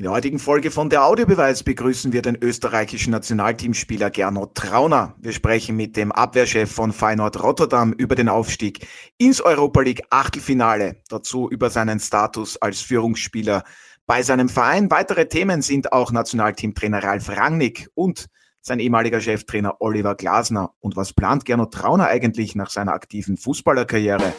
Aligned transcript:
In 0.00 0.04
der 0.04 0.12
heutigen 0.12 0.38
Folge 0.38 0.70
von 0.70 0.90
der 0.90 1.04
Audiobeweis 1.04 1.64
begrüßen 1.64 2.12
wir 2.12 2.22
den 2.22 2.38
österreichischen 2.40 3.10
Nationalteamspieler 3.10 4.10
Gernot 4.10 4.54
Trauner. 4.54 5.16
Wir 5.18 5.32
sprechen 5.32 5.74
mit 5.74 5.96
dem 5.96 6.12
Abwehrchef 6.12 6.70
von 6.70 6.92
Feyenoord 6.92 7.42
Rotterdam 7.42 7.92
über 7.94 8.14
den 8.14 8.28
Aufstieg 8.28 8.86
ins 9.18 9.40
Europa 9.40 9.80
League 9.80 10.04
Achtelfinale, 10.10 11.02
dazu 11.08 11.50
über 11.50 11.68
seinen 11.68 11.98
Status 11.98 12.56
als 12.58 12.80
Führungsspieler 12.80 13.64
bei 14.06 14.22
seinem 14.22 14.48
Verein. 14.48 14.88
Weitere 14.88 15.26
Themen 15.26 15.62
sind 15.62 15.92
auch 15.92 16.12
Nationalteamtrainer 16.12 17.02
Ralf 17.02 17.28
Rangnick 17.30 17.88
und 17.94 18.26
sein 18.60 18.78
ehemaliger 18.78 19.20
Cheftrainer 19.20 19.80
Oliver 19.80 20.14
Glasner. 20.14 20.74
Und 20.78 20.94
was 20.94 21.12
plant 21.12 21.44
Gernot 21.44 21.74
Trauner 21.74 22.06
eigentlich 22.06 22.54
nach 22.54 22.70
seiner 22.70 22.92
aktiven 22.92 23.36
Fußballerkarriere? 23.36 24.32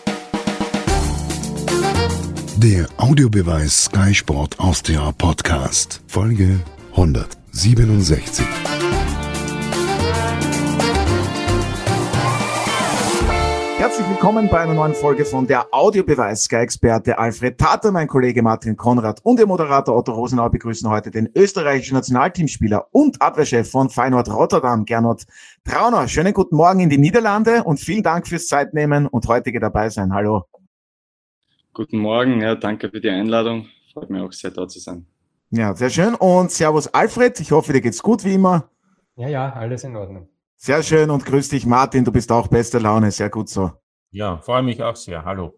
Der 2.62 2.88
Audiobeweis 2.98 3.86
Sky 3.86 4.14
Sport 4.14 4.60
Austria 4.60 5.14
Podcast, 5.18 6.02
Folge 6.08 6.60
167. 6.92 8.46
Herzlich 13.78 14.10
willkommen 14.10 14.50
bei 14.50 14.60
einer 14.60 14.74
neuen 14.74 14.94
Folge 14.94 15.24
von 15.24 15.48
der 15.48 15.74
Audiobeweis. 15.74 16.44
Sky-Experte 16.44 17.18
Alfred 17.18 17.58
Tater, 17.58 17.94
mein 17.94 18.10
Kollege 18.10 18.44
Martin 18.44 18.76
Konrad 18.76 19.22
und 19.24 19.40
der 19.40 19.48
Moderator 19.48 19.96
Otto 19.96 20.12
Rosenau 20.12 20.50
begrüßen 20.50 20.90
heute 20.90 21.12
den 21.12 21.30
österreichischen 21.34 21.94
Nationalteamspieler 21.94 22.88
und 22.92 23.22
Abwehrchef 23.22 23.72
von 23.72 23.90
Feyenoord 23.90 24.30
Rotterdam, 24.34 24.84
Gernot 24.84 25.24
Trauner. 25.64 26.10
Schönen 26.10 26.34
guten 26.34 26.58
Morgen 26.58 26.82
in 26.82 26.90
die 26.90 26.98
Niederlande 26.98 27.64
und 27.64 27.80
vielen 27.80 28.04
Dank 28.04 28.28
fürs 28.28 28.48
Zeitnehmen 28.48 29.08
und 29.08 29.26
heutige 29.30 29.62
dabei 29.62 29.90
sein. 29.90 30.14
Hallo. 30.14 30.49
Guten 31.80 32.00
Morgen, 32.00 32.42
ja, 32.42 32.56
danke 32.56 32.90
für 32.90 33.00
die 33.00 33.10
Einladung. 33.10 33.70
Freut 33.94 34.10
mich 34.10 34.22
auch 34.22 34.34
sehr, 34.34 34.52
da 34.52 34.68
zu 34.68 34.80
sein. 34.80 35.06
Ja, 35.50 35.74
sehr 35.74 35.90
schön. 35.90 36.14
Und 36.14 36.52
Servus 36.52 36.94
Alfred, 36.94 37.40
ich 37.40 37.54
hoffe, 37.54 37.72
dir 37.72 37.80
geht's 37.80 38.04
gut 38.04 38.26
wie 38.26 38.34
immer. 38.34 38.70
Ja, 39.16 39.30
ja, 39.30 39.54
alles 39.54 39.86
in 39.86 39.96
Ordnung. 39.96 40.28
Sehr 40.58 40.84
schön 40.84 41.10
und 41.10 41.26
grüß 41.26 41.48
dich, 41.48 41.66
Martin, 41.66 42.04
du 42.04 42.12
bist 42.12 42.34
auch 42.34 42.50
bester 42.50 42.82
Laune, 42.82 43.12
sehr 43.12 43.30
gut 43.30 43.48
so. 43.48 43.72
Ja, 44.12 44.40
freue 44.40 44.62
mich 44.62 44.84
auch 44.84 44.98
sehr. 44.98 45.24
Hallo. 45.24 45.58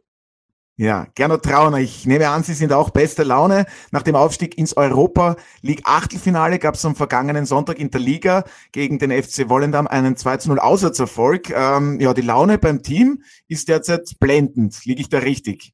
Ja, 0.76 1.08
Gernot 1.16 1.42
Trauner, 1.42 1.80
ich 1.80 2.06
nehme 2.06 2.30
an, 2.30 2.44
Sie 2.44 2.54
sind 2.54 2.72
auch 2.72 2.92
bester 2.92 3.26
Laune. 3.26 3.66
Nach 3.90 4.04
dem 4.04 4.16
Aufstieg 4.16 4.60
ins 4.60 4.78
Europa 4.78 5.38
League 5.64 5.82
Achtelfinale 5.86 6.60
gab 6.60 6.76
es 6.76 6.86
am 6.86 6.96
vergangenen 6.96 7.48
Sonntag 7.48 7.80
in 7.80 7.90
der 7.90 8.00
Liga 8.00 8.44
gegen 8.72 9.00
den 9.00 9.10
FC 9.10 9.50
Wollendam 9.50 9.88
einen 9.88 10.16
2 10.16 10.38
0 10.46 10.60
Auswärtserfolg. 10.60 11.50
Ähm, 11.50 12.00
ja, 12.00 12.14
die 12.14 12.22
Laune 12.22 12.60
beim 12.60 12.84
Team 12.84 13.24
ist 13.48 13.70
derzeit 13.70 14.20
blendend. 14.20 14.86
Liege 14.86 15.02
ich 15.02 15.10
da 15.10 15.18
richtig? 15.18 15.74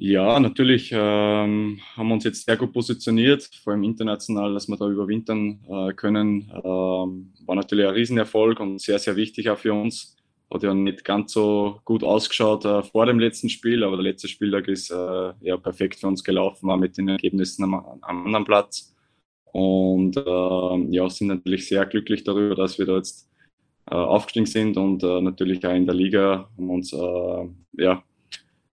Ja, 0.00 0.38
natürlich 0.38 0.92
ähm, 0.92 1.80
haben 1.96 2.06
wir 2.06 2.14
uns 2.14 2.22
jetzt 2.22 2.46
sehr 2.46 2.56
gut 2.56 2.72
positioniert, 2.72 3.50
vor 3.64 3.72
allem 3.72 3.82
international, 3.82 4.54
dass 4.54 4.68
wir 4.68 4.76
da 4.76 4.88
überwintern 4.88 5.58
äh, 5.68 5.92
können. 5.92 6.48
Ähm, 6.54 7.32
war 7.44 7.56
natürlich 7.56 7.84
ein 7.84 7.94
Riesenerfolg 7.94 8.60
und 8.60 8.80
sehr, 8.80 9.00
sehr 9.00 9.16
wichtig 9.16 9.50
auch 9.50 9.58
für 9.58 9.74
uns. 9.74 10.16
Hat 10.54 10.62
ja 10.62 10.72
nicht 10.72 11.04
ganz 11.04 11.32
so 11.32 11.80
gut 11.84 12.04
ausgeschaut 12.04 12.64
äh, 12.64 12.84
vor 12.84 13.06
dem 13.06 13.18
letzten 13.18 13.48
Spiel, 13.48 13.82
aber 13.82 13.96
der 13.96 14.04
letzte 14.04 14.28
Spieltag 14.28 14.68
ist 14.68 14.92
äh, 14.92 15.32
ja 15.40 15.56
perfekt 15.56 15.96
für 15.98 16.06
uns 16.06 16.22
gelaufen, 16.22 16.68
war 16.68 16.76
mit 16.76 16.96
den 16.96 17.08
Ergebnissen 17.08 17.64
am, 17.64 17.74
am 17.74 18.26
anderen 18.26 18.44
Platz. 18.44 18.94
Und 19.46 20.16
ähm, 20.16 20.92
ja, 20.92 21.10
sind 21.10 21.26
natürlich 21.26 21.66
sehr 21.66 21.84
glücklich 21.86 22.22
darüber, 22.22 22.54
dass 22.54 22.78
wir 22.78 22.86
da 22.86 22.96
jetzt 22.98 23.28
äh, 23.90 23.96
aufgestiegen 23.96 24.46
sind 24.46 24.76
und 24.76 25.02
äh, 25.02 25.20
natürlich 25.20 25.66
auch 25.66 25.74
in 25.74 25.86
der 25.86 25.94
Liga 25.96 26.48
haben 26.56 26.70
uns 26.70 26.92
äh, 26.92 27.48
ja, 27.82 28.04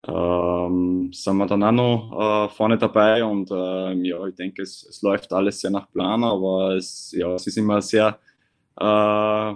ähm, 0.07 1.11
sind 1.13 1.37
wir 1.37 1.47
dann 1.47 1.63
auch 1.63 1.71
noch 1.71 2.47
äh, 2.47 2.49
vorne 2.49 2.77
dabei 2.77 3.23
und 3.23 3.49
äh, 3.51 3.93
ja, 3.93 4.25
ich 4.27 4.35
denke, 4.35 4.61
es, 4.61 4.85
es 4.89 5.01
läuft 5.01 5.31
alles 5.31 5.61
sehr 5.61 5.71
nach 5.71 5.89
Plan, 5.91 6.23
aber 6.23 6.75
es, 6.75 7.13
ja, 7.17 7.33
es 7.33 7.47
ist 7.47 7.57
immer 7.57 7.81
sehr 7.81 8.19
äh, 8.79 9.53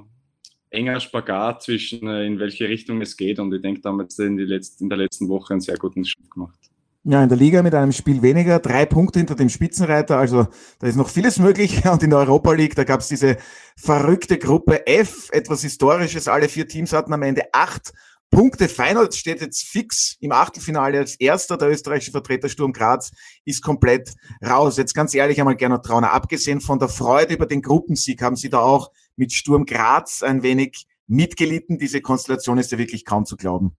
enger 0.69 0.99
Spagat 0.99 1.63
zwischen, 1.63 2.07
äh, 2.07 2.25
in 2.25 2.39
welche 2.39 2.69
Richtung 2.69 3.01
es 3.01 3.17
geht 3.17 3.39
und 3.39 3.53
ich 3.53 3.61
denke, 3.61 3.81
da 3.81 3.89
haben 3.89 3.97
wir 3.97 4.03
jetzt 4.03 4.19
in, 4.19 4.37
letzten, 4.37 4.85
in 4.85 4.89
der 4.89 4.99
letzten 4.99 5.27
Woche 5.27 5.53
einen 5.53 5.61
sehr 5.61 5.77
guten 5.77 6.05
Schritt 6.05 6.31
gemacht. 6.31 6.57
Ja, 7.03 7.23
in 7.23 7.29
der 7.29 7.37
Liga 7.37 7.63
mit 7.63 7.73
einem 7.73 7.93
Spiel 7.93 8.21
weniger, 8.21 8.59
drei 8.59 8.85
Punkte 8.85 9.19
hinter 9.19 9.35
dem 9.35 9.47
Spitzenreiter, 9.47 10.17
also 10.17 10.47
da 10.79 10.87
ist 10.87 10.97
noch 10.97 11.09
vieles 11.09 11.39
möglich. 11.39 11.85
Und 11.91 12.03
in 12.03 12.09
der 12.09 12.19
Europa 12.19 12.51
League, 12.51 12.75
da 12.75 12.83
gab 12.83 12.99
es 12.99 13.07
diese 13.07 13.37
verrückte 13.77 14.37
Gruppe 14.37 14.85
F, 14.87 15.29
etwas 15.31 15.61
Historisches. 15.61 16.27
Alle 16.27 16.49
vier 16.49 16.67
Teams 16.67 16.91
hatten 16.91 17.13
am 17.13 17.21
Ende 17.21 17.43
acht 17.53 17.93
Punkte. 18.29 18.67
Feyenoord 18.67 19.15
steht 19.15 19.41
jetzt 19.41 19.63
fix 19.63 20.17
im 20.19 20.31
Achtelfinale 20.31 20.99
als 20.99 21.15
erster. 21.15 21.57
Der 21.57 21.69
österreichische 21.69 22.11
Vertreter 22.11 22.49
Sturm 22.49 22.73
Graz 22.73 23.11
ist 23.45 23.61
komplett 23.61 24.13
raus. 24.45 24.77
Jetzt 24.77 24.93
ganz 24.93 25.13
ehrlich 25.13 25.39
einmal 25.39 25.55
Gernot 25.55 25.85
Trauner, 25.85 26.11
abgesehen 26.11 26.61
von 26.61 26.79
der 26.79 26.89
Freude 26.89 27.33
über 27.33 27.45
den 27.45 27.61
Gruppensieg, 27.61 28.21
haben 28.21 28.35
Sie 28.35 28.49
da 28.49 28.59
auch 28.59 28.91
mit 29.15 29.33
Sturm 29.33 29.65
Graz 29.65 30.23
ein 30.23 30.43
wenig 30.43 30.85
mitgelitten? 31.07 31.77
Diese 31.77 32.01
Konstellation 32.01 32.57
ist 32.57 32.71
ja 32.71 32.77
wirklich 32.77 33.05
kaum 33.05 33.25
zu 33.25 33.37
glauben. 33.37 33.75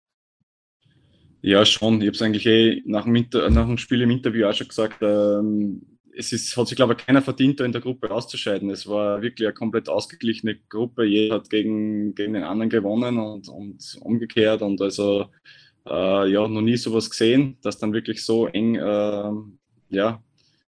Ja, 1.41 1.65
schon. 1.65 2.01
Ich 2.01 2.07
habe 2.07 2.15
es 2.15 2.21
eigentlich 2.21 2.45
eh 2.45 2.81
nach 2.85 3.05
dem, 3.05 3.13
nach 3.13 3.65
dem 3.65 3.77
Spiel 3.77 4.01
im 4.01 4.11
Interview 4.11 4.47
auch 4.47 4.53
schon 4.53 4.67
gesagt. 4.67 4.97
Ähm 5.01 5.96
es 6.17 6.31
ist, 6.31 6.57
hat 6.57 6.67
sich, 6.67 6.75
glaube 6.75 6.95
ich, 6.97 7.05
keiner 7.05 7.21
verdient, 7.21 7.59
da 7.59 7.65
in 7.65 7.71
der 7.71 7.81
Gruppe 7.81 8.09
auszuscheiden. 8.11 8.69
Es 8.69 8.87
war 8.87 9.21
wirklich 9.21 9.47
eine 9.47 9.53
komplett 9.53 9.87
ausgeglichene 9.87 10.57
Gruppe. 10.69 11.05
Jeder 11.05 11.35
hat 11.35 11.49
gegen, 11.49 12.15
gegen 12.15 12.33
den 12.33 12.43
anderen 12.43 12.69
gewonnen 12.69 13.19
und, 13.19 13.47
und 13.49 13.97
umgekehrt. 14.01 14.61
Und 14.61 14.81
also, 14.81 15.27
äh, 15.85 16.31
ja, 16.31 16.47
noch 16.47 16.61
nie 16.61 16.77
sowas 16.77 17.09
gesehen, 17.09 17.57
dass 17.61 17.77
dann 17.77 17.93
wirklich 17.93 18.23
so 18.25 18.47
eng, 18.47 18.75
äh, 18.75 19.31
ja, 19.89 20.23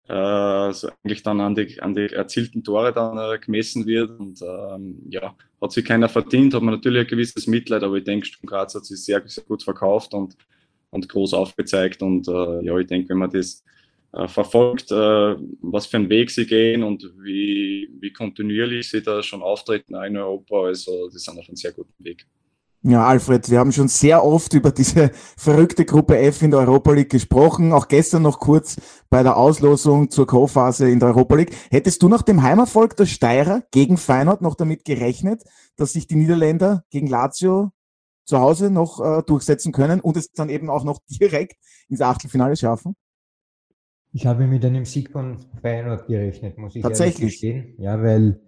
äh, 0.07 0.73
so 0.73 0.89
eigentlich 1.03 1.23
dann 1.23 1.41
an 1.41 1.55
die, 1.55 1.81
an 1.81 1.95
die 1.95 2.13
erzielten 2.13 2.63
Tore 2.63 2.93
dann 2.93 3.17
äh, 3.17 3.39
gemessen 3.39 3.85
wird. 3.87 4.11
Und 4.19 4.41
ähm, 4.41 4.99
ja, 5.09 5.35
hat 5.61 5.71
sich 5.71 5.83
keiner 5.83 6.09
verdient, 6.09 6.53
hat 6.53 6.61
man 6.61 6.75
natürlich 6.75 7.01
ein 7.01 7.07
gewisses 7.07 7.47
Mitleid, 7.47 7.83
aber 7.83 7.95
ich 7.95 8.03
denke, 8.03 8.27
Sturm 8.27 8.47
Graz 8.47 8.75
hat 8.75 8.85
sich 8.85 9.03
sehr, 9.03 9.21
sehr 9.25 9.43
gut 9.45 9.63
verkauft 9.63 10.13
und, 10.13 10.35
und 10.91 11.09
groß 11.09 11.33
aufgezeigt. 11.33 12.03
Und 12.03 12.27
äh, 12.27 12.65
ja, 12.65 12.77
ich 12.77 12.87
denke, 12.87 13.09
wenn 13.09 13.17
man 13.17 13.31
das 13.31 13.63
verfolgt, 14.11 14.91
äh, 14.91 15.35
was 15.61 15.85
für 15.85 15.97
einen 15.97 16.09
Weg 16.09 16.31
sie 16.31 16.45
gehen 16.45 16.83
und 16.83 17.03
wie, 17.21 17.89
wie 17.99 18.11
kontinuierlich 18.11 18.89
sie 18.89 19.03
da 19.03 19.21
schon 19.21 19.41
auftreten 19.41 19.95
in 19.95 20.17
Europa. 20.17 20.65
Also, 20.65 21.09
die 21.09 21.19
sind 21.19 21.37
auf 21.37 21.47
einem 21.47 21.55
sehr 21.55 21.71
guten 21.71 22.03
Weg. 22.03 22.25
Ja, 22.81 23.05
Alfred, 23.05 23.49
wir 23.49 23.59
haben 23.59 23.73
schon 23.73 23.89
sehr 23.89 24.23
oft 24.23 24.53
über 24.53 24.71
diese 24.71 25.11
verrückte 25.37 25.83
Gruppe 25.83 26.17
F 26.17 26.41
in 26.41 26.51
der 26.51 26.61
Europa 26.61 26.93
League 26.93 27.09
gesprochen, 27.09 27.73
auch 27.73 27.89
gestern 27.89 28.21
noch 28.21 28.39
kurz 28.39 28.77
bei 29.09 29.21
der 29.21 29.35
Auslosung 29.35 30.09
zur 30.09 30.25
Co-Phase 30.25 30.89
in 30.89 30.99
der 30.99 31.09
Europa 31.09 31.35
League. 31.35 31.55
Hättest 31.71 32.01
du 32.01 32.07
nach 32.07 32.21
dem 32.21 32.41
Heimerfolg 32.41 32.95
der 32.95 33.05
Steirer 33.05 33.63
gegen 33.71 33.97
Feyenoord 33.97 34.41
noch 34.41 34.55
damit 34.55 34.85
gerechnet, 34.85 35.43
dass 35.75 35.91
sich 35.91 36.07
die 36.07 36.15
Niederländer 36.15 36.85
gegen 36.89 37.07
Lazio 37.07 37.71
zu 38.23 38.39
Hause 38.39 38.71
noch 38.71 39.01
äh, 39.01 39.23
durchsetzen 39.23 39.73
können 39.73 39.99
und 39.99 40.15
es 40.15 40.31
dann 40.31 40.47
eben 40.47 40.69
auch 40.69 40.85
noch 40.85 40.99
direkt 41.09 41.57
ins 41.89 41.99
Achtelfinale 41.99 42.55
schaffen? 42.55 42.95
Ich 44.11 44.25
habe 44.25 44.47
mit 44.47 44.65
einem 44.65 44.85
Sieg 44.85 45.11
von 45.11 45.37
Feyenoord 45.61 46.07
gerechnet, 46.07 46.57
muss 46.57 46.75
ich 46.75 46.81
Tatsächlich. 46.81 47.19
ehrlich 47.19 47.33
gestehen. 47.33 47.75
Ja, 47.77 48.01
weil 48.01 48.41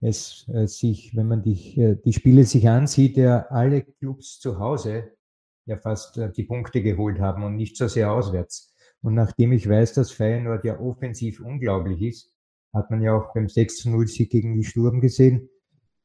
es 0.00 0.46
äh, 0.52 0.66
sich, 0.66 1.16
wenn 1.16 1.26
man 1.26 1.42
die, 1.42 1.80
äh, 1.80 1.96
die 2.04 2.12
Spiele 2.12 2.44
sich 2.44 2.68
ansieht, 2.68 3.16
ja 3.16 3.46
alle 3.48 3.82
Clubs 3.82 4.38
zu 4.38 4.58
Hause 4.58 5.12
ja 5.66 5.78
fast 5.78 6.18
äh, 6.18 6.30
die 6.30 6.44
Punkte 6.44 6.82
geholt 6.82 7.20
haben 7.20 7.42
und 7.42 7.56
nicht 7.56 7.76
so 7.76 7.88
sehr 7.88 8.12
auswärts. 8.12 8.74
Und 9.02 9.14
nachdem 9.14 9.52
ich 9.52 9.68
weiß, 9.68 9.94
dass 9.94 10.12
Feyenoord 10.12 10.64
ja 10.64 10.78
offensiv 10.78 11.40
unglaublich 11.40 12.02
ist, 12.02 12.32
hat 12.72 12.90
man 12.90 13.02
ja 13.02 13.16
auch 13.16 13.32
beim 13.34 13.46
6-0-Sieg 13.46 14.30
gegen 14.30 14.54
die 14.54 14.64
Sturm 14.64 15.00
gesehen, 15.00 15.48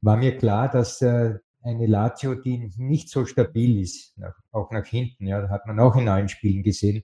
war 0.02 0.18
mir 0.18 0.38
klar, 0.38 0.70
dass 0.70 1.02
äh, 1.02 1.36
eine 1.62 1.88
Lazio, 1.88 2.36
die 2.36 2.72
nicht 2.78 3.10
so 3.10 3.26
stabil 3.26 3.82
ist, 3.82 4.16
auch 4.52 4.72
nach 4.72 4.86
hinten, 4.86 5.28
ja, 5.28 5.50
hat 5.50 5.66
man 5.68 5.80
auch 5.80 5.96
in 5.98 6.08
allen 6.08 6.30
Spielen 6.30 6.64
gesehen, 6.64 7.04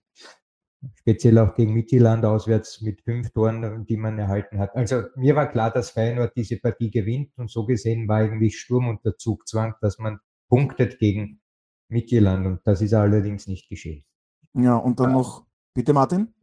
speziell 0.96 1.38
auch 1.40 1.56
gegen 1.56 1.74
Mittelland 1.74 2.26
auswärts 2.26 2.82
mit 2.82 3.02
fünf 3.02 3.32
Toren, 3.32 3.86
die 3.86 3.98
man 3.98 4.20
erhalten 4.20 4.60
hat. 4.60 4.76
Also 4.76 5.04
mir 5.16 5.36
war 5.36 5.48
klar, 5.48 5.72
dass 5.72 5.92
Feyenoord 5.92 6.36
diese 6.36 6.58
Partie 6.58 6.92
gewinnt 6.92 7.32
und 7.38 7.50
so 7.50 7.66
gesehen 7.66 8.08
war 8.08 8.18
eigentlich 8.18 8.60
Sturm 8.60 8.88
unter 8.88 9.18
Zugzwang, 9.18 9.76
dass 9.82 9.98
man 9.98 10.20
punktet 10.50 11.00
gegen 11.00 11.42
Mittelland 11.90 12.46
und 12.46 12.60
das 12.66 12.82
ist 12.82 12.94
allerdings 12.94 13.48
nicht 13.48 13.70
geschehen. 13.70 14.04
Ja, 14.54 14.78
und 14.78 15.00
dann 15.00 15.12
noch, 15.12 15.46
bitte 15.74 15.94
Martin? 15.94 16.34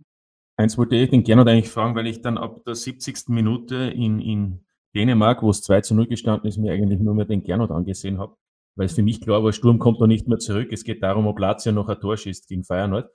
Eins 0.56 0.76
wollte 0.76 0.96
ich 0.96 1.11
den 1.11 1.25
Gernot 1.25 1.49
eigentlich 1.49 1.70
fragen, 1.70 1.94
weil 1.94 2.06
ich 2.06 2.20
dann 2.20 2.37
ab 2.37 2.62
der 2.64 2.75
70. 2.75 3.28
Minute 3.28 3.76
in, 3.76 4.20
in 4.20 4.64
Dänemark, 4.94 5.43
wo 5.43 5.50
es 5.50 5.62
2 5.62 5.81
zu 5.81 5.94
0 5.94 6.06
gestanden 6.08 6.49
ist, 6.49 6.58
mir 6.58 6.73
eigentlich 6.73 7.00
nur 7.00 7.14
mehr 7.14 7.25
den 7.25 7.43
Gernot 7.43 7.70
angesehen 7.70 8.19
habe 8.19 8.37
weil 8.75 8.87
es 8.87 8.95
für 8.95 9.03
mich 9.03 9.21
klar 9.21 9.43
war, 9.45 9.53
Sturm 9.53 9.79
kommt 9.79 10.01
noch 10.01 10.07
nicht 10.07 10.29
mehr 10.29 10.39
zurück. 10.39 10.69
Es 10.73 10.85
geht 10.85 11.03
darum, 11.03 11.27
ob 11.27 11.39
Lazio 11.39 11.73
noch 11.73 11.89
ein 11.89 12.01
Tor 12.01 12.17
schießt 12.17 12.49
gegen 12.49 12.65
Feyenoord. 12.65 13.11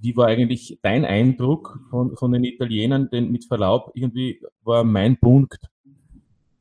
Wie 0.00 0.16
war 0.16 0.26
eigentlich 0.26 0.78
dein 0.82 1.04
Eindruck 1.04 1.78
von, 1.90 2.16
von 2.16 2.32
den 2.32 2.44
Italienern? 2.44 3.08
Denn 3.10 3.30
mit 3.30 3.46
Verlaub, 3.46 3.92
irgendwie 3.94 4.42
war 4.62 4.84
mein 4.84 5.18
Punkt, 5.18 5.58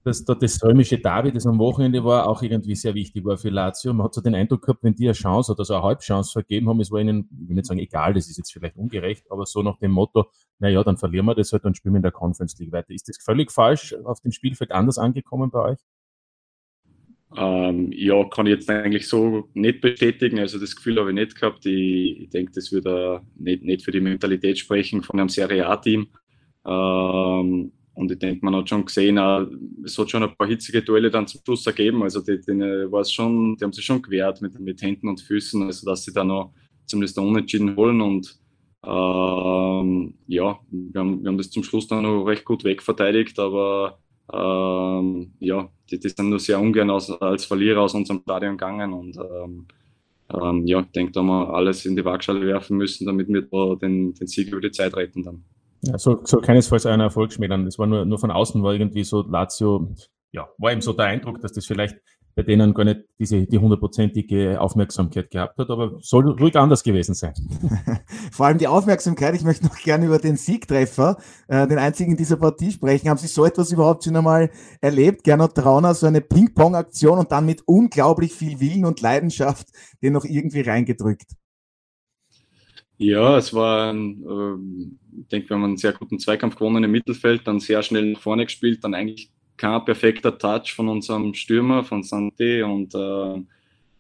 dass 0.04 0.24
da 0.24 0.34
das 0.34 0.64
römische 0.64 0.98
Derby, 0.98 1.32
das 1.32 1.46
am 1.46 1.60
Wochenende 1.60 2.04
war, 2.04 2.28
auch 2.28 2.42
irgendwie 2.42 2.76
sehr 2.76 2.96
wichtig 2.96 3.26
war 3.26 3.38
für 3.38 3.50
Lazio. 3.50 3.94
Man 3.94 4.06
hat 4.06 4.14
so 4.14 4.22
den 4.22 4.34
Eindruck 4.34 4.62
gehabt, 4.62 4.84
wenn 4.84 4.96
die 4.96 5.06
eine 5.06 5.14
Chance 5.14 5.52
oder 5.52 5.66
so 5.66 5.74
eine 5.74 5.84
Halbchance 5.84 6.32
vergeben 6.32 6.70
haben, 6.70 6.80
es 6.80 6.90
war 6.90 7.00
ihnen, 7.00 7.30
ich 7.42 7.50
will 7.50 7.56
nicht 7.56 7.68
sagen 7.68 7.80
egal, 7.80 8.14
das 8.14 8.30
ist 8.30 8.38
jetzt 8.38 8.52
vielleicht 8.52 8.78
ungerecht, 8.78 9.30
aber 9.30 9.46
so 9.46 9.62
nach 9.62 9.78
dem 9.78 9.92
Motto, 9.92 10.26
naja, 10.60 10.84
dann 10.84 10.98
verlieren 10.98 11.26
wir 11.26 11.36
das 11.36 11.52
halt 11.52 11.66
und 11.66 11.76
spielen 11.76 11.94
wir 11.94 11.98
in 11.98 12.04
der 12.04 12.12
Conference 12.12 12.58
League 12.60 12.72
weiter. 12.72 12.92
Ist 12.92 13.10
das 13.10 13.18
völlig 13.18 13.52
falsch 13.52 13.94
auf 14.06 14.22
dem 14.22 14.32
Spielfeld 14.32 14.72
anders 14.72 14.98
angekommen 14.98 15.52
bei 15.52 15.72
euch? 15.72 15.80
Ähm, 17.36 17.92
ja, 17.92 18.24
kann 18.26 18.48
ich 18.48 18.56
jetzt 18.56 18.70
eigentlich 18.70 19.08
so 19.08 19.50
nicht 19.54 19.82
bestätigen. 19.82 20.40
Also 20.40 20.60
das 20.60 20.76
Gefühl 20.76 21.00
habe 21.00 21.10
ich 21.10 21.16
nicht 21.16 21.36
gehabt. 21.36 21.66
Ich, 21.66 22.22
ich 22.22 22.30
denke, 22.30 22.52
das 22.54 22.72
würde 22.72 23.22
nicht, 23.38 23.64
nicht 23.64 23.84
für 23.84 23.92
die 23.92 24.02
Mentalität 24.02 24.58
sprechen 24.58 25.04
von 25.04 25.20
einem 25.20 25.30
Serie 25.30 25.68
A-Team. 25.68 26.08
Ähm, 26.66 27.72
und 27.94 28.12
ich 28.12 28.18
denke, 28.18 28.46
man 28.46 28.56
hat 28.56 28.70
schon 28.70 28.86
gesehen, 28.86 29.18
es 29.84 29.98
hat 29.98 30.10
schon 30.10 30.24
ein 30.24 30.36
paar 30.36 30.48
hitzige 30.48 30.82
Duelle 30.82 31.12
dann 31.12 31.28
zum 31.28 31.42
Schluss 31.44 31.68
ergeben. 31.68 32.02
Also 32.02 32.22
die, 32.22 32.40
die, 32.40 32.54
war 32.92 33.04
schon, 33.04 33.58
die 33.58 33.64
haben 33.64 33.74
sich 33.74 33.86
schon 33.86 34.02
gewehrt 34.02 34.42
mit, 34.42 34.58
mit 34.60 34.82
Händen 34.82 35.10
und 35.10 35.22
Füßen, 35.22 35.62
also 35.64 35.86
dass 35.86 36.06
sie 36.06 36.14
da 36.14 36.24
noch 36.24 36.54
zumindest 36.86 37.18
da 37.18 37.22
unentschieden 37.22 37.76
holen. 37.76 38.02
Und 38.02 38.40
ähm, 38.86 40.14
ja, 40.28 40.60
wir 40.72 41.00
haben, 41.00 41.22
wir 41.22 41.28
haben 41.28 41.38
das 41.38 41.52
zum 41.52 41.64
Schluss 41.64 41.88
dann 41.88 42.04
noch 42.04 42.24
recht 42.24 42.46
gut 42.46 42.64
wegverteidigt, 42.64 43.38
aber 43.38 44.00
ähm, 44.32 45.34
ja, 45.40 45.70
die, 45.90 46.00
die, 46.00 46.10
sind 46.10 46.30
nur 46.30 46.40
sehr 46.40 46.60
ungern 46.60 46.90
aus, 46.90 47.10
als 47.22 47.46
Verlierer 47.46 47.82
aus 47.82 47.94
unserem 47.94 48.22
Stadion 48.22 48.58
gegangen 48.58 48.94
und 48.94 49.18
ähm, 49.18 49.68
ähm, 50.32 50.68
ja, 50.68 50.82
ich 50.82 50.92
denke, 50.92 51.12
da 51.12 51.22
haben 51.22 51.28
wir 51.28 51.54
alles 51.54 51.86
in 51.86 51.96
die 51.96 52.06
Waagschale 52.06 52.46
werfen 52.46 52.78
müssen, 52.78 53.06
damit 53.06 53.28
wir 53.30 53.42
da 53.42 53.76
den, 53.76 54.14
den 54.14 54.28
Sieg 54.28 54.52
über 54.52 54.62
die 54.62 54.72
Zeit 54.72 54.96
retten 54.96 55.24
dann. 55.24 55.44
Ja, 55.82 55.98
soll, 55.98 56.20
soll 56.26 56.42
keinesfalls 56.42 56.86
einen 56.86 57.02
Erfolg 57.02 57.34
schmälern. 57.34 57.66
Das 57.66 57.80
war 57.80 57.88
nur, 57.88 58.06
nur 58.06 58.20
von 58.20 58.32
außen, 58.32 58.62
war 58.62 58.74
irgendwie 58.74 59.04
so 59.04 59.22
Lazio, 59.22 59.96
ja, 60.32 60.48
war 60.58 60.72
eben 60.72 60.82
so 60.82 60.94
der 60.94 61.06
Eindruck, 61.06 61.42
dass 61.42 61.54
das 61.54 61.66
vielleicht 61.66 61.98
bei 62.40 62.44
denen 62.44 62.74
gar 62.74 62.86
nicht 62.86 63.02
diese, 63.20 63.46
die 63.46 63.58
hundertprozentige 63.58 64.62
Aufmerksamkeit 64.62 65.30
gehabt 65.30 65.58
hat, 65.58 65.70
aber 65.70 65.98
soll 66.00 66.30
ruhig 66.40 66.56
anders 66.56 66.84
gewesen 66.84 67.14
sein. 67.14 67.34
Vor 68.32 68.46
allem 68.46 68.58
die 68.58 68.68
Aufmerksamkeit, 68.68 69.36
ich 69.36 69.44
möchte 69.44 69.66
noch 69.66 69.76
gerne 69.76 70.06
über 70.06 70.20
den 70.20 70.38
Siegtreffer, 70.38 71.18
äh, 71.50 71.68
den 71.68 71.78
einzigen 71.78 72.12
in 72.12 72.18
dieser 72.18 72.38
Partie 72.38 72.72
sprechen. 72.72 73.10
Haben 73.10 73.18
Sie 73.18 73.28
so 73.28 73.44
etwas 73.44 73.74
überhaupt 73.74 74.06
schon 74.06 74.16
einmal 74.16 74.52
erlebt? 74.80 75.26
Gernot 75.26 75.56
Trauner, 75.56 75.94
so 75.94 76.08
eine 76.08 76.22
Ping-Pong-Aktion 76.22 77.20
und 77.20 77.30
dann 77.34 77.46
mit 77.46 77.62
unglaublich 77.66 78.32
viel 78.32 78.62
Willen 78.62 78.86
und 78.86 79.02
Leidenschaft 79.02 79.68
den 80.02 80.14
noch 80.14 80.24
irgendwie 80.24 80.62
reingedrückt. 80.62 81.34
Ja, 82.98 83.38
es 83.38 83.54
war, 83.54 83.94
äh, 83.94 84.56
ich 85.20 85.28
denke, 85.28 85.50
wir 85.50 85.58
haben 85.58 85.66
einen 85.66 85.78
sehr 85.78 85.92
guten 85.92 86.20
Zweikampf 86.20 86.56
gewonnen 86.56 86.86
im 86.86 86.92
Mittelfeld, 86.92 87.46
dann 87.46 87.60
sehr 87.60 87.84
schnell 87.84 88.14
nach 88.14 88.22
vorne 88.22 88.46
gespielt, 88.46 88.82
dann 88.82 88.94
eigentlich 88.94 89.30
kein 89.60 89.84
perfekter 89.84 90.38
Touch 90.38 90.74
von 90.74 90.88
unserem 90.88 91.34
Stürmer, 91.34 91.84
von 91.84 92.02
Santé 92.02 92.64
und 92.64 92.96
äh, 92.96 93.44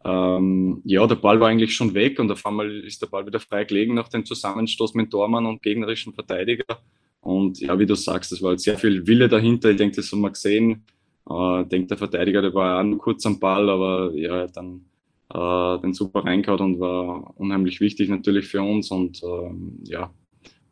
ähm, 0.05 0.81
ja, 0.85 1.05
der 1.05 1.15
Ball 1.15 1.39
war 1.41 1.49
eigentlich 1.49 1.75
schon 1.75 1.93
weg 1.93 2.17
und 2.19 2.31
auf 2.31 2.45
einmal 2.45 2.71
ist 2.85 3.01
der 3.01 3.07
Ball 3.07 3.27
wieder 3.27 3.41
frei 3.41 3.65
gelegen 3.65 3.93
nach 3.93 4.07
dem 4.07 4.25
Zusammenstoß 4.25 4.93
mit 4.93 5.13
Dormann 5.13 5.45
und 5.45 5.61
gegnerischen 5.61 6.13
Verteidiger. 6.13 6.79
Und 7.19 7.59
ja, 7.59 7.77
wie 7.77 7.85
du 7.85 7.95
sagst, 7.95 8.31
es 8.31 8.41
war 8.41 8.51
halt 8.51 8.61
sehr 8.61 8.77
viel 8.77 9.05
Wille 9.05 9.27
dahinter. 9.27 9.71
Ich 9.71 9.75
denke, 9.75 9.97
das 9.97 10.09
haben 10.13 10.21
wir 10.21 10.29
gesehen. 10.29 10.85
Äh, 11.29 11.63
ich 11.63 11.67
denke, 11.67 11.87
der 11.87 11.97
Verteidiger, 11.97 12.41
der 12.41 12.53
war 12.53 12.79
auch 12.79 12.83
nur 12.85 12.97
kurz 12.97 13.25
am 13.25 13.37
Ball, 13.37 13.69
aber 13.69 14.13
ja, 14.15 14.47
dann 14.47 14.85
äh, 15.33 15.81
den 15.81 15.93
super 15.93 16.23
reingehauen 16.23 16.61
und 16.61 16.79
war 16.79 17.37
unheimlich 17.37 17.81
wichtig 17.81 18.07
natürlich 18.07 18.47
für 18.47 18.61
uns 18.61 18.91
und 18.91 19.21
ähm, 19.23 19.79
ja, 19.83 20.09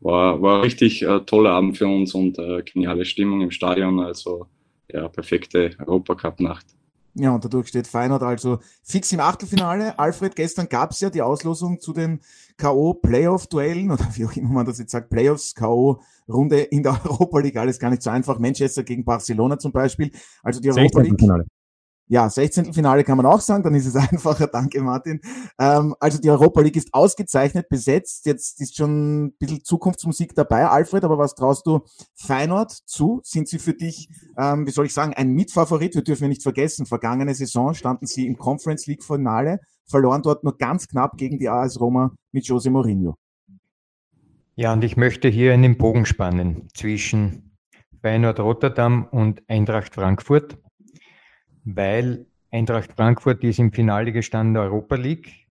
war, 0.00 0.40
war 0.40 0.62
richtig 0.62 1.02
äh, 1.02 1.20
toller 1.20 1.50
Abend 1.50 1.76
für 1.76 1.86
uns 1.86 2.14
und 2.14 2.38
äh, 2.38 2.62
geniale 2.62 3.04
Stimmung 3.04 3.42
im 3.42 3.50
Stadion, 3.50 4.00
also 4.00 4.46
ja, 4.90 5.08
perfekte 5.08 5.70
Europacup-Nacht. 5.78 6.66
Ja, 7.14 7.34
und 7.34 7.44
dadurch 7.44 7.68
steht 7.68 7.88
Feyenoord 7.88 8.22
also 8.22 8.60
fix 8.82 9.12
im 9.12 9.20
Achtelfinale. 9.20 9.98
Alfred, 9.98 10.36
gestern 10.36 10.68
gab 10.68 10.92
es 10.92 11.00
ja 11.00 11.10
die 11.10 11.22
Auslosung 11.22 11.80
zu 11.80 11.92
den 11.92 12.20
K.O.-Playoff-Duellen 12.58 13.90
oder 13.90 14.06
wie 14.14 14.24
auch 14.24 14.36
immer 14.36 14.50
man 14.50 14.66
das 14.66 14.78
jetzt 14.78 14.92
sagt, 14.92 15.10
Playoffs, 15.10 15.54
K.O.-Runde 15.54 16.58
in 16.58 16.82
der 16.84 16.92
Europa 17.04 17.40
League. 17.40 17.56
Alles 17.56 17.80
gar 17.80 17.90
nicht 17.90 18.02
so 18.02 18.10
einfach. 18.10 18.38
Manchester 18.38 18.84
gegen 18.84 19.04
Barcelona 19.04 19.58
zum 19.58 19.72
Beispiel. 19.72 20.12
Also 20.42 20.60
die 20.60 20.70
Europa 20.70 21.00
League. 21.00 21.20
Ja, 22.10 22.30
16. 22.30 22.72
Finale 22.72 23.04
kann 23.04 23.18
man 23.18 23.26
auch 23.26 23.40
sagen, 23.40 23.62
dann 23.62 23.74
ist 23.74 23.86
es 23.86 23.94
einfacher. 24.12 24.46
Danke, 24.46 24.80
Martin. 24.80 25.20
Ähm, 25.58 25.94
also 26.00 26.18
die 26.18 26.30
Europa 26.30 26.62
League 26.62 26.76
ist 26.76 26.92
ausgezeichnet 26.94 27.68
besetzt. 27.68 28.24
Jetzt 28.24 28.60
ist 28.60 28.76
schon 28.76 29.26
ein 29.26 29.32
bisschen 29.38 29.62
Zukunftsmusik 29.62 30.34
dabei, 30.34 30.66
Alfred, 30.66 31.04
aber 31.04 31.18
was 31.18 31.34
traust 31.34 31.66
du 31.66 31.80
Feyenoord 32.14 32.72
zu? 32.72 33.20
Sind 33.24 33.48
sie 33.48 33.58
für 33.58 33.74
dich, 33.74 34.08
ähm, 34.38 34.66
wie 34.66 34.70
soll 34.70 34.86
ich 34.86 34.94
sagen, 34.94 35.12
ein 35.14 35.32
Mitfavorit? 35.32 35.94
Wir 35.94 36.02
dürfen 36.02 36.28
nicht 36.30 36.42
vergessen, 36.42 36.86
vergangene 36.86 37.34
Saison 37.34 37.74
standen 37.74 38.06
sie 38.06 38.26
im 38.26 38.38
Conference 38.38 38.86
League 38.86 39.04
Finale, 39.04 39.60
verloren 39.86 40.22
dort 40.22 40.44
nur 40.44 40.56
ganz 40.56 40.88
knapp 40.88 41.18
gegen 41.18 41.38
die 41.38 41.50
AS 41.50 41.78
Roma 41.78 42.12
mit 42.32 42.46
Jose 42.46 42.70
Mourinho. 42.70 43.16
Ja, 44.56 44.72
und 44.72 44.82
ich 44.82 44.96
möchte 44.96 45.28
hier 45.28 45.52
einen 45.52 45.76
Bogen 45.76 46.06
spannen 46.06 46.68
zwischen 46.74 47.56
Feyenoord 48.00 48.40
Rotterdam 48.40 49.06
und 49.10 49.42
Eintracht 49.48 49.94
Frankfurt 49.94 50.58
weil 51.74 52.26
Eintracht 52.50 52.92
Frankfurt 52.94 53.44
ist 53.44 53.58
im 53.58 53.72
Finale 53.72 54.12
gestanden 54.12 54.54
der 54.54 54.64
Europa 54.64 54.96
League, 54.96 55.48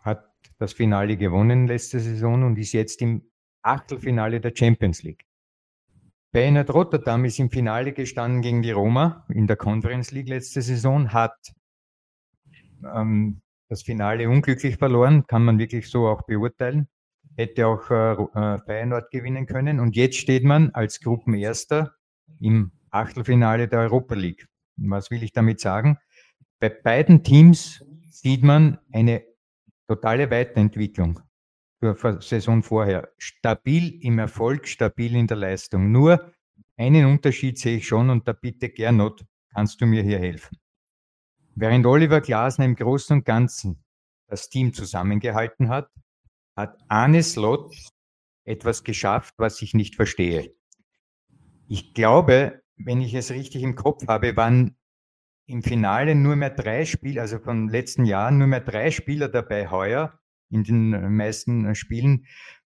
hat 0.00 0.24
das 0.58 0.72
Finale 0.72 1.16
gewonnen 1.16 1.66
letzte 1.66 2.00
Saison 2.00 2.42
und 2.42 2.58
ist 2.58 2.72
jetzt 2.72 3.02
im 3.02 3.22
Achtelfinale 3.62 4.40
der 4.40 4.52
Champions 4.54 5.02
League. 5.02 5.26
Feyenoord 6.32 6.72
Rotterdam 6.72 7.24
ist 7.24 7.38
im 7.38 7.50
Finale 7.50 7.92
gestanden 7.92 8.40
gegen 8.40 8.62
die 8.62 8.70
Roma 8.70 9.26
in 9.28 9.46
der 9.46 9.56
Conference 9.56 10.10
League 10.10 10.28
letzte 10.28 10.62
Saison, 10.62 11.12
hat 11.12 11.52
ähm, 12.94 13.42
das 13.68 13.82
Finale 13.82 14.28
unglücklich 14.28 14.76
verloren, 14.76 15.26
kann 15.26 15.44
man 15.44 15.58
wirklich 15.58 15.90
so 15.90 16.06
auch 16.06 16.22
beurteilen. 16.22 16.88
Hätte 17.36 17.66
auch 17.66 17.90
äh, 17.90 18.12
äh 18.12 18.58
Feyenoord 18.64 19.10
gewinnen 19.10 19.46
können 19.46 19.80
und 19.80 19.96
jetzt 19.96 20.16
steht 20.16 20.44
man 20.44 20.70
als 20.70 21.00
Gruppenerster 21.00 21.94
im 22.40 22.72
Achtelfinale 22.90 23.68
der 23.68 23.80
Europa 23.80 24.14
League. 24.14 24.46
Was 24.76 25.10
will 25.10 25.22
ich 25.22 25.32
damit 25.32 25.60
sagen? 25.60 25.98
Bei 26.58 26.68
beiden 26.68 27.22
Teams 27.22 27.84
sieht 28.10 28.42
man 28.42 28.78
eine 28.92 29.24
totale 29.88 30.30
Weiterentwicklung 30.30 31.20
zur 31.80 32.20
Saison 32.20 32.62
vorher. 32.62 33.12
Stabil 33.18 34.02
im 34.02 34.18
Erfolg, 34.18 34.66
stabil 34.66 35.14
in 35.14 35.26
der 35.26 35.36
Leistung. 35.36 35.92
Nur 35.92 36.32
einen 36.76 37.06
Unterschied 37.06 37.58
sehe 37.58 37.78
ich 37.78 37.86
schon 37.86 38.10
und 38.10 38.26
da 38.26 38.32
bitte 38.32 38.68
Gernot, 38.70 39.24
kannst 39.54 39.80
du 39.80 39.86
mir 39.86 40.02
hier 40.02 40.18
helfen. 40.18 40.58
Während 41.54 41.86
Oliver 41.86 42.20
Glasner 42.20 42.66
im 42.66 42.76
Großen 42.76 43.18
und 43.18 43.24
Ganzen 43.24 43.82
das 44.28 44.48
Team 44.48 44.74
zusammengehalten 44.74 45.68
hat, 45.68 45.90
hat 46.56 46.78
Arne 46.88 47.22
Slot 47.22 47.74
etwas 48.44 48.84
geschafft, 48.84 49.34
was 49.38 49.62
ich 49.62 49.74
nicht 49.74 49.94
verstehe. 49.96 50.54
Ich 51.68 51.94
glaube, 51.94 52.62
wenn 52.76 53.00
ich 53.00 53.14
es 53.14 53.30
richtig 53.30 53.62
im 53.62 53.74
Kopf 53.74 54.06
habe, 54.08 54.36
waren 54.36 54.76
im 55.46 55.62
Finale 55.62 56.14
nur 56.14 56.36
mehr 56.36 56.50
drei 56.50 56.84
Spieler, 56.84 57.22
also 57.22 57.38
von 57.38 57.68
letzten 57.68 58.04
Jahren 58.04 58.38
nur 58.38 58.48
mehr 58.48 58.60
drei 58.60 58.90
Spieler 58.90 59.28
dabei 59.28 59.70
heuer 59.70 60.18
in 60.50 60.64
den 60.64 61.16
meisten 61.16 61.74
Spielen, 61.74 62.26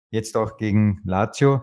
jetzt 0.09 0.35
auch 0.37 0.57
gegen 0.57 1.01
Lazio, 1.03 1.61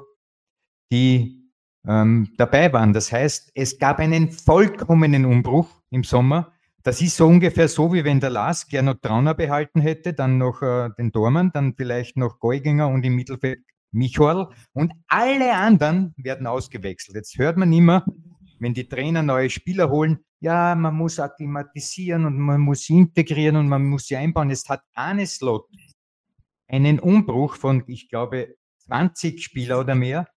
die 0.91 1.51
ähm, 1.87 2.33
dabei 2.37 2.73
waren. 2.73 2.93
Das 2.93 3.13
heißt, 3.13 3.53
es 3.55 3.79
gab 3.79 3.99
einen 3.99 4.31
vollkommenen 4.31 5.25
Umbruch 5.25 5.83
im 5.91 6.05
Sommer. 6.05 6.53
Das 6.83 7.01
ist 7.03 7.17
so 7.17 7.27
ungefähr 7.27 7.69
so, 7.69 7.93
wie 7.93 8.05
wenn 8.05 8.21
der 8.21 8.31
Lars 8.31 8.69
Gernot 8.69 9.03
Trauner 9.03 9.35
behalten 9.35 9.81
hätte, 9.81 10.15
dann 10.15 10.39
noch 10.39 10.63
äh, 10.63 10.91
den 10.99 11.13
Dormann, 11.13 11.51
dann 11.53 11.75
vielleicht 11.75 12.17
noch 12.17 12.39
Geuginger 12.39 12.89
und 12.89 13.05
im 13.05 13.17
Mittelfeld 13.17 13.61
Michorl 13.91 14.49
und 14.75 14.93
alle 15.09 15.55
anderen 15.55 16.15
werden 16.17 16.47
ausgewechselt. 16.47 17.17
Jetzt 17.17 17.39
hört 17.39 17.57
man 17.57 17.73
immer, 17.73 18.05
wenn 18.59 18.75
die 18.75 18.89
Trainer 18.89 19.23
neue 19.23 19.51
Spieler 19.51 19.91
holen, 19.91 20.19
ja, 20.41 20.75
man 20.75 20.95
muss 20.95 21.19
akklimatisieren 21.19 22.25
und 22.25 22.39
man 22.39 22.61
muss 22.61 22.83
sie 22.83 22.95
integrieren 22.95 23.57
und 23.57 23.69
man 23.69 23.85
muss 23.85 24.07
sie 24.07 24.17
einbauen. 24.17 24.51
Es 24.51 24.69
hat 24.69 24.83
eine 24.95 25.27
Slot 25.27 25.67
einen 26.69 27.01
Umbruch 27.01 27.57
von, 27.57 27.83
ich 27.87 28.09
glaube, 28.09 28.55
20 28.87 29.43
Spieler 29.43 29.81
oder 29.81 29.95
mehr 29.95 30.29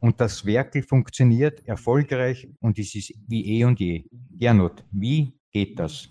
und 0.00 0.20
das 0.20 0.44
wirklich 0.44 0.86
funktioniert 0.86 1.66
erfolgreich 1.66 2.48
und 2.60 2.78
es 2.78 2.94
ist 2.94 3.14
wie 3.28 3.58
eh 3.58 3.64
und 3.64 3.78
je. 3.78 4.04
Gernot, 4.38 4.84
wie 4.90 5.32
geht 5.50 5.78
das? 5.78 6.10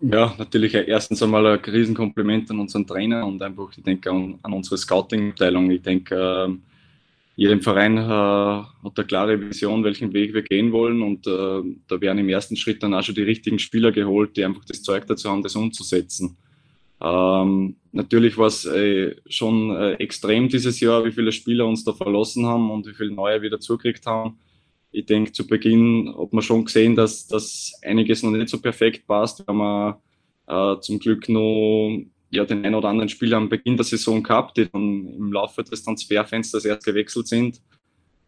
Ja, 0.00 0.34
natürlich 0.36 0.74
erstens 0.74 1.22
einmal 1.22 1.46
ein 1.46 1.60
Riesenkompliment 1.60 2.50
an 2.50 2.58
unseren 2.58 2.86
Trainer 2.86 3.24
und 3.24 3.40
einfach, 3.40 3.70
ich 3.76 3.84
denke, 3.84 4.10
an, 4.10 4.38
an 4.42 4.52
unsere 4.52 4.76
Scouting-Abteilung. 4.76 5.70
Ich 5.70 5.82
denke, 5.82 6.16
äh, 6.16 6.71
jedem 7.34 7.62
Verein 7.62 7.96
äh, 7.96 8.00
hat 8.00 8.92
eine 8.96 9.06
klare 9.06 9.40
Vision, 9.40 9.84
welchen 9.84 10.12
Weg 10.12 10.34
wir 10.34 10.42
gehen 10.42 10.72
wollen 10.72 11.02
und 11.02 11.26
äh, 11.26 11.62
da 11.88 12.00
werden 12.00 12.18
im 12.18 12.28
ersten 12.28 12.56
Schritt 12.56 12.82
dann 12.82 12.94
auch 12.94 13.02
schon 13.02 13.14
die 13.14 13.22
richtigen 13.22 13.58
Spieler 13.58 13.92
geholt, 13.92 14.36
die 14.36 14.44
einfach 14.44 14.64
das 14.64 14.82
Zeug 14.82 15.06
dazu 15.06 15.30
haben, 15.30 15.42
das 15.42 15.56
umzusetzen. 15.56 16.36
Ähm, 17.00 17.76
natürlich 17.90 18.38
war 18.38 18.46
es 18.46 18.64
äh, 18.64 19.16
schon 19.26 19.74
äh, 19.74 19.94
extrem 19.94 20.48
dieses 20.48 20.78
Jahr, 20.80 21.04
wie 21.04 21.10
viele 21.10 21.32
Spieler 21.32 21.66
uns 21.66 21.84
da 21.84 21.92
verlassen 21.92 22.46
haben 22.46 22.70
und 22.70 22.86
wie 22.86 22.94
viele 22.94 23.10
neue 23.10 23.42
wieder 23.42 23.58
zugekriegt 23.58 24.06
haben. 24.06 24.38
ich 24.92 25.06
denke, 25.06 25.32
zu 25.32 25.46
Beginn 25.46 26.14
hat 26.16 26.32
man 26.32 26.42
schon 26.42 26.64
gesehen, 26.64 26.94
dass, 26.94 27.26
dass 27.26 27.72
einiges 27.82 28.22
noch 28.22 28.30
nicht 28.30 28.50
so 28.50 28.60
perfekt 28.60 29.06
passt. 29.06 29.40
Wir 29.40 29.46
haben 29.54 29.96
äh, 30.46 30.80
zum 30.80 30.98
Glück 30.98 31.28
noch 31.28 32.04
ja, 32.32 32.44
den 32.44 32.64
einen 32.64 32.74
oder 32.74 32.88
anderen 32.88 33.08
Spieler 33.10 33.36
am 33.36 33.48
Beginn 33.48 33.76
der 33.76 33.84
Saison 33.84 34.22
gehabt, 34.22 34.56
die 34.56 34.68
dann 34.68 35.06
im 35.06 35.32
Laufe 35.32 35.62
des 35.62 35.84
Transferfensters 35.84 36.64
erst 36.64 36.84
gewechselt 36.84 37.28
sind. 37.28 37.60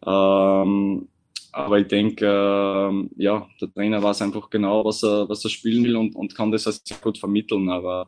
Ähm, 0.05 1.07
aber 1.51 1.79
ich 1.79 1.87
denke, 1.87 2.25
äh, 2.25 3.23
ja, 3.23 3.47
der 3.59 3.73
Trainer 3.73 4.03
weiß 4.03 4.21
einfach 4.21 4.49
genau, 4.49 4.85
was 4.85 5.03
er, 5.03 5.27
was 5.27 5.43
er 5.43 5.49
spielen 5.49 5.83
will 5.83 5.95
und, 5.95 6.15
und 6.15 6.35
kann 6.35 6.51
das 6.51 6.67
also 6.67 6.79
sehr 6.83 6.97
gut 6.97 7.17
vermitteln. 7.17 7.69
Aber 7.69 8.07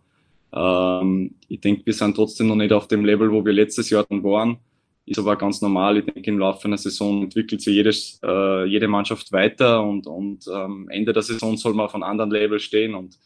ähm, 0.54 1.34
ich 1.48 1.62
denke, 1.62 1.86
wir 1.86 1.94
sind 1.94 2.16
trotzdem 2.16 2.48
noch 2.48 2.56
nicht 2.56 2.74
auf 2.74 2.88
dem 2.88 3.04
Level, 3.04 3.32
wo 3.32 3.44
wir 3.44 3.54
letztes 3.54 3.90
Jahr 3.90 4.06
dann 4.08 4.24
waren. 4.24 4.58
Ist 5.06 5.20
aber 5.20 5.36
ganz 5.38 5.62
normal. 5.62 5.98
Ich 5.98 6.06
denke, 6.06 6.30
im 6.30 6.38
Laufe 6.38 6.68
einer 6.68 6.78
Saison 6.78 7.24
entwickelt 7.24 7.62
sich 7.62 7.74
jedes, 7.74 8.20
äh, 8.24 8.66
jede 8.66 8.88
Mannschaft 8.88 9.32
weiter 9.32 9.82
und, 9.82 10.06
und 10.06 10.46
ähm, 10.54 10.90
Ende 10.90 11.14
der 11.14 11.24
Saison 11.24 11.56
soll 11.58 11.74
man 11.74 11.86
auf 11.86 11.96
einem 11.96 12.04
anderen 12.04 12.30
Level 12.30 12.60
stehen. 12.60 12.94
Und 12.94 13.18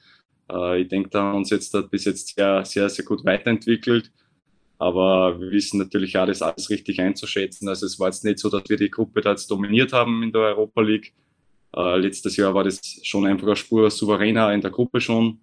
ich 0.78 0.88
denke, 0.88 1.10
da 1.10 1.22
haben 1.22 1.34
wir 1.34 1.38
uns 1.38 1.50
jetzt 1.50 1.76
bis 1.90 2.06
jetzt 2.06 2.36
sehr, 2.36 2.66
sehr, 2.66 2.90
sehr 2.90 3.06
gut 3.06 3.24
weiterentwickelt. 3.26 4.12
Aber 4.78 5.40
wir 5.40 5.52
wissen 5.52 5.78
natürlich 5.78 6.18
auch, 6.18 6.26
das 6.26 6.42
alles 6.42 6.72
richtig 6.72 7.00
einzuschätzen. 7.00 7.70
Also 7.70 7.86
es 7.86 8.00
war 8.00 8.08
jetzt 8.08 8.26
nicht 8.26 8.40
so, 8.40 8.50
dass 8.50 8.64
wir 8.68 8.78
die 8.78 8.90
Gruppe 8.90 9.22
da 9.22 9.30
jetzt 9.30 9.52
dominiert 9.52 9.94
haben 9.94 10.24
in 10.24 10.32
der 10.32 10.42
Europa 10.42 10.82
League. 10.82 11.14
Äh, 11.76 11.98
letztes 11.98 12.36
Jahr 12.36 12.56
war 12.56 12.64
das 12.64 12.82
schon 13.04 13.28
einfach 13.28 13.46
eine 13.46 13.56
Spur 13.56 13.92
souveräner 13.92 14.52
in 14.54 14.62
der 14.62 14.72
Gruppe 14.72 15.00
schon. 15.00 15.40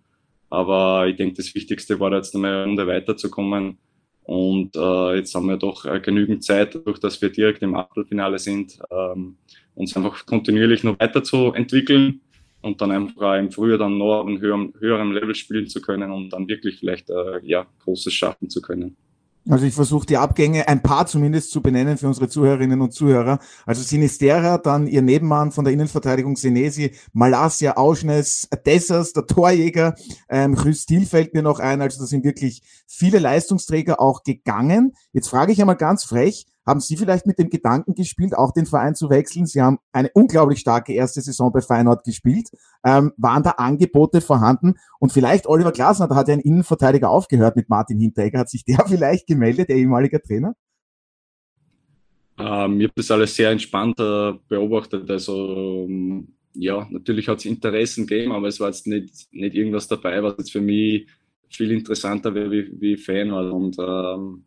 Aber 0.51 1.07
ich 1.07 1.17
denke, 1.17 1.37
das 1.37 1.55
Wichtigste 1.55 2.01
war 2.01 2.13
jetzt 2.13 2.35
eine 2.35 2.65
Runde 2.65 2.87
weiterzukommen. 2.87 3.79
Und 4.25 4.75
äh, 4.77 5.15
jetzt 5.15 5.35
haben 5.37 5.49
wir 5.49 5.57
doch 5.57 5.85
äh, 5.85 6.01
genügend 6.01 6.43
Zeit, 6.43 6.75
dadurch, 6.75 6.99
dass 6.99 7.23
wir 7.23 7.31
direkt 7.31 7.63
im 7.63 7.77
Achtelfinale 7.77 8.41
sind, 8.41 8.79
ähm, 8.91 9.37
uns 9.75 9.97
einfach 9.97 10.27
kontinuierlich 10.27 10.83
noch 10.83 10.99
weiterzuentwickeln 10.99 12.23
und 12.63 12.81
dann 12.81 12.91
einfach 12.91 13.39
im 13.39 13.51
Frühjahr 13.51 13.79
dann 13.79 13.99
noch 13.99 14.21
auf 14.21 14.27
einem 14.27 14.41
höheren, 14.41 15.13
Level 15.13 15.35
spielen 15.35 15.69
zu 15.69 15.81
können 15.81 16.11
und 16.11 16.31
dann 16.31 16.49
wirklich 16.49 16.79
vielleicht 16.79 17.11
äh, 17.11 17.41
ja, 17.43 17.67
Großes 17.85 18.13
schaffen 18.13 18.51
zu 18.51 18.61
können. 18.61 18.97
Also 19.51 19.65
ich 19.65 19.73
versuche 19.73 20.05
die 20.05 20.19
Abgänge, 20.19 20.69
ein 20.69 20.83
paar 20.83 21.07
zumindest 21.07 21.53
zu 21.53 21.63
benennen 21.63 21.97
für 21.97 22.07
unsere 22.07 22.29
Zuhörerinnen 22.29 22.83
und 22.83 22.93
Zuhörer. 22.93 23.39
Also 23.65 23.83
Sinistera, 23.83 24.59
dann 24.59 24.87
ihr 24.87 25.01
Nebenmann 25.01 25.53
von 25.53 25.65
der 25.65 25.73
Innenverteidigung 25.73 26.37
Senesi, 26.37 26.93
Malasia, 27.15 27.77
Auschnes, 27.77 28.49
Dessers, 28.67 29.15
der 29.15 29.27
Torjäger, 29.27 29.95
ähm, 30.29 30.53
Rüstil 30.53 31.07
fällt 31.07 31.33
mir 31.33 31.43
noch 31.43 31.61
ein. 31.61 31.81
Also 31.81 32.01
da 32.01 32.07
sind 32.07 32.25
wirklich 32.25 32.63
viele 32.87 33.21
Leistungsträger 33.21 34.01
auch 34.01 34.23
gegangen. 34.23 34.93
Jetzt 35.13 35.29
frage 35.29 35.53
ich 35.53 35.61
einmal 35.63 35.77
ganz 35.77 36.05
frech, 36.05 36.45
haben 36.69 36.81
Sie 36.81 36.99
vielleicht 36.99 37.27
mit 37.27 37.39
dem 37.39 37.49
Gedanken 37.49 37.95
gespielt, 37.95 38.37
auch 38.37 38.53
den 38.53 38.67
Verein 38.67 38.95
zu 38.95 39.09
wechseln? 39.09 39.47
Sie 39.47 39.63
haben 39.63 39.79
eine 39.91 40.11
unglaublich 40.13 40.59
starke 40.59 40.93
erste 40.93 41.23
Saison 41.23 41.51
bei 41.51 41.63
Feyenoord 41.63 42.05
gespielt. 42.05 42.51
Ähm, 42.85 43.13
waren 43.17 43.43
da 43.43 43.53
Angebote 43.53 44.21
vorhanden? 44.21 44.75
Und 45.01 45.11
vielleicht 45.11 45.47
Oliver 45.47 45.73
Glasner, 45.73 46.09
da 46.09 46.15
hat 46.15 46.29
ja 46.29 46.35
ein 46.35 46.41
Innenverteidiger 46.41 47.09
aufgehört 47.09 47.57
mit 47.57 47.71
Martin 47.71 47.99
Hinteregger. 47.99 48.41
Hat 48.41 48.51
sich 48.51 48.67
der 48.67 48.85
vielleicht 48.87 49.27
gemeldet, 49.27 49.71
der 49.71 49.77
ehemalige 49.77 50.21
Trainer? 50.21 50.55
Ähm, 52.39 52.81
ich 52.81 52.89
habe 52.89 52.95
das 52.97 53.11
alles 53.11 53.35
sehr 53.35 53.51
entspannt 53.51 53.99
äh, 53.99 54.35
beobachtet. 54.47 55.11
Also 55.11 55.87
ähm, 55.89 56.35
ja, 56.53 56.87
natürlich 56.91 57.29
hat 57.29 57.39
es 57.39 57.47
Interessen 57.47 58.07
gegeben, 58.07 58.33
aber 58.33 58.49
es 58.49 58.61
war 58.61 58.69
jetzt 58.69 58.87
nicht, 58.87 59.33
nicht 59.33 59.55
irgendwas 59.55 59.89
dabei, 59.89 60.23
was 60.23 60.35
jetzt 60.37 60.53
für 60.53 60.61
mich 60.61 61.09
viel 61.49 61.73
interessanter 61.73 62.35
wäre 62.35 62.51
wie, 62.51 62.79
wie 62.79 62.97
Feyenoord. 62.99 63.53
Und 63.53 63.77
ähm, 63.79 64.45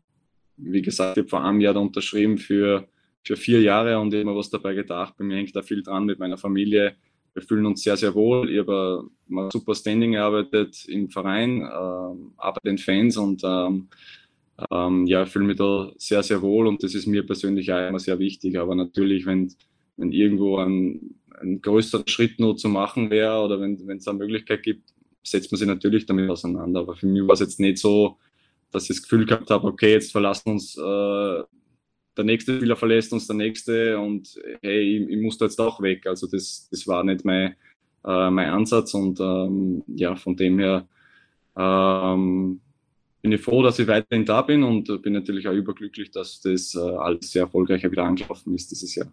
wie 0.62 0.82
gesagt, 0.82 1.18
ich 1.18 1.24
habe 1.24 1.30
vor 1.30 1.44
einem 1.44 1.62
Jahr 1.62 1.74
da 1.74 1.80
unterschrieben 1.80 2.38
für, 2.38 2.88
für 3.24 3.36
vier 3.36 3.62
Jahre 3.62 4.00
und 4.00 4.14
immer 4.14 4.36
was 4.36 4.50
dabei 4.50 4.74
gedacht. 4.74 5.16
Bei 5.18 5.24
mir 5.24 5.38
hängt 5.38 5.56
da 5.56 5.62
viel 5.62 5.84
dran 5.84 6.06
mit 6.06 6.20
meiner 6.20 6.38
Familie. 6.38 6.96
Wir 7.34 7.42
fühlen 7.42 7.66
uns 7.66 7.84
sehr, 7.84 7.98
sehr 7.98 8.14
wohl. 8.14 8.50
Ich 8.50 8.60
habe 8.60 9.10
mal 9.28 9.50
super 9.52 9.74
Standing 9.74 10.14
gearbeitet 10.14 10.86
im 10.88 11.10
Verein, 11.10 11.62
äh, 11.62 11.66
aber 12.38 12.60
den 12.64 12.78
Fans 12.78 13.18
und 13.18 13.42
ähm, 13.44 13.88
ähm, 14.70 15.08
ja, 15.08 15.24
ich 15.24 15.30
fühle 15.30 15.46
mich 15.46 15.58
da 15.58 15.92
sehr, 15.98 16.22
sehr 16.24 16.42
wohl 16.42 16.68
und 16.68 16.84
das 16.84 16.94
ist 16.94 17.08
mir 17.08 17.26
persönlich 17.26 17.72
auch 17.72 17.88
immer 17.88 18.00
sehr 18.00 18.20
wichtig. 18.20 18.60
Aber 18.60 18.76
natürlich, 18.76 19.26
wenn, 19.26 19.54
wenn 19.98 20.12
irgendwo 20.12 20.58
ein, 20.58 21.16
ein 21.40 21.62
größerer 21.62 22.04
Schritt 22.08 22.40
nur 22.40 22.58
zu 22.58 22.70
machen 22.70 23.10
wäre 23.10 23.42
oder 23.42 23.60
wenn 23.60 23.98
es 23.98 24.08
eine 24.08 24.20
Möglichkeit 24.20 24.62
gibt, 24.64 24.94
setzt 25.24 25.52
man 25.52 25.60
sich 25.60 25.68
natürlich 25.68 26.06
damit 26.06 26.30
auseinander. 26.30 26.82
Aber 26.82 26.96
für 26.96 27.08
mich 27.08 27.24
war 27.24 27.34
es 27.34 27.40
jetzt 27.40 27.60
nicht 27.60 27.78
so, 27.78 28.18
dass 28.72 28.84
ich 28.84 28.90
das 28.90 29.04
Gefühl 29.04 29.26
gehabt 29.26 29.50
habe, 29.50 29.68
okay, 29.68 29.92
jetzt 29.92 30.12
verlassen 30.12 30.52
uns, 30.52 30.78
äh, 30.78 31.44
der 32.18 32.26
nächste 32.26 32.58
Spieler 32.58 32.76
verlässt 32.76 33.14
uns 33.14 33.28
der 33.28 33.36
nächste 33.36 34.00
und 34.00 34.40
hey, 34.62 34.98
ich, 34.98 35.10
ich 35.10 35.22
muss 35.22 35.38
da 35.38 35.46
jetzt 35.46 35.60
auch 35.60 35.82
weg. 35.82 36.06
Also 36.08 36.28
das, 36.28 36.68
das 36.70 36.88
war 36.88 37.04
nicht 37.04 37.24
mein, 37.24 37.56
äh, 38.06 38.30
mein 38.30 38.50
Ansatz 38.50 38.94
und 38.94 39.20
ähm, 39.20 39.84
ja, 39.88 40.16
von 40.16 40.36
dem 40.36 40.60
her 40.60 40.88
ähm, 41.56 42.60
bin 43.22 43.32
ich 43.32 43.42
froh, 43.42 43.62
dass 43.62 43.80
ich 43.80 43.88
weiterhin 43.88 44.26
da 44.26 44.42
bin 44.42 44.64
und 44.64 45.02
bin 45.02 45.14
natürlich 45.14 45.48
auch 45.48 45.54
überglücklich, 45.54 46.12
dass 46.12 46.42
das 46.42 46.76
äh, 46.76 46.80
alles 46.80 47.32
sehr 47.32 47.44
erfolgreich 47.44 47.84
wieder 47.90 48.04
angelaufen 48.04 48.56
ist 48.56 48.72
dieses 48.72 48.96
Jahr. 48.96 49.08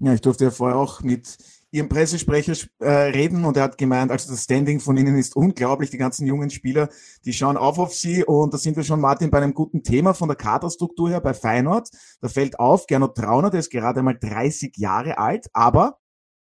Ja, 0.00 0.14
ich 0.14 0.20
durfte 0.20 0.44
ja 0.44 0.50
vorher 0.50 0.76
auch 0.76 1.02
mit 1.02 1.36
Ihrem 1.74 1.88
Pressesprecher 1.88 2.54
äh, 2.78 2.88
reden 2.88 3.44
und 3.44 3.56
er 3.56 3.64
hat 3.64 3.78
gemeint, 3.78 4.12
also 4.12 4.30
das 4.30 4.44
Standing 4.44 4.78
von 4.78 4.96
Ihnen 4.96 5.18
ist 5.18 5.34
unglaublich, 5.34 5.90
die 5.90 5.98
ganzen 5.98 6.24
jungen 6.24 6.48
Spieler, 6.50 6.88
die 7.24 7.32
schauen 7.32 7.56
auf 7.56 7.80
auf 7.80 7.92
Sie 7.92 8.22
und 8.24 8.54
da 8.54 8.58
sind 8.58 8.76
wir 8.76 8.84
schon, 8.84 9.00
Martin, 9.00 9.28
bei 9.28 9.38
einem 9.38 9.54
guten 9.54 9.82
Thema 9.82 10.14
von 10.14 10.28
der 10.28 10.36
Kaderstruktur 10.36 11.10
her 11.10 11.20
bei 11.20 11.34
Feyenoord. 11.34 11.90
Da 12.20 12.28
fällt 12.28 12.60
auf, 12.60 12.86
Gernot 12.86 13.16
Trauner, 13.16 13.50
der 13.50 13.58
ist 13.58 13.72
gerade 13.72 13.98
einmal 13.98 14.16
30 14.16 14.76
Jahre 14.76 15.18
alt, 15.18 15.48
aber 15.52 15.98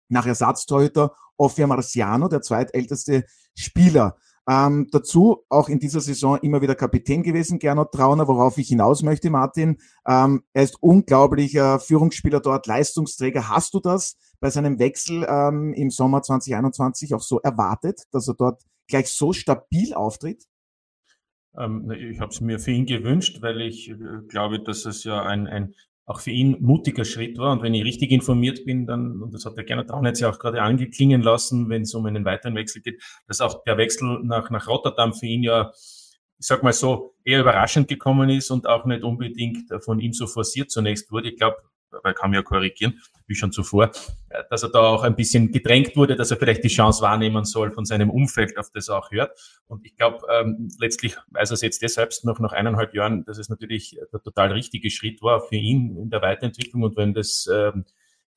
nach 0.09 0.25
Ersatztorhüter 0.25 1.13
Offia 1.37 1.67
Marciano, 1.67 2.29
der 2.29 2.41
zweitälteste 2.41 3.25
Spieler. 3.57 4.19
Ähm, 4.49 4.89
dazu 4.91 5.45
auch 5.51 5.69
in 5.69 5.79
dieser 5.79 6.01
Saison 6.01 6.39
immer 6.39 6.63
wieder 6.63 6.75
Kapitän 6.75 7.23
gewesen, 7.23 7.59
Gernot 7.59 7.93
Trauner, 7.93 8.29
worauf 8.29 8.57
ich 8.57 8.69
hinaus 8.69 9.03
möchte, 9.03 9.29
Martin. 9.29 9.77
Ähm, 10.07 10.43
er 10.55 10.63
ist 10.63 10.83
unglaublicher 10.83 11.79
Führungsspieler 11.81 12.41
dort, 12.41 12.67
Leistungsträger. 12.67 13.51
Hast 13.51 13.75
du 13.75 13.81
das 13.81 14.17
bei 14.41 14.49
seinem 14.49 14.79
Wechsel 14.79 15.27
ähm, 15.29 15.75
im 15.75 15.91
Sommer 15.91 16.23
2021 16.23 17.15
auch 17.15 17.21
so 17.21 17.41
erwartet, 17.41 18.05
dass 18.11 18.27
er 18.27 18.35
dort 18.35 18.63
gleich 18.87 19.09
so 19.09 19.35
stabil 19.35 19.93
auftritt? 19.93 20.45
Ähm, 21.59 21.91
ich 21.91 22.19
habe 22.21 22.33
es 22.33 22.41
mir 22.41 22.59
für 22.59 22.71
ihn 22.71 22.87
gewünscht, 22.87 23.43
weil 23.43 23.61
ich 23.61 23.91
äh, 23.91 23.97
glaube, 24.29 24.61
dass 24.61 24.87
es 24.87 25.05
ja 25.05 25.23
ein, 25.23 25.47
ein 25.47 25.75
auch 26.09 26.21
für 26.21 26.31
ihn 26.31 26.57
mutiger 26.61 27.05
Schritt 27.05 27.37
war. 27.37 27.53
Und 27.53 27.63
wenn 27.63 27.75
ich 27.75 27.85
richtig 27.85 28.11
informiert 28.11 28.65
bin, 28.65 28.87
dann, 28.87 29.21
und 29.21 29.35
das 29.35 29.45
hat 29.45 29.59
der 29.59 29.65
Gernot 29.65 29.89
Traunitz 29.89 30.21
ja 30.21 30.31
auch 30.31 30.39
gerade 30.39 30.63
angeklingen 30.63 31.21
lassen, 31.21 31.69
wenn 31.69 31.83
es 31.83 31.95
um 31.95 32.07
einen 32.07 32.25
weiteren 32.25 32.55
Wechsel 32.55 32.81
geht, 32.81 33.03
dass 33.27 33.43
auch 33.43 33.63
der 33.65 33.77
Wechsel 33.77 34.21
nach, 34.23 34.49
nach 34.49 34.67
Rotterdam 34.69 35.13
für 35.13 35.27
ihn 35.27 35.43
ja, 35.43 35.71
ich 36.39 36.47
sag 36.47 36.63
mal 36.63 36.73
so, 36.73 37.15
eher 37.25 37.41
überraschend 37.41 37.89
gekommen 37.89 38.31
ist 38.31 38.51
und 38.51 38.67
auch 38.67 38.87
nicht 38.87 39.03
unbedingt 39.03 39.71
von 39.85 40.01
ihm 40.01 40.15
so 40.15 40.27
forciert 40.27 40.71
zunächst 40.71 41.13
wurde. 41.13 41.29
Ich 41.29 41.37
glaube, 41.37 41.59
weil 41.91 42.15
kann 42.15 42.31
man 42.31 42.39
ja 42.39 42.43
korrigieren, 42.43 43.01
wie 43.27 43.35
schon 43.35 43.53
zuvor, 43.53 43.91
äh, 44.31 44.43
dass 44.51 44.63
er 44.63 44.71
da 44.71 44.81
auch 44.81 45.03
ein 45.03 45.17
bisschen 45.17 45.53
gedrängt 45.53 45.97
wurde, 45.97 46.17
dass 46.17 46.31
er 46.31 46.37
vielleicht 46.37 46.65
die 46.65 46.69
Chance 46.69 47.03
wahrnehmen 47.03 47.45
soll 47.45 47.71
von 47.71 47.85
seinem 47.85 48.11
Umfeld, 48.11 48.57
auf 48.59 48.71
das 48.71 48.89
er 48.89 48.99
auch 48.99 49.11
hört. 49.11 49.39
Und 49.67 49.85
ich 49.85 49.97
glaube, 49.97 50.27
ähm, 50.33 50.69
letztlich 50.79 51.17
weiß 51.31 51.51
er 51.51 51.55
es 51.55 51.63
jetzt 51.63 51.83
deshalb 51.83 52.13
noch 52.23 52.41
nach 52.41 52.53
eineinhalb 52.53 52.95
Jahren, 52.95 53.25
dass 53.25 53.39
es 53.39 53.49
natürlich 53.49 53.99
der 54.13 54.23
total 54.23 54.53
richtige 54.53 54.91
Schritt 54.91 55.23
war 55.23 55.41
für 55.41 55.57
ihn 55.57 55.97
in 55.97 56.11
der 56.11 56.23
Weiterentwicklung. 56.23 56.83
Und 56.83 56.97
wenn 56.97 57.15
das 57.15 57.49
ähm, 57.53 57.85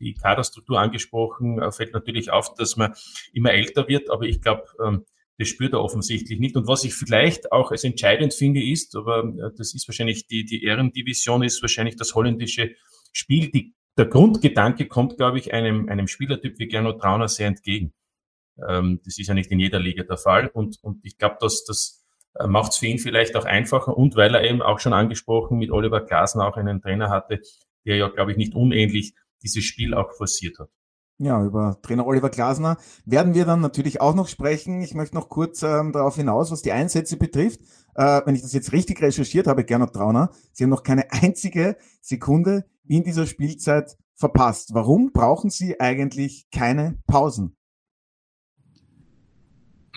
die 0.01 0.13
Kaderstruktur 0.13 0.79
angesprochen, 0.79 1.61
äh, 1.61 1.71
fällt 1.71 1.93
natürlich 1.93 2.31
auf, 2.31 2.53
dass 2.55 2.75
man 2.75 2.93
immer 3.33 3.51
älter 3.51 3.87
wird, 3.87 4.09
aber 4.09 4.23
ich 4.23 4.41
glaube, 4.41 4.63
ähm, 4.83 5.05
das 5.37 5.47
spürt 5.47 5.73
er 5.73 5.81
offensichtlich 5.81 6.39
nicht. 6.39 6.55
Und 6.55 6.67
was 6.67 6.83
ich 6.83 6.93
vielleicht 6.93 7.51
auch 7.51 7.71
als 7.71 7.83
entscheidend 7.83 8.33
finde, 8.33 8.63
ist, 8.63 8.95
aber 8.95 9.23
äh, 9.23 9.51
das 9.57 9.73
ist 9.73 9.87
wahrscheinlich 9.87 10.27
die, 10.27 10.45
die 10.45 10.63
Ehrendivision, 10.63 11.43
ist 11.43 11.61
wahrscheinlich 11.61 11.95
das 11.95 12.13
holländische 12.15 12.75
Spiel. 13.11 13.51
Die, 13.51 13.75
der 13.97 14.05
Grundgedanke 14.05 14.87
kommt, 14.87 15.17
glaube 15.17 15.37
ich, 15.37 15.53
einem, 15.53 15.89
einem 15.89 16.07
Spielertyp 16.07 16.59
wie 16.59 16.67
Gernot 16.67 17.01
Trauner 17.01 17.27
sehr 17.27 17.47
entgegen. 17.47 17.93
Ähm, 18.67 19.01
das 19.05 19.17
ist 19.17 19.27
ja 19.27 19.33
nicht 19.33 19.51
in 19.51 19.59
jeder 19.59 19.79
Liga 19.79 20.03
der 20.03 20.17
Fall. 20.17 20.47
Und, 20.47 20.77
und 20.83 21.05
ich 21.05 21.17
glaube, 21.17 21.37
dass 21.39 21.63
das 21.65 22.05
äh, 22.35 22.47
macht 22.47 22.71
es 22.71 22.77
für 22.77 22.87
ihn 22.87 22.99
vielleicht 22.99 23.35
auch 23.35 23.45
einfacher. 23.45 23.97
Und 23.97 24.15
weil 24.15 24.35
er 24.35 24.43
eben 24.43 24.61
auch 24.61 24.79
schon 24.79 24.93
angesprochen 24.93 25.57
mit 25.57 25.71
Oliver 25.71 26.01
Glasner 26.01 26.47
auch 26.47 26.57
einen 26.57 26.81
Trainer 26.81 27.09
hatte, 27.09 27.41
der 27.85 27.97
ja, 27.97 28.07
glaube 28.09 28.31
ich, 28.31 28.37
nicht 28.37 28.55
unähnlich 28.55 29.13
dieses 29.41 29.63
Spiel 29.63 29.93
auch 29.93 30.11
forciert 30.13 30.59
hat. 30.59 30.69
Ja, 31.17 31.43
über 31.43 31.77
Trainer 31.83 32.07
Oliver 32.07 32.31
Glasner 32.31 32.77
werden 33.05 33.35
wir 33.35 33.45
dann 33.45 33.61
natürlich 33.61 34.01
auch 34.01 34.15
noch 34.15 34.27
sprechen. 34.27 34.81
Ich 34.81 34.95
möchte 34.95 35.15
noch 35.15 35.29
kurz 35.29 35.61
ähm, 35.61 35.91
darauf 35.91 36.15
hinaus, 36.15 36.51
was 36.51 36.63
die 36.63 36.71
Einsätze 36.71 37.15
betrifft. 37.15 37.59
Äh, 37.93 38.21
wenn 38.25 38.33
ich 38.33 38.41
das 38.41 38.53
jetzt 38.53 38.71
richtig 38.71 39.01
recherchiert 39.03 39.45
habe, 39.45 39.63
Gernot 39.63 39.93
Trauner, 39.93 40.31
Sie 40.51 40.63
haben 40.63 40.71
noch 40.71 40.81
keine 40.81 41.11
einzige 41.11 41.77
Sekunde 42.01 42.65
in 42.87 43.03
dieser 43.03 43.25
Spielzeit 43.25 43.95
verpasst. 44.15 44.71
Warum 44.73 45.11
brauchen 45.11 45.49
Sie 45.49 45.79
eigentlich 45.79 46.45
keine 46.51 46.99
Pausen? 47.07 47.55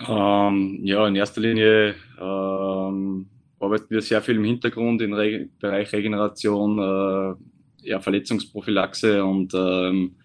Ähm, 0.07 0.79
ja, 0.83 1.07
in 1.07 1.15
erster 1.15 1.41
Linie 1.41 1.95
ähm, 2.19 3.29
arbeiten 3.59 3.89
wir 3.89 4.01
sehr 4.01 4.21
viel 4.21 4.35
im 4.35 4.43
Hintergrund 4.43 5.01
im 5.01 5.13
Re 5.13 5.47
Bereich 5.59 5.93
Regeneration, 5.93 6.79
äh, 6.79 7.87
ja, 7.87 7.99
Verletzungsprophylaxe 8.01 9.23
und 9.23 9.53
ähm, 9.53 10.15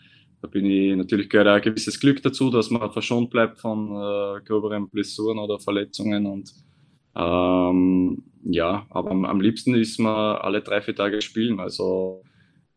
da 0.43 0.49
bin 0.49 0.65
ich 0.65 0.97
natürlich 0.97 1.29
gehört 1.29 1.49
ein 1.49 1.63
gewisses 1.63 2.01
Glück 2.01 2.23
dazu, 2.23 2.51
dass 2.51 2.71
man 2.71 2.91
verschont 2.91 3.31
bleibt 3.31 3.61
von 3.61 3.91
äh, 3.91 4.41
gröberen 4.45 4.89
Blessuren 4.89 5.39
oder 5.39 5.61
Verletzungen 5.61 6.27
und 6.27 6.53
ähm, 7.15 8.25
ja, 8.43 8.87
aber 8.91 9.11
am, 9.11 9.25
am 9.25 9.41
liebsten 9.41 9.75
ist 9.75 9.99
man 9.99 10.37
alle 10.37 10.63
drei, 10.63 10.81
vier 10.81 10.95
Tage 10.95 11.21
spielen. 11.21 11.61
Also 11.61 12.23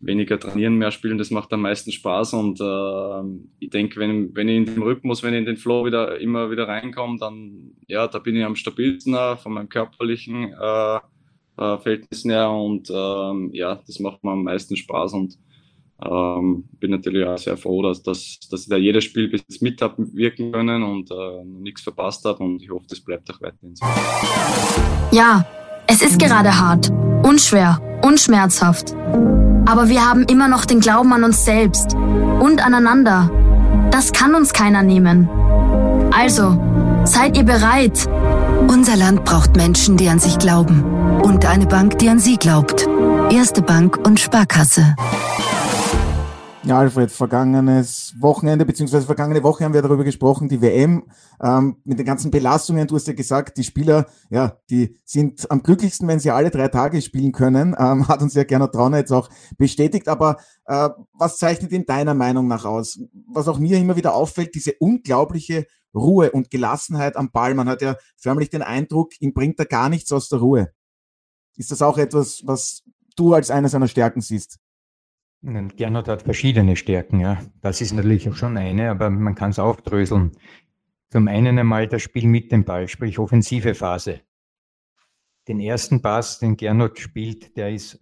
weniger 0.05 0.39
trainieren, 0.39 0.77
mehr 0.77 0.91
spielen, 0.91 1.17
das 1.17 1.31
macht 1.31 1.51
am 1.53 1.62
meisten 1.62 1.91
Spaß. 1.91 2.33
Und 2.33 2.60
äh, 2.60 3.39
ich 3.60 3.69
denke, 3.69 4.00
wenn, 4.00 4.36
wenn 4.36 4.50
ich 4.50 4.57
in 4.57 4.65
den 4.65 4.81
Rhythmus, 4.81 5.24
wenn 5.24 5.33
ich 5.33 5.39
in 5.39 5.45
den 5.45 5.57
Flow 5.57 5.86
wieder 5.86 6.19
immer 6.19 6.51
wieder 6.51 6.67
reinkomme, 6.67 7.17
dann 7.19 7.72
ja, 7.88 8.07
da 8.07 8.19
bin 8.19 8.36
ich 8.36 8.43
am 8.43 8.55
stabilsten 8.55 9.15
von 9.38 9.53
meinem 9.53 9.69
körperlichen 9.69 10.53
äh, 10.53 10.95
äh, 10.95 11.77
Verhältnissen 11.77 12.31
her. 12.31 12.50
Und 12.50 12.89
ähm, 12.93 13.50
ja, 13.53 13.79
das 13.88 14.00
macht 14.00 14.24
mir 14.24 14.31
am 14.31 14.43
meisten 14.43 14.75
Spaß. 14.75 15.13
Und 15.13 15.38
ähm, 16.03 16.65
bin 16.79 16.91
natürlich 16.91 17.25
auch 17.25 17.38
sehr 17.38 17.57
froh, 17.57 17.81
dass, 17.81 18.03
dass, 18.03 18.39
dass 18.50 18.62
ich 18.62 18.69
da 18.69 18.77
jedes 18.77 19.05
Spiel 19.05 19.29
bis 19.29 19.41
jetzt 19.48 19.62
mit 19.62 19.81
habe 19.81 20.05
wirken 20.13 20.51
können 20.51 20.83
und 20.83 21.12
äh, 21.12 21.43
nichts 21.45 21.81
verpasst 21.81 22.25
habe. 22.25 22.43
Und 22.43 22.62
ich 22.62 22.69
hoffe, 22.69 22.86
das 22.89 23.00
bleibt 23.00 23.31
auch 23.31 23.41
weiterhin 23.41 23.75
so. 23.75 23.86
Ja, 25.12 25.45
es 25.88 26.01
ist 26.01 26.19
gerade 26.19 26.57
hart, 26.57 26.89
unschwer, 27.24 27.79
unschmerzhaft. 28.03 28.95
Aber 29.65 29.89
wir 29.89 30.08
haben 30.08 30.24
immer 30.24 30.48
noch 30.48 30.65
den 30.65 30.79
Glauben 30.79 31.13
an 31.13 31.24
uns 31.24 31.46
selbst 31.46 31.96
und 31.96 32.65
aneinander. 32.65 33.29
Das 33.91 34.12
kann 34.12 34.36
uns 34.36 34.53
keiner 34.53 34.84
nehmen. 34.84 35.29
Also, 36.12 36.60
seid 37.05 37.38
ihr 37.38 37.43
bereit? 37.43 38.08
Unser 38.67 38.96
Land 38.96 39.24
braucht 39.25 39.55
Menschen, 39.55 39.98
die 39.98 40.10
an 40.10 40.20
sich 40.20 40.38
glauben. 40.38 40.84
Und 41.22 41.46
eine 41.46 41.65
Bank, 41.65 42.00
die 42.00 42.10
an 42.10 42.20
sie 42.20 42.38
glaubt. 42.38 42.88
Erste 43.32 43.62
Bank 43.62 43.98
und 43.98 44.20
Sparkasse. 44.20 44.96
Ja, 46.65 46.79
Alfred, 46.79 47.12
vergangenes 47.12 48.15
Wochenende, 48.22 48.65
beziehungsweise 48.65 49.05
vergangene 49.05 49.43
Woche 49.43 49.65
haben 49.65 49.74
wir 49.74 49.82
darüber 49.82 50.05
gesprochen, 50.05 50.48
die 50.48 50.62
WM 50.62 51.03
ähm, 51.41 51.75
mit 51.84 52.00
den 52.00 52.05
ganzen 52.05 52.32
Belastungen. 52.32 52.88
Du 52.88 52.96
hast 52.96 53.05
ja 53.05 53.12
gesagt, 53.12 53.58
die 53.58 53.65
Spieler, 53.65 54.05
ja, 54.29 54.58
die 54.70 54.98
sind 55.03 55.51
am 55.51 55.62
glücklichsten, 55.62 56.08
wenn 56.08 56.20
sie 56.20 56.32
alle 56.32 56.51
drei 56.51 56.70
Tage 56.70 57.01
spielen 57.01 57.34
können. 57.34 57.75
Ähm, 57.77 58.08
hat 58.08 58.22
uns 58.22 58.34
ja 58.34 58.46
Gernot 58.46 58.72
Trauner 58.72 59.00
jetzt 59.00 59.12
auch 59.12 59.29
bestätigt. 59.58 60.08
Aber 60.08 60.38
äh, 60.65 60.88
was 61.12 61.38
zeichnet 61.38 61.74
in 61.74 61.86
deiner 61.86 62.13
Meinung 62.13 62.48
nach 62.48 62.63
aus? 62.63 62.98
Was 63.27 63.50
auch 63.50 63.60
mir 63.60 63.77
immer 63.77 63.98
wieder 63.98 64.15
auffällt, 64.15 64.55
diese 64.55 64.72
unglaubliche 64.79 65.65
Ruhe 65.93 66.32
und 66.32 66.50
Gelassenheit 66.50 67.17
am 67.17 67.29
Ball. 67.29 67.55
Man 67.55 67.67
hat 67.67 67.82
ja 67.82 67.98
förmlich 68.15 68.50
den 68.50 68.62
Eindruck, 68.62 69.12
ihm 69.20 69.34
bringt 69.34 69.60
er 69.60 69.65
gar 69.65 69.89
nichts 69.89 70.13
aus 70.13 70.29
der 70.29 70.39
Ruhe. 70.39 70.72
Ist 71.58 71.72
das 71.72 71.82
auch 71.82 71.98
etwas, 71.98 72.41
was 72.46 72.84
du 73.17 73.34
als 73.34 73.51
eine 73.51 73.67
seiner 73.67 73.89
Stärken 73.89 74.22
siehst? 74.22 74.60
Gernot 75.43 76.07
hat 76.07 76.23
verschiedene 76.23 76.77
Stärken, 76.77 77.19
ja. 77.19 77.41
Das 77.62 77.81
ist 77.81 77.91
natürlich 77.93 78.29
auch 78.29 78.35
schon 78.35 78.55
eine, 78.55 78.89
aber 78.89 79.09
man 79.09 79.35
kann 79.35 79.50
es 79.50 79.59
aufdröseln. 79.59 80.31
Zum 81.09 81.27
einen 81.27 81.59
einmal 81.59 81.88
das 81.88 82.01
Spiel 82.01 82.27
mit 82.27 82.51
dem 82.51 82.63
Ball, 82.63 82.88
sprich 82.88 83.19
offensive 83.19 83.75
Phase. 83.75 84.21
Den 85.50 85.59
ersten 85.59 86.01
Pass, 86.01 86.39
den 86.39 86.55
Gernot 86.55 86.97
spielt, 86.97 87.57
der 87.57 87.71
ist 87.71 88.00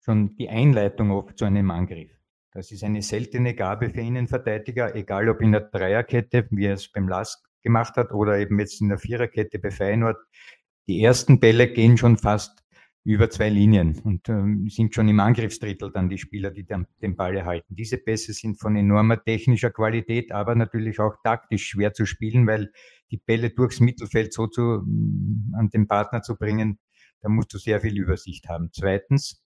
schon 0.00 0.36
die 0.36 0.48
Einleitung 0.48 1.10
oft 1.10 1.36
zu 1.36 1.44
einem 1.44 1.72
Angriff. 1.72 2.10
Das 2.52 2.70
ist 2.70 2.84
eine 2.84 3.02
seltene 3.02 3.54
Gabe 3.54 3.90
für 3.90 4.00
Innenverteidiger, 4.00 4.94
egal 4.94 5.28
ob 5.28 5.40
in 5.40 5.50
der 5.50 5.62
Dreierkette, 5.62 6.46
wie 6.50 6.66
er 6.66 6.74
es 6.74 6.90
beim 6.92 7.08
Last 7.08 7.44
gemacht 7.62 7.96
hat, 7.96 8.12
oder 8.12 8.38
eben 8.38 8.60
jetzt 8.60 8.80
in 8.80 8.88
der 8.88 8.98
Viererkette 8.98 9.58
bei 9.58 9.72
Feyenoord. 9.72 10.18
Die 10.86 11.02
ersten 11.02 11.40
Bälle 11.40 11.72
gehen 11.72 11.96
schon 11.96 12.16
fast 12.16 12.63
über 13.04 13.28
zwei 13.28 13.50
Linien 13.50 13.98
und 14.02 14.28
ähm, 14.30 14.66
sind 14.70 14.94
schon 14.94 15.08
im 15.08 15.20
Angriffsdrittel 15.20 15.92
dann 15.92 16.08
die 16.08 16.16
Spieler, 16.16 16.50
die 16.50 16.64
den, 16.64 16.86
den 17.02 17.16
Ball 17.16 17.36
erhalten. 17.36 17.76
Diese 17.76 17.98
Pässe 17.98 18.32
sind 18.32 18.58
von 18.58 18.76
enormer 18.76 19.22
technischer 19.22 19.70
Qualität, 19.70 20.32
aber 20.32 20.54
natürlich 20.54 20.98
auch 21.00 21.16
taktisch 21.22 21.66
schwer 21.66 21.92
zu 21.92 22.06
spielen, 22.06 22.46
weil 22.46 22.72
die 23.10 23.18
Bälle 23.18 23.50
durchs 23.50 23.80
Mittelfeld 23.80 24.32
so 24.32 24.46
zu, 24.46 24.82
mm, 24.84 25.54
an 25.54 25.68
den 25.68 25.86
Partner 25.86 26.22
zu 26.22 26.36
bringen, 26.36 26.78
da 27.20 27.28
musst 27.28 27.52
du 27.52 27.58
sehr 27.58 27.80
viel 27.82 27.98
Übersicht 27.98 28.48
haben. 28.48 28.70
Zweitens, 28.72 29.44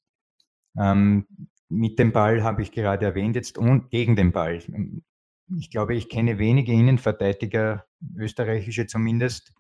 ähm, 0.79 1.27
mit 1.69 1.99
dem 1.99 2.13
Ball 2.13 2.45
habe 2.45 2.63
ich 2.63 2.71
gerade 2.71 3.07
erwähnt 3.07 3.35
jetzt 3.35 3.59
und 3.59 3.91
gegen 3.91 4.15
den 4.15 4.31
Ball. 4.31 4.63
Ich 5.57 5.71
glaube, 5.71 5.95
ich 5.97 6.09
kenne 6.09 6.39
wenige 6.39 6.73
Innenverteidiger, 6.73 7.87
österreichische 8.17 8.87
zumindest, 8.87 9.53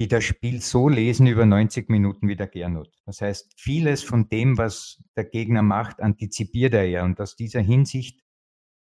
die 0.00 0.08
das 0.08 0.24
Spiel 0.24 0.60
so 0.60 0.88
lesen 0.88 1.26
über 1.26 1.44
90 1.44 1.88
Minuten 1.88 2.28
wie 2.28 2.36
der 2.36 2.46
Gernot. 2.46 2.90
Das 3.04 3.20
heißt, 3.20 3.52
vieles 3.56 4.02
von 4.02 4.28
dem, 4.28 4.56
was 4.56 5.02
der 5.16 5.24
Gegner 5.24 5.62
macht, 5.62 6.00
antizipiert 6.00 6.74
er 6.74 6.84
ja. 6.84 7.04
Und 7.04 7.20
aus 7.20 7.34
dieser 7.34 7.60
Hinsicht 7.60 8.22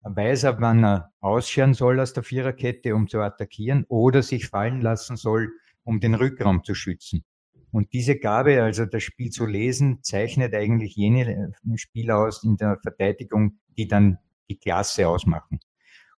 weiß 0.04 0.43
er, 0.43 0.62
wann 0.62 0.84
er 0.84 1.12
ausscheren 1.19 1.74
soll 1.74 2.00
aus 2.00 2.13
der 2.13 2.24
Viererkette, 2.24 2.95
um 2.95 3.08
zu 3.08 3.19
attackieren, 3.19 3.86
oder 3.89 4.24
sich 4.24 4.47
fallen 4.47 4.82
lassen 4.82 5.17
soll, 5.17 5.52
um 5.84 6.00
den 6.00 6.15
Rückraum 6.15 6.63
zu 6.63 6.76
schützen. 6.76 7.24
Und 7.71 7.93
diese 7.93 8.17
Gabe, 8.17 8.63
also 8.63 8.86
das 8.86 9.04
Spiel 9.04 9.30
zu 9.32 9.45
lesen, 9.45 10.00
zeichnet 10.04 10.54
eigentlich 10.54 10.95
jene 10.95 11.30
äh, 11.30 11.78
Spieler 11.78 12.19
aus 12.19 12.43
in 12.43 12.58
der 12.58 12.80
Verteidigung, 12.82 13.60
die 13.78 13.88
dann 13.88 14.17
die 14.50 14.58
Klasse 14.58 15.08
ausmachen. 15.08 15.60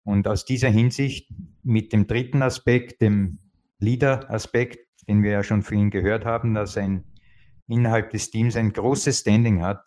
Und 0.04 0.26
aus 0.26 0.44
dieser 0.44 0.70
Hinsicht 0.70 1.30
mit 1.62 1.92
dem 1.92 2.06
dritten 2.06 2.42
Aspekt, 2.42 3.02
dem 3.02 3.38
Leader-Aspekt, 3.82 4.86
den 5.08 5.22
wir 5.22 5.32
ja 5.32 5.42
schon 5.42 5.62
für 5.62 5.74
ihn 5.74 5.90
gehört 5.90 6.24
haben, 6.24 6.54
dass 6.54 6.76
er 6.76 7.02
innerhalb 7.68 8.10
des 8.10 8.30
Teams 8.30 8.56
ein 8.56 8.72
großes 8.72 9.20
Standing 9.20 9.62
hat, 9.62 9.84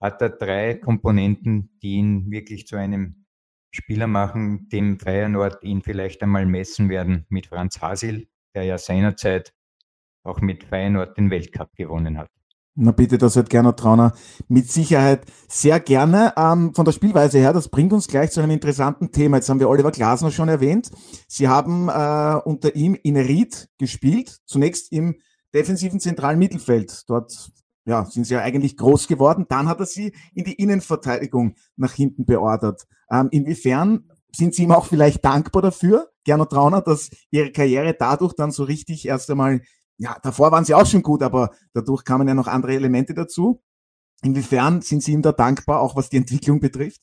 hat 0.00 0.20
er 0.22 0.30
drei 0.30 0.74
Komponenten, 0.74 1.78
die 1.82 1.94
ihn 1.94 2.30
wirklich 2.30 2.66
zu 2.66 2.76
einem 2.76 3.26
Spieler 3.70 4.06
machen, 4.06 4.68
dem 4.68 4.98
Feyenoord 4.98 5.62
ihn 5.62 5.82
vielleicht 5.82 6.22
einmal 6.22 6.46
messen 6.46 6.88
werden 6.88 7.26
mit 7.28 7.46
Franz 7.46 7.80
Hasil, 7.80 8.28
der 8.54 8.64
ja 8.64 8.78
seinerzeit 8.78 9.52
auch 10.22 10.40
mit 10.40 10.64
Feyenoord 10.64 11.16
den 11.18 11.30
Weltcup 11.30 11.74
gewonnen 11.76 12.18
hat. 12.18 12.30
Na 12.76 12.90
bitte, 12.90 13.18
das 13.18 13.36
hört 13.36 13.50
Gernot 13.50 13.78
Trauner 13.78 14.14
mit 14.48 14.68
Sicherheit 14.68 15.26
sehr 15.48 15.78
gerne. 15.78 16.32
Ähm, 16.36 16.74
von 16.74 16.84
der 16.84 16.90
Spielweise 16.90 17.38
her, 17.38 17.52
das 17.52 17.68
bringt 17.68 17.92
uns 17.92 18.08
gleich 18.08 18.32
zu 18.32 18.40
einem 18.40 18.50
interessanten 18.50 19.12
Thema. 19.12 19.36
Jetzt 19.36 19.48
haben 19.48 19.60
wir 19.60 19.68
Oliver 19.68 19.92
Glasner 19.92 20.32
schon 20.32 20.48
erwähnt. 20.48 20.90
Sie 21.28 21.46
haben 21.46 21.88
äh, 21.88 22.40
unter 22.44 22.74
ihm 22.74 22.96
in 23.00 23.16
Ried 23.16 23.68
gespielt, 23.78 24.40
zunächst 24.46 24.90
im 24.90 25.14
defensiven 25.54 26.00
zentralen 26.00 26.40
Mittelfeld. 26.40 27.04
Dort 27.06 27.52
ja, 27.84 28.06
sind 28.06 28.26
sie 28.26 28.34
ja 28.34 28.40
eigentlich 28.40 28.76
groß 28.76 29.06
geworden. 29.06 29.46
Dann 29.48 29.68
hat 29.68 29.78
er 29.78 29.86
sie 29.86 30.12
in 30.34 30.42
die 30.42 30.54
Innenverteidigung 30.54 31.54
nach 31.76 31.92
hinten 31.92 32.24
beordert. 32.24 32.88
Ähm, 33.08 33.28
inwiefern 33.30 34.10
sind 34.34 34.52
Sie 34.52 34.64
ihm 34.64 34.72
auch 34.72 34.86
vielleicht 34.86 35.24
dankbar 35.24 35.62
dafür, 35.62 36.08
Gernot 36.24 36.50
Trauner, 36.50 36.82
dass 36.82 37.10
Ihre 37.30 37.52
Karriere 37.52 37.94
dadurch 37.96 38.34
dann 38.34 38.50
so 38.50 38.64
richtig 38.64 39.06
erst 39.06 39.30
einmal 39.30 39.60
ja, 39.98 40.18
davor 40.22 40.52
waren 40.52 40.64
sie 40.64 40.74
auch 40.74 40.86
schon 40.86 41.02
gut, 41.02 41.22
aber 41.22 41.54
dadurch 41.72 42.04
kamen 42.04 42.26
ja 42.28 42.34
noch 42.34 42.46
andere 42.46 42.74
Elemente 42.74 43.14
dazu. 43.14 43.62
Inwiefern 44.22 44.80
sind 44.80 45.02
Sie 45.02 45.12
ihm 45.12 45.22
da 45.22 45.32
dankbar, 45.32 45.80
auch 45.80 45.96
was 45.96 46.08
die 46.08 46.16
Entwicklung 46.16 46.58
betrifft? 46.58 47.00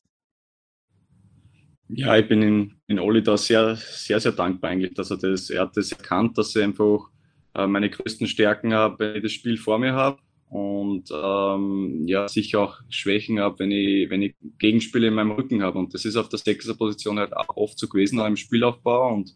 Ja, 1.87 2.17
ich 2.17 2.27
bin 2.27 2.41
in, 2.41 2.81
in 2.87 2.99
Oli 2.99 3.21
da 3.21 3.37
sehr, 3.37 3.75
sehr, 3.75 4.19
sehr 4.19 4.31
dankbar 4.31 4.71
eigentlich, 4.71 4.93
dass 4.93 5.11
er 5.11 5.17
das, 5.17 5.49
er 5.49 5.63
hat 5.63 5.77
das 5.77 5.91
erkannt, 5.91 6.37
dass 6.37 6.55
er 6.55 6.63
einfach 6.63 7.09
äh, 7.53 7.67
meine 7.67 7.89
größten 7.89 8.27
Stärken 8.27 8.73
habe, 8.73 8.99
wenn 8.99 9.15
ich 9.17 9.23
das 9.23 9.33
Spiel 9.33 9.57
vor 9.57 9.77
mir 9.77 9.93
habe 9.93 10.19
und 10.49 11.09
ähm, 11.11 12.07
ja, 12.07 12.27
sicher 12.27 12.61
auch 12.61 12.79
Schwächen 12.89 13.39
habe, 13.39 13.59
wenn 13.59 13.71
ich, 13.71 14.09
wenn 14.09 14.21
ich 14.21 14.35
Gegenspiele 14.57 15.07
in 15.07 15.13
meinem 15.13 15.31
Rücken 15.31 15.61
habe. 15.61 15.79
Und 15.79 15.93
das 15.93 16.05
ist 16.05 16.15
auf 16.15 16.29
der 16.29 16.39
Sechser-Position 16.39 17.19
halt 17.19 17.35
auch 17.35 17.55
oft 17.55 17.77
so 17.77 17.87
gewesen, 17.87 18.19
auch 18.19 18.27
im 18.27 18.37
Spielaufbau 18.37 19.13
und 19.13 19.35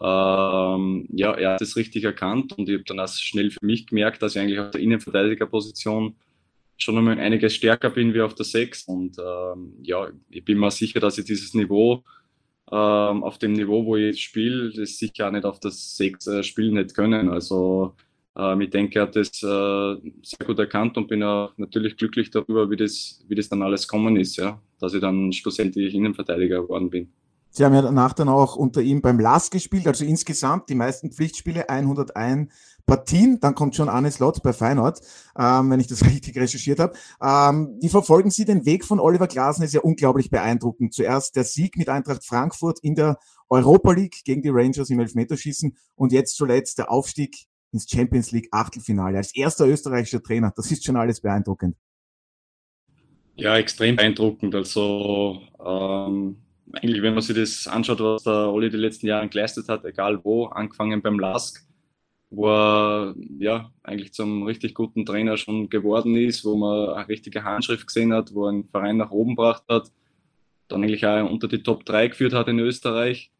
ähm, 0.00 1.06
ja, 1.10 1.32
er 1.32 1.54
hat 1.54 1.62
es 1.62 1.76
richtig 1.76 2.04
erkannt 2.04 2.52
und 2.52 2.68
ich 2.68 2.74
habe 2.74 2.84
dann 2.84 3.00
auch 3.00 3.08
schnell 3.08 3.50
für 3.50 3.64
mich 3.64 3.86
gemerkt, 3.86 4.22
dass 4.22 4.36
ich 4.36 4.42
eigentlich 4.42 4.60
auf 4.60 4.70
der 4.70 4.80
Innenverteidigerposition 4.80 6.16
schon 6.76 6.98
einmal 6.98 7.18
einiges 7.18 7.54
stärker 7.54 7.90
bin 7.90 8.12
wie 8.14 8.20
auf 8.20 8.34
der 8.34 8.44
6. 8.44 8.84
Und 8.84 9.18
ähm, 9.18 9.74
ja, 9.82 10.08
ich 10.30 10.44
bin 10.44 10.58
mir 10.58 10.70
sicher, 10.70 11.00
dass 11.00 11.18
ich 11.18 11.24
dieses 11.24 11.54
Niveau 11.54 12.04
ähm, 12.70 13.24
auf 13.24 13.38
dem 13.38 13.52
Niveau, 13.52 13.84
wo 13.84 13.96
ich 13.96 14.22
spiele, 14.22 14.72
das 14.72 14.98
sicher 14.98 15.28
auch 15.28 15.32
nicht 15.32 15.44
auf 15.44 15.60
der 15.60 15.70
6 15.70 16.26
äh, 16.26 16.42
spielen 16.42 16.74
nicht 16.74 16.94
können. 16.94 17.30
Also 17.30 17.94
ähm, 18.36 18.60
ich 18.60 18.70
denke, 18.70 18.98
er 18.98 19.02
hat 19.02 19.16
das 19.16 19.42
äh, 19.42 20.10
sehr 20.22 20.46
gut 20.46 20.58
erkannt 20.58 20.96
und 20.98 21.08
bin 21.08 21.22
auch 21.22 21.52
natürlich 21.56 21.96
glücklich 21.96 22.30
darüber, 22.30 22.70
wie 22.70 22.76
das, 22.76 23.24
wie 23.28 23.34
das 23.34 23.48
dann 23.48 23.62
alles 23.62 23.88
kommen 23.88 24.16
ist, 24.16 24.36
ja, 24.36 24.60
dass 24.78 24.94
ich 24.94 25.00
dann 25.00 25.32
schlussendlich 25.32 25.94
Innenverteidiger 25.94 26.62
geworden 26.62 26.90
bin. 26.90 27.12
Sie 27.56 27.64
haben 27.64 27.72
ja 27.72 27.80
danach 27.80 28.12
dann 28.12 28.28
auch 28.28 28.54
unter 28.54 28.82
ihm 28.82 29.00
beim 29.00 29.18
LAS 29.18 29.50
gespielt, 29.50 29.86
also 29.86 30.04
insgesamt 30.04 30.68
die 30.68 30.74
meisten 30.74 31.10
Pflichtspiele, 31.10 31.70
101 31.70 32.52
Partien. 32.84 33.40
Dann 33.40 33.54
kommt 33.54 33.74
schon 33.74 33.88
Arne 33.88 34.10
Slot 34.10 34.42
bei 34.42 34.52
Feyenoord, 34.52 35.00
ähm, 35.38 35.70
wenn 35.70 35.80
ich 35.80 35.86
das 35.86 36.04
richtig 36.04 36.36
recherchiert 36.36 36.78
habe. 36.80 36.92
Ähm, 37.18 37.78
wie 37.80 37.88
verfolgen 37.88 38.30
Sie 38.30 38.44
den 38.44 38.66
Weg 38.66 38.84
von 38.84 39.00
Oliver 39.00 39.26
Glasner? 39.26 39.64
Ist 39.64 39.72
ja 39.72 39.80
unglaublich 39.80 40.28
beeindruckend. 40.28 40.92
Zuerst 40.92 41.34
der 41.34 41.44
Sieg 41.44 41.78
mit 41.78 41.88
Eintracht 41.88 42.26
Frankfurt 42.26 42.78
in 42.80 42.94
der 42.94 43.16
Europa 43.48 43.90
League 43.92 44.22
gegen 44.26 44.42
die 44.42 44.50
Rangers 44.50 44.90
im 44.90 45.00
Elfmeterschießen 45.00 45.78
und 45.94 46.12
jetzt 46.12 46.36
zuletzt 46.36 46.76
der 46.76 46.90
Aufstieg 46.90 47.46
ins 47.72 47.88
Champions 47.88 48.32
League 48.32 48.48
Achtelfinale 48.50 49.16
als 49.16 49.34
erster 49.34 49.66
österreichischer 49.66 50.22
Trainer. 50.22 50.52
Das 50.54 50.70
ist 50.70 50.84
schon 50.84 50.96
alles 50.96 51.22
beeindruckend. 51.22 51.74
Ja, 53.34 53.56
extrem 53.56 53.96
beeindruckend. 53.96 54.54
Also 54.54 55.40
ähm 55.58 56.42
eigentlich, 56.72 57.02
wenn 57.02 57.14
man 57.14 57.22
sich 57.22 57.36
das 57.36 57.68
anschaut, 57.68 58.00
was 58.00 58.24
der 58.24 58.52
Oli 58.52 58.70
die 58.70 58.76
letzten 58.76 59.06
Jahre 59.06 59.28
geleistet 59.28 59.68
hat, 59.68 59.84
egal 59.84 60.24
wo, 60.24 60.46
angefangen 60.46 61.02
beim 61.02 61.18
Lask, 61.18 61.66
wo 62.30 62.48
er 62.48 63.14
ja 63.38 63.70
eigentlich 63.82 64.12
zum 64.12 64.42
richtig 64.42 64.74
guten 64.74 65.06
Trainer 65.06 65.36
schon 65.36 65.70
geworden 65.70 66.16
ist, 66.16 66.44
wo 66.44 66.56
man 66.56 66.90
eine 66.90 67.08
richtige 67.08 67.44
Handschrift 67.44 67.86
gesehen 67.86 68.12
hat, 68.12 68.34
wo 68.34 68.46
er 68.46 68.50
einen 68.50 68.68
Verein 68.68 68.96
nach 68.96 69.10
oben 69.10 69.36
gebracht 69.36 69.64
hat, 69.68 69.92
dann 70.68 70.82
eigentlich 70.82 71.06
auch 71.06 71.30
unter 71.30 71.48
die 71.48 71.62
Top 71.62 71.84
3 71.84 72.08
geführt 72.08 72.32
hat 72.32 72.48
in 72.48 72.58
Österreich, 72.58 73.30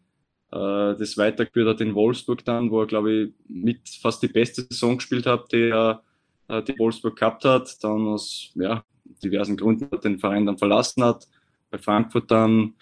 äh, 0.53 0.95
das 0.95 1.17
weitergeführt 1.17 1.69
hat 1.69 1.81
in 1.81 1.95
Wolfsburg 1.95 2.45
dann, 2.45 2.71
wo 2.71 2.81
er, 2.81 2.87
glaube 2.87 3.13
ich, 3.13 3.33
mit 3.49 3.89
fast 3.89 4.23
die 4.23 4.29
beste 4.29 4.63
Saison 4.63 4.97
gespielt 4.97 5.27
hat, 5.27 5.51
die 5.53 5.71
er 5.71 6.03
äh, 6.49 6.63
die 6.63 6.79
Wolfsburg 6.79 7.17
gehabt 7.17 7.45
hat, 7.45 7.83
dann 7.83 8.07
aus 8.07 8.53
ja, 8.55 8.85
diversen 9.23 9.57
Gründen 9.57 9.89
den 10.01 10.19
Verein 10.19 10.47
dann 10.47 10.59
verlassen 10.59 11.03
hat, 11.03 11.27
bei 11.71 11.79
Frankfurt 11.79 12.31
dann 12.31 12.75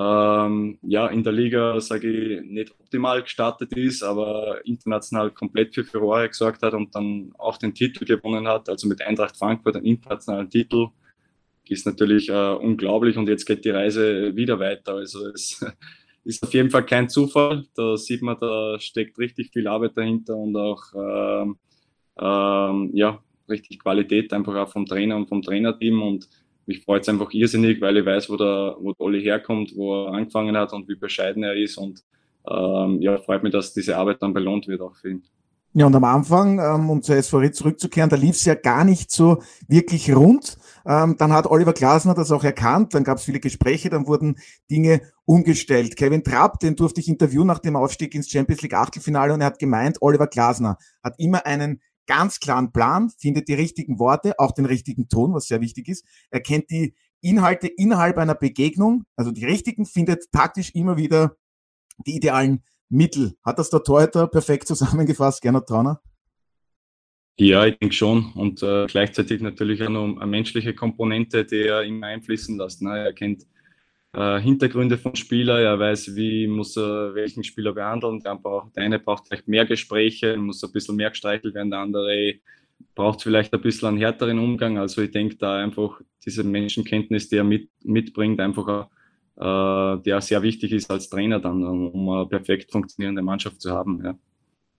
ähm, 0.00 0.78
ja, 0.82 1.08
in 1.08 1.22
der 1.22 1.32
Liga, 1.32 1.78
sage 1.80 2.10
ich, 2.10 2.50
nicht 2.50 2.72
optimal 2.80 3.22
gestartet 3.22 3.76
ist, 3.76 4.02
aber 4.02 4.64
international 4.64 5.30
komplett 5.30 5.74
für 5.74 5.84
Furore 5.84 6.28
gesorgt 6.28 6.62
hat 6.62 6.72
und 6.72 6.94
dann 6.94 7.32
auch 7.36 7.58
den 7.58 7.74
Titel 7.74 8.06
gewonnen 8.06 8.48
hat, 8.48 8.70
also 8.70 8.88
mit 8.88 9.02
Eintracht 9.02 9.36
Frankfurt 9.36 9.76
einen 9.76 9.84
internationalen 9.84 10.48
Titel, 10.48 10.88
ist 11.68 11.86
natürlich 11.86 12.28
äh, 12.30 12.52
unglaublich 12.54 13.16
und 13.16 13.28
jetzt 13.28 13.44
geht 13.44 13.64
die 13.64 13.70
Reise 13.70 14.34
wieder 14.34 14.58
weiter. 14.58 14.94
Also 14.94 15.28
es 15.28 15.64
ist 16.24 16.42
auf 16.42 16.54
jeden 16.54 16.70
Fall 16.70 16.86
kein 16.86 17.08
Zufall. 17.08 17.66
Da 17.74 17.96
sieht 17.96 18.22
man, 18.22 18.38
da 18.40 18.78
steckt 18.80 19.18
richtig 19.18 19.50
viel 19.52 19.68
Arbeit 19.68 19.96
dahinter 19.96 20.34
und 20.36 20.56
auch 20.56 20.82
ähm, 20.94 21.58
ähm, 22.18 22.90
ja, 22.94 23.22
richtig 23.48 23.80
Qualität 23.80 24.32
einfach 24.32 24.54
auch 24.56 24.70
vom 24.70 24.86
Trainer 24.86 25.16
und 25.16 25.28
vom 25.28 25.42
Trainerteam 25.42 26.02
und 26.02 26.28
mich 26.70 26.84
freut 26.84 27.02
es 27.02 27.08
einfach 27.08 27.32
irrsinnig, 27.32 27.80
weil 27.80 27.96
ich 27.96 28.06
weiß, 28.06 28.30
wo 28.30 28.36
der, 28.36 28.76
wo 28.78 28.92
der 28.92 29.00
Olli 29.00 29.22
herkommt, 29.22 29.72
wo 29.74 30.04
er 30.04 30.14
angefangen 30.14 30.56
hat 30.56 30.72
und 30.72 30.88
wie 30.88 30.94
bescheiden 30.94 31.42
er 31.42 31.56
ist. 31.56 31.76
Und 31.76 32.04
ähm, 32.48 33.02
ja, 33.02 33.18
freut 33.18 33.42
mich, 33.42 33.52
dass 33.52 33.74
diese 33.74 33.96
Arbeit 33.96 34.22
dann 34.22 34.32
belohnt 34.32 34.68
wird 34.68 34.80
auch 34.80 34.94
für 34.94 35.10
ihn. 35.10 35.22
Ja, 35.72 35.86
und 35.86 35.94
am 35.94 36.04
Anfang, 36.04 36.58
ähm, 36.58 36.90
um 36.90 37.02
zur 37.02 37.20
SVR 37.20 37.52
zurückzukehren, 37.52 38.10
da 38.10 38.16
lief 38.16 38.36
es 38.36 38.44
ja 38.44 38.54
gar 38.54 38.84
nicht 38.84 39.10
so 39.10 39.40
wirklich 39.68 40.14
rund. 40.14 40.58
Ähm, 40.86 41.16
dann 41.18 41.32
hat 41.32 41.46
Oliver 41.46 41.72
Glasner 41.72 42.14
das 42.14 42.32
auch 42.32 42.42
erkannt, 42.42 42.94
dann 42.94 43.04
gab 43.04 43.18
es 43.18 43.24
viele 43.24 43.38
Gespräche, 43.38 43.90
dann 43.90 44.06
wurden 44.06 44.36
Dinge 44.70 45.00
umgestellt. 45.24 45.96
Kevin 45.96 46.24
Trapp, 46.24 46.58
den 46.60 46.74
durfte 46.74 47.00
ich 47.00 47.08
interviewen 47.08 47.46
nach 47.46 47.60
dem 47.60 47.76
Aufstieg 47.76 48.14
ins 48.14 48.28
Champions 48.28 48.62
League 48.62 48.74
Achtelfinale 48.74 49.32
und 49.32 49.40
er 49.40 49.46
hat 49.46 49.58
gemeint, 49.58 49.98
Oliver 50.00 50.26
Glasner 50.26 50.76
hat 51.04 51.14
immer 51.18 51.46
einen 51.46 51.80
ganz 52.06 52.40
klaren 52.40 52.72
Plan, 52.72 53.10
findet 53.18 53.48
die 53.48 53.54
richtigen 53.54 53.98
Worte, 53.98 54.38
auch 54.38 54.52
den 54.52 54.66
richtigen 54.66 55.08
Ton, 55.08 55.32
was 55.32 55.46
sehr 55.46 55.60
wichtig 55.60 55.88
ist. 55.88 56.04
Er 56.30 56.40
kennt 56.40 56.70
die 56.70 56.94
Inhalte 57.20 57.68
innerhalb 57.68 58.18
einer 58.18 58.34
Begegnung, 58.34 59.04
also 59.16 59.30
die 59.30 59.44
richtigen, 59.44 59.86
findet 59.86 60.30
taktisch 60.32 60.74
immer 60.74 60.96
wieder 60.96 61.36
die 62.06 62.16
idealen 62.16 62.64
Mittel. 62.88 63.34
Hat 63.44 63.58
das 63.58 63.70
der 63.70 63.82
Torhüter 63.82 64.26
perfekt 64.26 64.66
zusammengefasst, 64.66 65.42
Gernot 65.42 65.66
Trauner? 65.66 66.00
Ja, 67.38 67.64
ich 67.64 67.78
denke 67.78 67.94
schon. 67.94 68.32
Und 68.34 68.62
äh, 68.62 68.86
gleichzeitig 68.86 69.40
natürlich 69.40 69.82
auch 69.82 69.88
noch 69.88 70.16
eine 70.16 70.26
menschliche 70.26 70.74
Komponente, 70.74 71.44
die 71.44 71.62
er 71.62 71.84
immer 71.84 72.08
einfließen 72.08 72.58
lässt. 72.58 72.82
Ne? 72.82 72.98
Er 72.98 73.12
kennt 73.14 73.46
äh, 74.12 74.40
Hintergründe 74.40 74.98
von 74.98 75.14
Spieler, 75.14 75.60
er 75.60 75.78
weiß, 75.78 76.14
wie 76.16 76.46
muss 76.46 76.76
er 76.76 77.14
welchen 77.14 77.44
Spieler 77.44 77.72
behandeln. 77.72 78.20
Der, 78.20 78.34
braucht, 78.36 78.76
der 78.76 78.84
eine 78.84 78.98
braucht 78.98 79.28
vielleicht 79.28 79.48
mehr 79.48 79.66
Gespräche, 79.66 80.36
muss 80.36 80.64
ein 80.64 80.72
bisschen 80.72 80.96
mehr 80.96 81.10
gestreichelt 81.10 81.54
werden, 81.54 81.70
der 81.70 81.80
andere 81.80 82.34
braucht 82.94 83.22
vielleicht 83.22 83.52
ein 83.54 83.60
bisschen 83.60 83.88
einen 83.88 83.98
härteren 83.98 84.38
Umgang. 84.38 84.78
Also 84.78 85.02
ich 85.02 85.10
denke 85.10 85.36
da 85.36 85.58
einfach 85.58 86.00
diese 86.24 86.44
Menschenkenntnis, 86.44 87.28
die 87.28 87.36
er 87.36 87.44
mit, 87.44 87.68
mitbringt, 87.84 88.40
einfach 88.40 88.88
äh, 89.36 90.02
der 90.02 90.20
sehr 90.20 90.42
wichtig 90.42 90.72
ist 90.72 90.90
als 90.90 91.08
Trainer 91.08 91.40
dann, 91.40 91.64
um 91.64 92.08
eine 92.08 92.26
perfekt 92.26 92.70
funktionierende 92.70 93.22
Mannschaft 93.22 93.60
zu 93.60 93.70
haben. 93.70 94.04
Ja. 94.04 94.14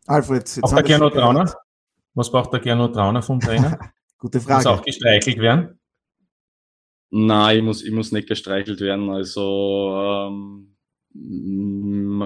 Alfred, 0.08 0.41
jetzt 0.41 0.63
auch 0.63 0.74
der 0.74 0.84
Gernot 0.84 1.13
Trauner? 1.13 1.52
Was 2.13 2.32
braucht 2.32 2.52
der 2.54 2.60
Gernot 2.60 2.94
Trauner 2.94 3.22
vom 3.22 3.39
Trainer? 3.39 3.80
Gute 4.17 4.39
Frage. 4.39 4.58
Muss 4.58 4.65
auch 4.67 4.84
gestreichelt 4.84 5.38
werden? 5.39 5.80
Nein, 7.12 7.58
ich 7.58 7.63
muss, 7.63 7.84
ich 7.84 7.91
muss 7.91 8.12
nicht 8.13 8.28
gestreichelt 8.30 8.80
werden. 8.80 9.10
Also 9.10 9.93
ähm, 9.97 10.71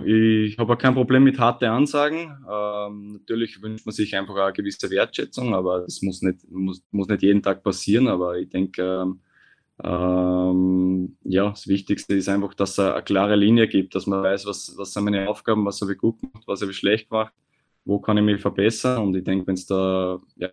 ich 0.06 0.58
habe 0.60 0.78
kein 0.78 0.94
Problem 0.94 1.24
mit 1.24 1.40
harten 1.40 1.66
Ansagen. 1.66 2.38
Ähm, 2.48 3.14
natürlich 3.14 3.62
wünscht 3.64 3.86
man 3.88 3.94
sich 3.94 4.16
einfach 4.16 4.36
eine 4.36 4.54
gewisse 4.54 4.90
Wertschätzung, 4.92 5.56
aber 5.56 5.82
das 5.82 6.04
muss 6.04 6.22
nicht, 6.22 6.50
muss, 6.52 6.84
muss 6.92 7.08
nicht 7.08 7.24
jeden 7.24 7.42
Tag 7.42 7.64
passieren. 7.64 8.08
Aber 8.08 8.38
ich 8.38 8.50
denke, 8.50 8.84
ähm, 8.84 9.22
ähm, 9.84 11.18
ja, 11.24 11.50
das 11.50 11.68
Wichtigste 11.68 12.16
ist 12.16 12.30
einfach, 12.30 12.54
dass 12.54 12.78
er 12.78 12.94
eine 12.94 13.04
klare 13.04 13.36
Linie 13.36 13.68
gibt, 13.68 13.96
dass 13.96 14.06
man 14.06 14.22
weiß, 14.24 14.46
was, 14.46 14.76
was 14.78 14.94
sind 14.94 15.06
meine 15.06 15.28
Aufgaben, 15.28 15.66
was 15.66 15.82
habe 15.82 15.94
ich 15.94 15.98
gut 15.98 16.20
gemacht, 16.22 16.44
was 16.48 16.62
habe 16.62 16.72
ich 16.72 16.78
schlecht 16.78 17.10
gemacht, 17.10 17.34
wo 17.86 18.00
kann 18.00 18.18
ich 18.18 18.24
mich 18.24 18.40
verbessern. 18.42 19.02
Und 19.04 19.16
ich 19.16 19.24
denke, 19.24 19.48
wenn 19.48 19.56
es 19.56 19.66
da 19.66 20.20
ja, 20.38 20.50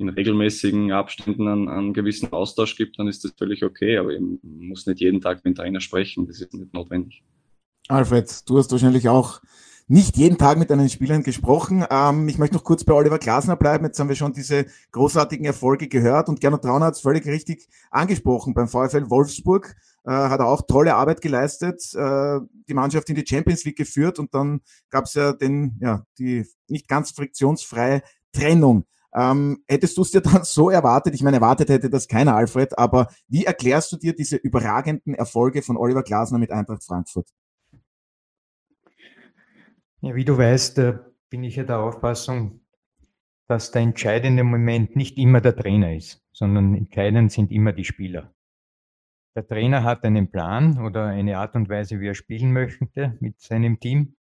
in 0.00 0.08
regelmäßigen 0.08 0.92
Abständen 0.92 1.46
einen, 1.46 1.68
einen 1.68 1.92
gewissen 1.92 2.32
Austausch 2.32 2.76
gibt, 2.76 2.98
dann 2.98 3.08
ist 3.08 3.24
das 3.24 3.32
völlig 3.36 3.64
okay. 3.64 3.98
Aber 3.98 4.10
ich 4.12 4.20
muss 4.42 4.86
nicht 4.86 5.00
jeden 5.00 5.20
Tag 5.20 5.38
mit 5.38 5.46
dem 5.46 5.54
Trainer 5.54 5.80
sprechen, 5.80 6.26
das 6.26 6.40
ist 6.40 6.52
nicht 6.54 6.72
notwendig. 6.72 7.22
Alfred, 7.88 8.48
du 8.48 8.58
hast 8.58 8.70
wahrscheinlich 8.72 9.08
auch 9.08 9.40
nicht 9.90 10.16
jeden 10.16 10.38
Tag 10.38 10.56
mit 10.56 10.70
deinen 10.70 10.88
Spielern 10.88 11.24
gesprochen. 11.24 11.84
Ähm, 11.90 12.28
ich 12.28 12.38
möchte 12.38 12.54
noch 12.54 12.62
kurz 12.62 12.84
bei 12.84 12.94
Oliver 12.94 13.18
Glasner 13.18 13.56
bleiben. 13.56 13.84
Jetzt 13.84 13.98
haben 13.98 14.08
wir 14.08 14.14
schon 14.14 14.32
diese 14.32 14.66
großartigen 14.92 15.44
Erfolge 15.44 15.88
gehört 15.88 16.28
und 16.28 16.40
Gernot 16.40 16.62
Trauner 16.62 16.86
hat 16.86 16.94
es 16.94 17.00
völlig 17.00 17.26
richtig 17.26 17.66
angesprochen. 17.90 18.54
Beim 18.54 18.68
VfL 18.68 19.10
Wolfsburg 19.10 19.74
äh, 20.04 20.12
hat 20.12 20.38
er 20.38 20.46
auch 20.46 20.62
tolle 20.62 20.94
Arbeit 20.94 21.20
geleistet, 21.20 21.82
äh, 21.94 22.38
die 22.68 22.74
Mannschaft 22.74 23.08
in 23.10 23.16
die 23.16 23.26
Champions 23.26 23.64
League 23.64 23.78
geführt 23.78 24.20
und 24.20 24.32
dann 24.32 24.60
gab 24.90 25.06
es 25.06 25.14
ja 25.14 25.32
den, 25.32 25.76
ja, 25.80 26.04
die 26.18 26.46
nicht 26.68 26.86
ganz 26.86 27.10
friktionsfreie 27.10 28.02
Trennung. 28.32 28.86
Ähm, 29.12 29.64
hättest 29.66 29.96
du 29.96 30.02
es 30.02 30.10
dir 30.10 30.20
dann 30.20 30.44
so 30.44 30.70
erwartet? 30.70 31.14
Ich 31.14 31.22
meine, 31.22 31.38
erwartet 31.38 31.68
hätte 31.68 31.90
das 31.90 32.08
keiner, 32.08 32.36
Alfred, 32.36 32.78
aber 32.78 33.08
wie 33.28 33.44
erklärst 33.44 33.92
du 33.92 33.96
dir 33.96 34.14
diese 34.14 34.36
überragenden 34.36 35.14
Erfolge 35.14 35.62
von 35.62 35.76
Oliver 35.76 36.02
Glasner 36.02 36.38
mit 36.38 36.50
Eintracht 36.50 36.84
Frankfurt? 36.84 37.28
Ja, 40.02 40.14
wie 40.14 40.24
du 40.24 40.38
weißt, 40.38 40.78
äh, 40.78 40.98
bin 41.28 41.44
ich 41.44 41.56
ja 41.56 41.64
der 41.64 41.80
Auffassung, 41.80 42.60
dass 43.48 43.70
der 43.70 43.82
entscheidende 43.82 44.44
Moment 44.44 44.96
nicht 44.96 45.18
immer 45.18 45.40
der 45.40 45.56
Trainer 45.56 45.94
ist, 45.94 46.24
sondern 46.32 46.74
entscheidend 46.74 47.32
sind 47.32 47.50
immer 47.50 47.72
die 47.72 47.84
Spieler. 47.84 48.32
Der 49.36 49.46
Trainer 49.46 49.84
hat 49.84 50.04
einen 50.04 50.30
Plan 50.30 50.78
oder 50.84 51.06
eine 51.06 51.38
Art 51.38 51.54
und 51.54 51.68
Weise, 51.68 52.00
wie 52.00 52.08
er 52.08 52.14
spielen 52.14 52.52
möchte 52.52 53.16
mit 53.20 53.40
seinem 53.40 53.78
Team. 53.78 54.16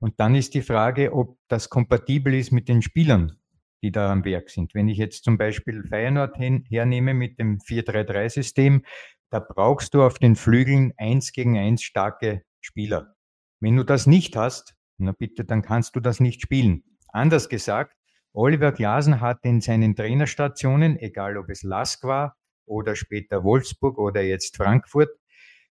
Und 0.00 0.18
dann 0.20 0.34
ist 0.34 0.54
die 0.54 0.62
Frage, 0.62 1.12
ob 1.12 1.38
das 1.48 1.68
kompatibel 1.68 2.34
ist 2.34 2.52
mit 2.52 2.68
den 2.68 2.82
Spielern, 2.82 3.38
die 3.82 3.92
da 3.92 4.10
am 4.10 4.24
Werk 4.24 4.48
sind. 4.50 4.74
Wenn 4.74 4.88
ich 4.88 4.98
jetzt 4.98 5.24
zum 5.24 5.38
Beispiel 5.38 5.82
Feyenoord 5.82 6.38
hernehme 6.38 7.14
mit 7.14 7.38
dem 7.38 7.58
4-3-3-System, 7.58 8.84
da 9.30 9.40
brauchst 9.40 9.94
du 9.94 10.02
auf 10.02 10.18
den 10.18 10.36
Flügeln 10.36 10.92
eins 10.96 11.32
gegen 11.32 11.58
eins 11.58 11.82
starke 11.82 12.42
Spieler. 12.60 13.14
Wenn 13.60 13.76
du 13.76 13.84
das 13.84 14.06
nicht 14.06 14.36
hast, 14.36 14.74
na 14.98 15.12
bitte, 15.12 15.44
dann 15.44 15.62
kannst 15.62 15.96
du 15.96 16.00
das 16.00 16.20
nicht 16.20 16.42
spielen. 16.42 16.84
Anders 17.08 17.48
gesagt, 17.48 17.96
Oliver 18.32 18.72
Glasen 18.72 19.20
hat 19.20 19.44
in 19.44 19.60
seinen 19.60 19.94
Trainerstationen, 19.94 20.98
egal 20.98 21.36
ob 21.36 21.50
es 21.50 21.62
Lask 21.62 22.04
war 22.04 22.36
oder 22.66 22.94
später 22.96 23.44
Wolfsburg 23.44 23.98
oder 23.98 24.22
jetzt 24.22 24.56
Frankfurt, 24.56 25.10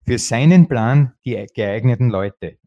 für 0.05 0.17
seinen 0.19 0.67
Plan 0.67 1.13
die 1.25 1.45
geeigneten 1.53 2.09
Leute. 2.09 2.59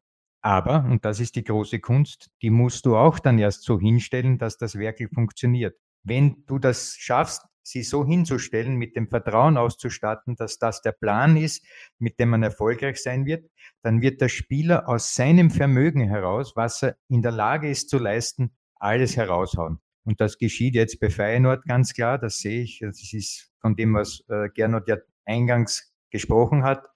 Aber, 0.48 0.86
und 0.90 1.04
das 1.04 1.20
ist 1.20 1.36
die 1.36 1.44
große 1.44 1.78
Kunst, 1.78 2.30
die 2.40 2.48
musst 2.48 2.86
du 2.86 2.96
auch 2.96 3.18
dann 3.18 3.38
erst 3.38 3.64
so 3.64 3.78
hinstellen, 3.78 4.38
dass 4.38 4.56
das 4.56 4.78
wirklich 4.78 5.10
funktioniert. 5.12 5.76
Wenn 6.04 6.42
du 6.46 6.58
das 6.58 6.96
schaffst, 6.96 7.42
sie 7.62 7.82
so 7.82 8.06
hinzustellen, 8.06 8.76
mit 8.76 8.96
dem 8.96 9.08
Vertrauen 9.08 9.58
auszustatten, 9.58 10.36
dass 10.36 10.58
das 10.58 10.80
der 10.80 10.92
Plan 10.92 11.36
ist, 11.36 11.66
mit 11.98 12.18
dem 12.18 12.30
man 12.30 12.42
erfolgreich 12.42 13.02
sein 13.02 13.26
wird, 13.26 13.50
dann 13.82 14.00
wird 14.00 14.22
der 14.22 14.30
Spieler 14.30 14.88
aus 14.88 15.14
seinem 15.14 15.50
Vermögen 15.50 16.00
heraus, 16.00 16.56
was 16.56 16.82
er 16.82 16.96
in 17.10 17.20
der 17.20 17.32
Lage 17.32 17.68
ist 17.68 17.90
zu 17.90 17.98
leisten, 17.98 18.56
alles 18.76 19.18
heraushauen. 19.18 19.80
Und 20.04 20.18
das 20.18 20.38
geschieht 20.38 20.74
jetzt 20.76 20.98
bei 20.98 21.10
Feyenoord 21.10 21.66
ganz 21.66 21.92
klar, 21.92 22.16
das 22.16 22.40
sehe 22.40 22.62
ich, 22.62 22.78
das 22.80 23.12
ist 23.12 23.52
von 23.60 23.76
dem, 23.76 23.92
was 23.92 24.24
äh, 24.30 24.48
Gernot 24.54 24.88
ja 24.88 24.96
eingangs 25.26 25.92
gesprochen 26.08 26.62
hat. 26.64 26.88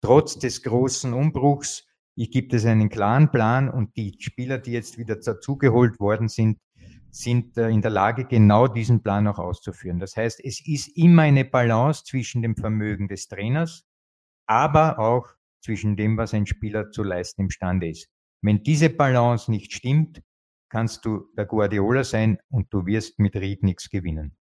Trotz 0.00 0.38
des 0.38 0.62
großen 0.62 1.12
Umbruchs 1.12 1.85
gibt 2.16 2.54
es 2.54 2.64
einen 2.64 2.88
klaren 2.88 3.30
Plan 3.30 3.68
und 3.68 3.96
die 3.96 4.16
Spieler, 4.18 4.58
die 4.58 4.72
jetzt 4.72 4.98
wieder 4.98 5.16
dazugeholt 5.16 6.00
worden 6.00 6.28
sind, 6.28 6.58
sind 7.10 7.56
äh, 7.56 7.68
in 7.68 7.82
der 7.82 7.90
Lage, 7.90 8.24
genau 8.24 8.68
diesen 8.68 9.02
Plan 9.02 9.26
auch 9.26 9.38
auszuführen. 9.38 9.98
Das 9.98 10.16
heißt, 10.16 10.44
es 10.44 10.66
ist 10.66 10.88
immer 10.96 11.22
eine 11.22 11.44
Balance 11.44 12.04
zwischen 12.04 12.42
dem 12.42 12.56
Vermögen 12.56 13.08
des 13.08 13.28
Trainers, 13.28 13.84
aber 14.46 14.98
auch 14.98 15.28
zwischen 15.60 15.96
dem, 15.96 16.16
was 16.16 16.34
ein 16.34 16.46
Spieler 16.46 16.90
zu 16.90 17.02
leisten 17.02 17.42
imstande 17.42 17.88
ist. 17.88 18.08
Wenn 18.42 18.62
diese 18.62 18.90
Balance 18.90 19.50
nicht 19.50 19.72
stimmt, 19.72 20.22
kannst 20.68 21.04
du 21.04 21.28
der 21.36 21.46
Guardiola 21.46 22.04
sein 22.04 22.38
und 22.48 22.72
du 22.72 22.86
wirst 22.86 23.18
mit 23.18 23.34
Ried 23.36 23.62
nichts 23.62 23.88
gewinnen. 23.90 24.36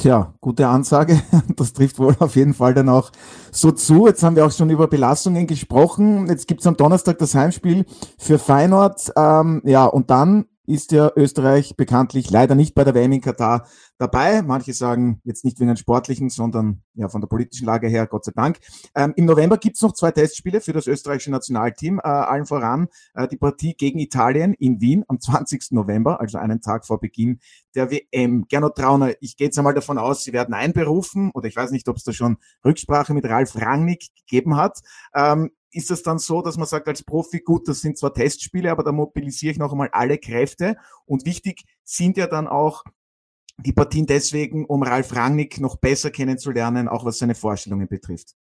Tja, 0.00 0.32
gute 0.40 0.68
Ansage. 0.68 1.20
Das 1.56 1.72
trifft 1.72 1.98
wohl 1.98 2.14
auf 2.20 2.36
jeden 2.36 2.54
Fall 2.54 2.72
dann 2.72 2.88
auch 2.88 3.10
so 3.50 3.72
zu. 3.72 4.06
Jetzt 4.06 4.22
haben 4.22 4.36
wir 4.36 4.46
auch 4.46 4.52
schon 4.52 4.70
über 4.70 4.86
Belastungen 4.86 5.48
gesprochen. 5.48 6.28
Jetzt 6.28 6.46
gibt's 6.46 6.68
am 6.68 6.76
Donnerstag 6.76 7.18
das 7.18 7.34
Heimspiel 7.34 7.84
für 8.16 8.38
Feyenoord. 8.38 9.12
Ähm, 9.16 9.60
ja, 9.64 9.86
und 9.86 10.10
dann 10.10 10.46
ist 10.68 10.92
ja 10.92 11.10
Österreich 11.16 11.76
bekanntlich 11.76 12.30
leider 12.30 12.54
nicht 12.54 12.74
bei 12.74 12.84
der 12.84 12.94
WM 12.94 13.12
in 13.12 13.20
Katar 13.22 13.66
dabei. 13.96 14.42
Manche 14.42 14.74
sagen 14.74 15.20
jetzt 15.24 15.42
nicht 15.44 15.58
wegen 15.58 15.68
den 15.68 15.78
sportlichen, 15.78 16.28
sondern 16.28 16.82
ja 16.94 17.08
von 17.08 17.22
der 17.22 17.28
politischen 17.28 17.64
Lage 17.64 17.88
her, 17.88 18.06
Gott 18.06 18.26
sei 18.26 18.32
Dank. 18.36 18.58
Ähm, 18.94 19.14
Im 19.16 19.24
November 19.24 19.56
gibt's 19.56 19.80
noch 19.80 19.94
zwei 19.94 20.10
Testspiele 20.10 20.60
für 20.60 20.74
das 20.74 20.86
österreichische 20.86 21.30
Nationalteam. 21.30 21.98
Äh, 21.98 22.02
allen 22.02 22.44
voran 22.44 22.88
äh, 23.14 23.26
die 23.26 23.38
Partie 23.38 23.74
gegen 23.74 23.98
Italien 23.98 24.52
in 24.52 24.78
Wien 24.82 25.04
am 25.08 25.18
20. 25.18 25.68
November, 25.70 26.20
also 26.20 26.36
einen 26.36 26.60
Tag 26.60 26.84
vor 26.84 27.00
Beginn 27.00 27.40
der 27.74 27.90
WM. 27.90 28.46
Gernot 28.48 28.76
Trauner, 28.76 29.14
ich 29.20 29.38
gehe 29.38 29.46
jetzt 29.46 29.56
einmal 29.56 29.74
davon 29.74 29.96
aus, 29.96 30.22
Sie 30.22 30.34
werden 30.34 30.52
einberufen 30.52 31.30
oder 31.32 31.48
ich 31.48 31.56
weiß 31.56 31.70
nicht, 31.70 31.88
ob 31.88 31.96
es 31.96 32.04
da 32.04 32.12
schon 32.12 32.36
Rücksprache 32.62 33.14
mit 33.14 33.24
Ralf 33.24 33.56
Rangnick 33.56 34.08
gegeben 34.16 34.56
hat. 34.56 34.80
Ähm, 35.14 35.50
ist 35.70 35.90
es 35.90 36.02
dann 36.02 36.18
so, 36.18 36.42
dass 36.42 36.56
man 36.56 36.66
sagt 36.66 36.88
als 36.88 37.02
Profi, 37.02 37.40
gut, 37.40 37.68
das 37.68 37.80
sind 37.80 37.98
zwar 37.98 38.14
Testspiele, 38.14 38.70
aber 38.70 38.82
da 38.82 38.92
mobilisiere 38.92 39.52
ich 39.52 39.58
noch 39.58 39.72
einmal 39.72 39.88
alle 39.92 40.18
Kräfte. 40.18 40.76
Und 41.04 41.26
wichtig 41.26 41.64
sind 41.84 42.16
ja 42.16 42.26
dann 42.26 42.46
auch 42.46 42.84
die 43.58 43.72
Partien 43.72 44.06
deswegen, 44.06 44.64
um 44.64 44.82
Ralf 44.82 45.14
Rangnick 45.14 45.60
noch 45.60 45.76
besser 45.76 46.10
kennenzulernen, 46.10 46.88
auch 46.88 47.04
was 47.04 47.18
seine 47.18 47.34
Vorstellungen 47.34 47.88
betrifft. 47.88 48.34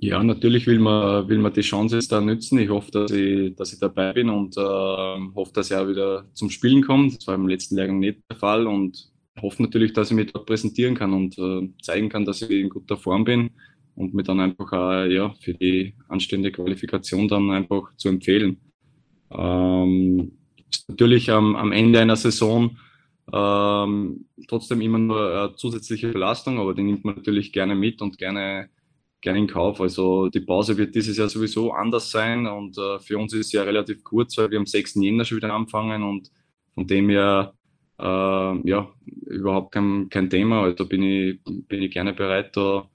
Ja, 0.00 0.22
natürlich 0.22 0.68
will 0.68 0.78
man, 0.78 1.28
will 1.28 1.38
man 1.38 1.52
die 1.52 1.62
Chance 1.62 1.96
jetzt 1.96 2.12
da 2.12 2.20
nützen. 2.20 2.58
Ich 2.58 2.68
hoffe, 2.68 2.92
dass 2.92 3.10
ich, 3.10 3.56
dass 3.56 3.72
ich 3.72 3.80
dabei 3.80 4.12
bin 4.12 4.30
und 4.30 4.56
äh, 4.56 4.60
hoffe, 4.60 5.52
dass 5.52 5.72
er 5.72 5.88
wieder 5.88 6.26
zum 6.34 6.50
Spielen 6.50 6.84
kommt. 6.84 7.16
Das 7.16 7.26
war 7.26 7.34
im 7.34 7.48
letzten 7.48 7.74
Lehrgang 7.74 7.98
nicht 7.98 8.20
der 8.30 8.38
Fall 8.38 8.68
und 8.68 9.10
hoffe 9.42 9.60
natürlich, 9.60 9.92
dass 9.92 10.10
ich 10.10 10.16
mich 10.16 10.32
dort 10.32 10.46
präsentieren 10.46 10.94
kann 10.94 11.12
und 11.12 11.36
äh, 11.38 11.68
zeigen 11.82 12.08
kann, 12.08 12.24
dass 12.24 12.42
ich 12.42 12.50
in 12.50 12.68
guter 12.68 12.96
Form 12.96 13.24
bin 13.24 13.50
und 13.98 14.14
mir 14.14 14.22
dann 14.22 14.38
einfach 14.38 14.72
auch, 14.72 15.04
ja, 15.06 15.34
für 15.40 15.54
die 15.54 15.94
anstehende 16.08 16.52
Qualifikation 16.52 17.26
dann 17.26 17.50
einfach 17.50 17.94
zu 17.96 18.08
empfehlen. 18.08 18.58
Ähm, 19.30 20.38
natürlich 20.86 21.30
am, 21.30 21.56
am 21.56 21.72
Ende 21.72 22.00
einer 22.00 22.14
Saison 22.14 22.76
ähm, 23.32 24.26
trotzdem 24.46 24.80
immer 24.80 24.98
nur 24.98 25.36
eine 25.36 25.56
zusätzliche 25.56 26.12
Belastung, 26.12 26.60
aber 26.60 26.74
die 26.74 26.84
nimmt 26.84 27.04
man 27.04 27.16
natürlich 27.16 27.52
gerne 27.52 27.74
mit 27.74 28.00
und 28.00 28.18
gerne, 28.18 28.70
gerne 29.20 29.40
in 29.40 29.48
Kauf. 29.48 29.80
Also 29.80 30.28
die 30.28 30.40
Pause 30.40 30.78
wird 30.78 30.94
dieses 30.94 31.16
Jahr 31.18 31.28
sowieso 31.28 31.72
anders 31.72 32.12
sein 32.12 32.46
und 32.46 32.78
äh, 32.78 33.00
für 33.00 33.18
uns 33.18 33.32
ist 33.34 33.46
es 33.46 33.52
ja 33.52 33.64
relativ 33.64 34.04
kurz, 34.04 34.38
weil 34.38 34.50
wir 34.52 34.58
am 34.58 34.66
6. 34.66 34.94
Jänner 34.94 35.24
schon 35.24 35.38
wieder 35.38 35.52
anfangen 35.52 36.04
und 36.04 36.30
von 36.74 36.86
dem 36.86 37.08
her 37.08 37.52
äh, 37.98 38.04
ja, 38.04 38.88
überhaupt 39.26 39.72
kein, 39.72 40.08
kein 40.08 40.30
Thema. 40.30 40.62
Also 40.62 40.86
bin 40.86 41.02
ich, 41.02 41.40
bin 41.44 41.82
ich 41.82 41.90
gerne 41.90 42.12
bereit, 42.12 42.56
da 42.56 42.88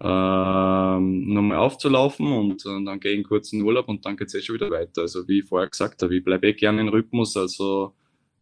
ähm, 0.00 1.32
nochmal 1.32 1.58
aufzulaufen 1.58 2.26
und, 2.26 2.64
und 2.66 2.84
dann 2.84 3.00
gehe 3.00 3.12
ich 3.12 3.18
in 3.18 3.24
kurzen 3.24 3.62
Urlaub 3.62 3.88
und 3.88 4.04
dann 4.04 4.16
geht 4.16 4.28
es 4.28 4.34
eh 4.34 4.42
schon 4.42 4.56
wieder 4.56 4.70
weiter. 4.70 5.02
Also 5.02 5.26
wie 5.28 5.40
ich 5.40 5.48
vorher 5.48 5.68
gesagt 5.68 6.02
habe, 6.02 6.16
ich 6.16 6.24
bleibe 6.24 6.48
eh 6.48 6.52
gerne 6.54 6.80
im 6.80 6.88
Rhythmus, 6.88 7.36
also 7.36 7.94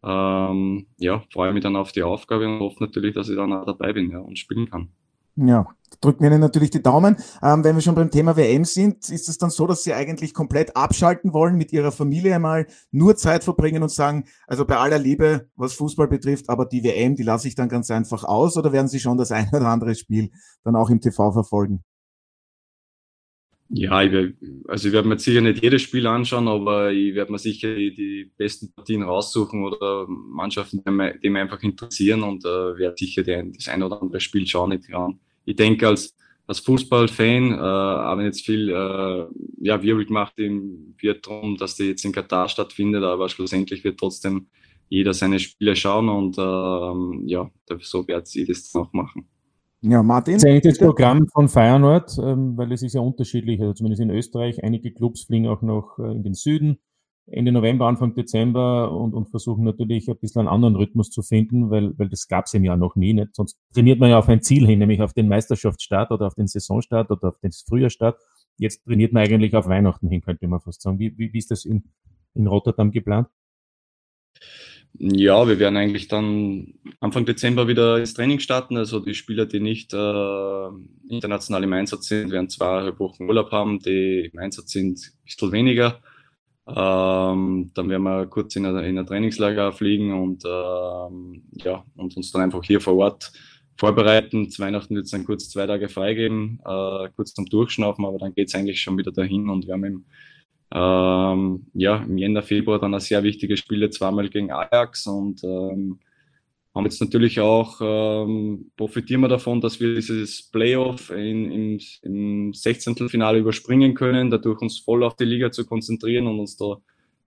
ähm, 0.03 0.87
ja, 0.97 1.23
freue 1.31 1.53
mich 1.53 1.63
dann 1.63 1.75
auf 1.75 1.91
die 1.91 2.03
Aufgabe 2.03 2.45
und 2.45 2.59
hoffe 2.59 2.83
natürlich, 2.83 3.13
dass 3.15 3.29
ich 3.29 3.35
dann 3.35 3.53
auch 3.53 3.65
dabei 3.65 3.93
bin 3.93 4.11
ja, 4.11 4.19
und 4.19 4.37
spielen 4.37 4.69
kann. 4.69 4.89
Ja, 5.35 5.65
drücken 5.99 6.21
wir 6.21 6.29
Ihnen 6.29 6.41
natürlich 6.41 6.69
die 6.69 6.83
Daumen. 6.83 7.17
Ähm, 7.41 7.63
wenn 7.63 7.75
wir 7.75 7.81
schon 7.81 7.95
beim 7.95 8.11
Thema 8.11 8.35
WM 8.37 8.65
sind, 8.65 9.09
ist 9.09 9.29
es 9.29 9.37
dann 9.37 9.49
so, 9.49 9.65
dass 9.65 9.83
Sie 9.83 9.93
eigentlich 9.93 10.33
komplett 10.33 10.75
abschalten 10.75 11.33
wollen, 11.33 11.55
mit 11.55 11.73
Ihrer 11.73 11.91
Familie 11.91 12.35
einmal 12.35 12.67
nur 12.91 13.15
Zeit 13.15 13.43
verbringen 13.43 13.81
und 13.81 13.89
sagen, 13.89 14.25
also 14.47 14.65
bei 14.65 14.77
aller 14.77 14.99
Liebe, 14.99 15.49
was 15.55 15.73
Fußball 15.73 16.07
betrifft, 16.07 16.49
aber 16.49 16.65
die 16.65 16.83
WM, 16.83 17.15
die 17.15 17.23
lasse 17.23 17.47
ich 17.47 17.55
dann 17.55 17.69
ganz 17.69 17.89
einfach 17.89 18.23
aus 18.23 18.57
oder 18.57 18.71
werden 18.71 18.87
Sie 18.87 18.99
schon 18.99 19.17
das 19.17 19.31
eine 19.31 19.49
oder 19.53 19.67
andere 19.67 19.95
Spiel 19.95 20.29
dann 20.63 20.75
auch 20.75 20.89
im 20.89 21.01
TV 21.01 21.31
verfolgen? 21.31 21.83
Ja, 23.69 24.03
ich 24.03 24.11
werde, 24.11 24.33
also 24.67 24.87
ich 24.87 24.93
werde 24.93 25.07
mir 25.07 25.17
sicher 25.17 25.41
nicht 25.41 25.63
jedes 25.63 25.81
Spiel 25.81 26.05
anschauen, 26.05 26.47
aber 26.47 26.91
ich 26.91 27.15
werde 27.15 27.31
mir 27.31 27.39
sicher 27.39 27.73
die, 27.73 27.93
die 27.93 28.31
besten 28.37 28.71
Partien 28.73 29.01
raussuchen 29.01 29.63
oder 29.63 30.05
Mannschaften, 30.07 30.83
die 30.85 31.29
mich, 31.29 31.41
einfach 31.41 31.61
interessieren 31.63 32.23
und 32.23 32.45
äh, 32.45 32.77
werde 32.77 32.95
sicher 32.97 33.23
die, 33.23 33.51
das 33.55 33.67
ein 33.69 33.81
oder 33.81 34.01
andere 34.01 34.19
Spiel 34.19 34.45
schauen. 34.45 34.79
Ich 35.45 35.55
denke, 35.55 35.87
als, 35.87 36.15
als 36.45 36.59
Fußballfan 36.59 37.53
äh, 37.53 37.57
haben 37.57 38.21
jetzt 38.21 38.45
viel 38.45 38.69
äh, 38.69 39.25
ja, 39.61 39.81
Wirbel 39.81 40.05
gemacht 40.05 40.33
im 40.37 40.95
darum, 41.23 41.57
dass 41.57 41.75
die 41.75 41.85
jetzt 41.85 42.05
in 42.05 42.11
Katar 42.11 42.49
stattfindet, 42.49 43.03
aber 43.03 43.27
schlussendlich 43.29 43.83
wird 43.83 43.99
trotzdem 43.99 44.47
jeder 44.89 45.13
seine 45.13 45.39
Spiele 45.39 45.75
schauen 45.75 46.09
und 46.09 46.37
äh, 46.37 47.31
ja, 47.31 47.49
so 47.81 48.07
werde 48.07 48.29
ich 48.31 48.47
das 48.47 48.75
auch 48.75 48.93
machen. 48.93 49.27
Ja, 49.85 50.01
Martin. 50.01 50.35
Das 50.35 50.43
ist 50.43 50.49
eigentlich 50.49 50.75
das 50.75 50.77
Programm 50.77 51.27
von 51.27 51.49
Feyenoord, 51.49 52.17
ähm, 52.23 52.55
weil 52.55 52.71
es 52.71 52.83
ist 52.83 52.93
ja 52.93 53.01
unterschiedlich, 53.01 53.59
also 53.59 53.73
zumindest 53.73 54.01
in 54.01 54.11
Österreich. 54.11 54.63
Einige 54.63 54.93
Clubs 54.93 55.23
fliegen 55.23 55.47
auch 55.47 55.61
noch 55.61 55.99
äh, 55.99 56.09
in 56.13 56.23
den 56.23 56.35
Süden, 56.35 56.77
Ende 57.25 57.51
November, 57.51 57.87
Anfang 57.87 58.15
Dezember 58.15 58.93
und, 58.93 59.13
und 59.13 59.29
versuchen 59.29 59.65
natürlich 59.65 60.09
ein 60.09 60.17
bisschen 60.17 60.39
einen 60.39 60.47
anderen 60.47 60.77
Rhythmus 60.77 61.09
zu 61.09 61.21
finden, 61.21 61.69
weil, 61.69 61.97
weil 61.99 62.07
das 62.07 62.29
gab 62.29 62.45
es 62.45 62.53
im 62.53 62.63
Jahr 62.63 62.77
noch 62.77 62.95
nie. 62.95 63.13
Nicht? 63.13 63.35
Sonst 63.35 63.59
trainiert 63.73 63.99
man 63.99 64.09
ja 64.09 64.19
auf 64.19 64.29
ein 64.29 64.41
Ziel 64.41 64.65
hin, 64.65 64.79
nämlich 64.79 65.01
auf 65.01 65.11
den 65.11 65.27
Meisterschaftsstart 65.27 66.11
oder 66.11 66.27
auf 66.27 66.35
den 66.35 66.47
Saisonstart 66.47 67.11
oder 67.11 67.27
auf 67.27 67.39
den 67.39 67.51
Frühjahrstart. 67.51 68.17
Jetzt 68.57 68.85
trainiert 68.85 69.11
man 69.11 69.23
eigentlich 69.23 69.53
auf 69.53 69.67
Weihnachten 69.67 70.07
hin, 70.07 70.21
könnte 70.21 70.47
man 70.47 70.61
fast 70.61 70.81
sagen. 70.81 70.97
Wie, 70.97 71.17
wie, 71.17 71.33
wie 71.33 71.39
ist 71.39 71.51
das 71.51 71.65
in, 71.65 71.83
in 72.35 72.47
Rotterdam 72.47 72.91
geplant? 72.91 73.27
Ja, 74.99 75.47
wir 75.47 75.57
werden 75.57 75.75
eigentlich 75.75 76.07
dann 76.07 76.75
Anfang 76.99 77.25
Dezember 77.25 77.67
wieder 77.67 77.97
ins 77.97 78.13
Training 78.13 78.39
starten. 78.39 78.77
Also 78.77 78.99
die 78.99 79.15
Spieler, 79.15 79.45
die 79.45 79.59
nicht 79.59 79.91
äh, 79.93 80.67
international 81.09 81.63
im 81.63 81.73
Einsatz 81.73 82.07
sind, 82.07 82.31
werden 82.31 82.49
zweieinhalb 82.49 82.99
Wochen 82.99 83.23
Urlaub 83.23 83.51
haben, 83.51 83.79
die 83.79 84.29
im 84.31 84.39
Einsatz 84.39 84.71
sind, 84.71 84.99
ein 84.99 85.23
bisschen 85.25 85.51
weniger. 85.51 85.99
Ähm, 86.67 87.71
dann 87.73 87.89
werden 87.89 88.03
wir 88.03 88.27
kurz 88.27 88.55
in 88.55 88.65
ein, 88.65 88.77
in 88.85 88.97
ein 88.99 89.05
Trainingslager 89.05 89.73
fliegen 89.73 90.13
und, 90.13 90.43
ähm, 90.45 91.43
ja, 91.53 91.83
und 91.95 92.15
uns 92.15 92.31
dann 92.31 92.43
einfach 92.43 92.63
hier 92.63 92.79
vor 92.79 92.95
Ort 92.95 93.33
vorbereiten. 93.77 94.49
Zu 94.49 94.61
Weihnachten 94.61 94.95
wird 94.95 95.05
es 95.05 95.11
dann 95.11 95.25
kurz 95.25 95.49
zwei 95.49 95.65
Tage 95.65 95.89
freigeben, 95.89 96.59
äh, 96.63 97.09
kurz 97.15 97.33
zum 97.33 97.47
Durchschnaufen, 97.47 98.05
aber 98.05 98.19
dann 98.19 98.33
geht 98.33 98.47
es 98.47 98.55
eigentlich 98.55 98.81
schon 98.81 98.97
wieder 98.97 99.11
dahin 99.11 99.49
und 99.49 99.65
wir 99.65 99.73
haben 99.73 99.83
im 99.83 100.05
ähm, 100.73 101.67
ja, 101.73 101.97
im 101.97 102.17
Jänner, 102.17 102.41
Februar 102.41 102.79
dann 102.79 102.95
ein 102.95 102.99
sehr 102.99 103.21
wichtiges 103.21 103.59
Spiel, 103.59 103.87
zweimal 103.91 104.27
gegen 104.29 104.51
Ajax 104.51 105.05
und 105.05 105.43
ähm, 105.43 105.99
haben 106.73 106.85
jetzt 106.85 106.99
natürlich 106.99 107.39
auch, 107.39 107.79
ähm, 107.79 108.71
profitieren 108.75 109.21
wir 109.21 109.27
davon, 109.27 109.61
dass 109.61 109.79
wir 109.79 109.93
dieses 109.93 110.49
Playoff 110.49 111.11
in, 111.11 111.51
im, 111.51 111.79
im 112.01 112.53
16. 112.55 113.07
Finale 113.07 113.37
überspringen 113.37 113.93
können, 113.93 114.31
dadurch 114.31 114.61
uns 114.61 114.79
voll 114.79 115.03
auf 115.03 115.15
die 115.15 115.25
Liga 115.25 115.51
zu 115.51 115.63
konzentrieren 115.65 116.25
und 116.25 116.39
uns 116.39 116.57
da 116.57 116.77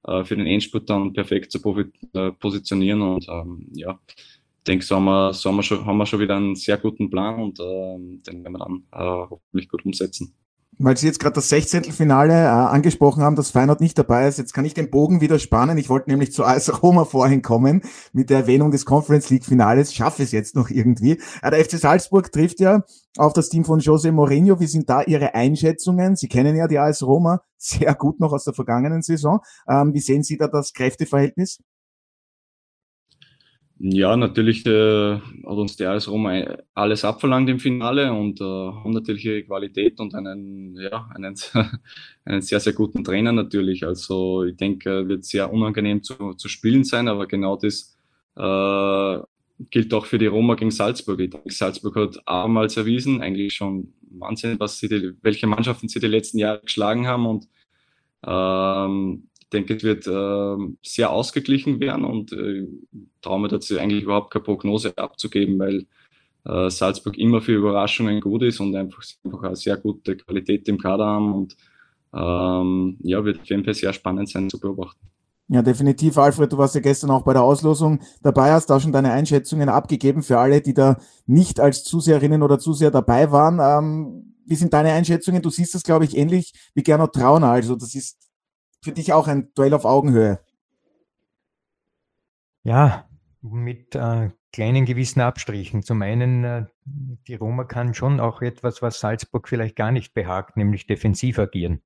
äh, 0.08 0.24
für 0.24 0.36
den 0.36 0.46
Endspurt 0.46 0.90
dann 0.90 1.12
perfekt 1.12 1.52
zu 1.52 1.60
äh, 2.14 2.32
positionieren 2.32 3.02
und 3.02 3.28
ähm, 3.28 3.68
ja, 3.74 4.00
ich 4.08 4.64
denke, 4.66 4.84
so 4.84 4.96
haben 4.96 5.04
wir, 5.04 5.32
so 5.32 5.50
haben 5.50 5.56
wir, 5.56 5.62
schon, 5.62 5.86
haben 5.86 5.98
wir 5.98 6.06
schon 6.06 6.18
wieder 6.18 6.36
einen 6.36 6.56
sehr 6.56 6.78
guten 6.78 7.08
Plan 7.10 7.40
und 7.40 7.60
ähm, 7.60 8.20
den 8.26 8.42
werden 8.42 8.54
wir 8.54 8.58
dann 8.58 8.82
äh, 8.90 9.28
hoffentlich 9.30 9.68
gut 9.68 9.84
umsetzen 9.84 10.34
weil 10.78 10.96
Sie 10.96 11.06
jetzt 11.06 11.20
gerade 11.20 11.34
das 11.34 11.48
16. 11.48 11.84
Finale 11.84 12.34
äh, 12.34 12.46
angesprochen 12.46 13.22
haben, 13.22 13.36
dass 13.36 13.50
Feyenoord 13.50 13.80
nicht 13.80 13.98
dabei 13.98 14.28
ist. 14.28 14.38
Jetzt 14.38 14.52
kann 14.52 14.64
ich 14.64 14.74
den 14.74 14.90
Bogen 14.90 15.20
wieder 15.20 15.38
spannen. 15.38 15.78
Ich 15.78 15.88
wollte 15.88 16.10
nämlich 16.10 16.32
zu 16.32 16.44
AS 16.44 16.82
Roma 16.82 17.04
vorhin 17.04 17.42
kommen 17.42 17.82
mit 18.12 18.30
der 18.30 18.38
Erwähnung 18.38 18.70
des 18.70 18.84
Conference 18.84 19.30
League 19.30 19.44
Finales. 19.44 19.94
Schaffe 19.94 20.22
es 20.22 20.32
jetzt 20.32 20.54
noch 20.54 20.70
irgendwie. 20.70 21.20
Äh, 21.42 21.50
der 21.50 21.64
FC 21.64 21.78
Salzburg 21.78 22.30
trifft 22.30 22.60
ja 22.60 22.82
auf 23.16 23.32
das 23.32 23.48
Team 23.48 23.64
von 23.64 23.80
Jose 23.80 24.12
Mourinho. 24.12 24.60
Wie 24.60 24.66
sind 24.66 24.90
da 24.90 25.02
Ihre 25.02 25.34
Einschätzungen? 25.34 26.16
Sie 26.16 26.28
kennen 26.28 26.56
ja 26.56 26.68
die 26.68 26.78
AS 26.78 27.02
Roma 27.02 27.40
sehr 27.58 27.94
gut 27.94 28.20
noch 28.20 28.32
aus 28.32 28.44
der 28.44 28.54
vergangenen 28.54 29.02
Saison. 29.02 29.40
Ähm, 29.68 29.94
wie 29.94 30.00
sehen 30.00 30.22
Sie 30.22 30.36
da 30.36 30.48
das 30.48 30.72
Kräfteverhältnis? 30.72 31.58
Ja, 33.78 34.16
natürlich 34.16 34.64
äh, 34.64 35.16
hat 35.20 35.22
uns 35.44 35.76
der 35.76 35.90
AS 35.90 36.08
Rom 36.08 36.26
alles 36.74 37.04
abverlangt 37.04 37.50
im 37.50 37.60
Finale 37.60 38.10
und 38.10 38.40
äh, 38.40 38.44
haben 38.44 38.92
natürlich 38.92 39.26
ihre 39.26 39.42
Qualität 39.42 40.00
und 40.00 40.14
einen, 40.14 40.76
ja, 40.80 41.10
einen, 41.14 41.34
einen 42.24 42.40
sehr, 42.40 42.58
sehr 42.60 42.72
guten 42.72 43.04
Trainer 43.04 43.32
natürlich. 43.32 43.84
Also 43.86 44.44
ich 44.44 44.56
denke, 44.56 45.06
wird 45.08 45.24
sehr 45.26 45.52
unangenehm 45.52 46.02
zu, 46.02 46.32
zu 46.34 46.48
spielen 46.48 46.84
sein, 46.84 47.06
aber 47.06 47.26
genau 47.26 47.56
das 47.56 47.98
äh, 48.36 49.18
gilt 49.70 49.92
auch 49.92 50.06
für 50.06 50.18
die 50.18 50.26
Roma 50.26 50.54
gegen 50.54 50.70
Salzburg. 50.70 51.20
Ich 51.20 51.30
denke, 51.30 51.52
Salzburg 51.52 51.96
hat 51.96 52.26
abermals 52.26 52.78
erwiesen, 52.78 53.20
eigentlich 53.20 53.54
schon 53.54 53.92
Wahnsinn, 54.10 54.58
was 54.58 54.78
sie 54.78 54.88
die, 54.88 55.12
welche 55.20 55.46
Mannschaften 55.46 55.88
sie 55.88 56.00
die 56.00 56.06
letzten 56.06 56.38
Jahre 56.38 56.60
geschlagen 56.62 57.06
haben 57.06 57.26
und 57.26 57.48
ähm, 58.26 59.28
ich 59.46 59.50
denke, 59.50 59.76
es 59.76 59.84
wird 59.84 60.06
äh, 60.08 60.74
sehr 60.82 61.10
ausgeglichen 61.10 61.78
werden 61.78 62.04
und 62.04 62.32
äh, 62.32 62.66
traue 63.22 63.40
mir 63.40 63.48
dazu 63.48 63.78
eigentlich 63.78 64.02
überhaupt 64.02 64.32
keine 64.32 64.42
Prognose 64.42 64.92
abzugeben, 64.98 65.56
weil 65.60 65.86
äh, 66.44 66.68
Salzburg 66.68 67.16
immer 67.16 67.40
für 67.40 67.54
Überraschungen 67.54 68.20
gut 68.20 68.42
ist 68.42 68.58
und 68.58 68.74
einfach, 68.74 69.02
einfach 69.22 69.42
eine 69.44 69.56
sehr 69.56 69.76
gute 69.76 70.16
Qualität 70.16 70.68
im 70.68 70.78
Kader 70.78 71.06
haben 71.06 71.32
und 71.32 71.56
ähm, 72.12 72.96
ja, 73.02 73.24
wird 73.24 73.40
auf 73.40 73.46
jeden 73.46 73.64
Fall 73.64 73.74
sehr 73.74 73.92
spannend 73.92 74.28
sein 74.28 74.50
zu 74.50 74.58
beobachten. 74.58 75.06
Ja, 75.48 75.62
definitiv, 75.62 76.18
Alfred. 76.18 76.52
Du 76.52 76.58
warst 76.58 76.74
ja 76.74 76.80
gestern 76.80 77.10
auch 77.10 77.22
bei 77.22 77.32
der 77.32 77.42
Auslosung 77.42 78.00
dabei, 78.22 78.50
hast 78.50 78.66
da 78.68 78.80
schon 78.80 78.90
deine 78.90 79.12
Einschätzungen 79.12 79.68
abgegeben 79.68 80.24
für 80.24 80.38
alle, 80.40 80.60
die 80.60 80.74
da 80.74 80.98
nicht 81.26 81.60
als 81.60 81.84
Zuseherinnen 81.84 82.42
oder 82.42 82.58
Zuseher 82.58 82.90
dabei 82.90 83.30
waren. 83.30 83.60
Ähm, 83.60 84.34
wie 84.44 84.56
sind 84.56 84.72
deine 84.72 84.92
Einschätzungen? 84.92 85.42
Du 85.42 85.50
siehst 85.50 85.74
das, 85.74 85.84
glaube 85.84 86.04
ich, 86.04 86.16
ähnlich 86.16 86.52
wie 86.74 86.82
Gernot 86.82 87.12
Trauner. 87.12 87.50
Also 87.50 87.76
das 87.76 87.94
ist 87.94 88.25
für 88.82 88.92
dich 88.92 89.12
auch 89.12 89.28
ein 89.28 89.52
Duell 89.54 89.74
auf 89.74 89.84
Augenhöhe. 89.84 90.40
Ja, 92.62 93.08
mit 93.42 93.94
äh, 93.94 94.30
kleinen 94.52 94.86
gewissen 94.86 95.20
Abstrichen. 95.20 95.82
Zum 95.82 96.02
einen, 96.02 96.44
äh, 96.44 96.66
die 96.84 97.34
Roma 97.34 97.64
kann 97.64 97.94
schon 97.94 98.20
auch 98.20 98.42
etwas, 98.42 98.82
was 98.82 99.00
Salzburg 99.00 99.48
vielleicht 99.48 99.76
gar 99.76 99.92
nicht 99.92 100.14
behagt, 100.14 100.56
nämlich 100.56 100.86
defensiv 100.86 101.38
agieren. 101.38 101.82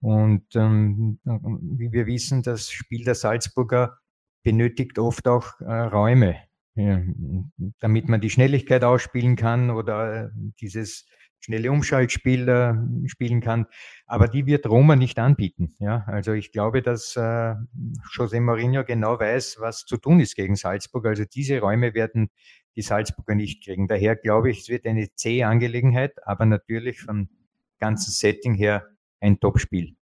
Und 0.00 0.54
ähm, 0.54 1.18
wie 1.24 1.90
wir 1.92 2.06
wissen, 2.06 2.42
das 2.42 2.70
Spiel 2.70 3.04
der 3.04 3.14
Salzburger 3.14 3.98
benötigt 4.42 4.98
oft 4.98 5.26
auch 5.26 5.60
äh, 5.60 5.64
Räume, 5.64 6.36
ja, 6.76 7.02
damit 7.80 8.08
man 8.08 8.20
die 8.20 8.30
Schnelligkeit 8.30 8.84
ausspielen 8.84 9.34
kann 9.34 9.70
oder 9.70 10.30
dieses 10.60 11.06
schnelle 11.46 11.70
Umschaltspiel 11.70 12.48
äh, 12.48 13.08
spielen 13.08 13.40
kann. 13.40 13.66
Aber 14.06 14.28
die 14.28 14.46
wird 14.46 14.66
Roma 14.66 14.96
nicht 14.96 15.18
anbieten. 15.18 15.74
Ja, 15.78 16.04
also 16.06 16.32
ich 16.32 16.52
glaube, 16.52 16.82
dass 16.82 17.16
äh, 17.16 17.54
José 18.12 18.40
Mourinho 18.40 18.84
genau 18.84 19.18
weiß, 19.18 19.58
was 19.60 19.84
zu 19.84 19.96
tun 19.96 20.20
ist 20.20 20.34
gegen 20.34 20.56
Salzburg. 20.56 21.06
Also 21.06 21.24
diese 21.24 21.60
Räume 21.60 21.94
werden 21.94 22.30
die 22.74 22.82
Salzburger 22.82 23.34
nicht 23.34 23.64
kriegen. 23.64 23.86
Daher 23.88 24.16
glaube 24.16 24.50
ich, 24.50 24.60
es 24.60 24.68
wird 24.68 24.86
eine 24.86 25.14
zähe 25.14 25.46
Angelegenheit, 25.46 26.26
aber 26.26 26.46
natürlich 26.46 27.00
vom 27.00 27.28
ganzen 27.78 28.10
Setting 28.10 28.54
her 28.54 28.84
ein 29.20 29.38
Top-Spiel. 29.38 29.96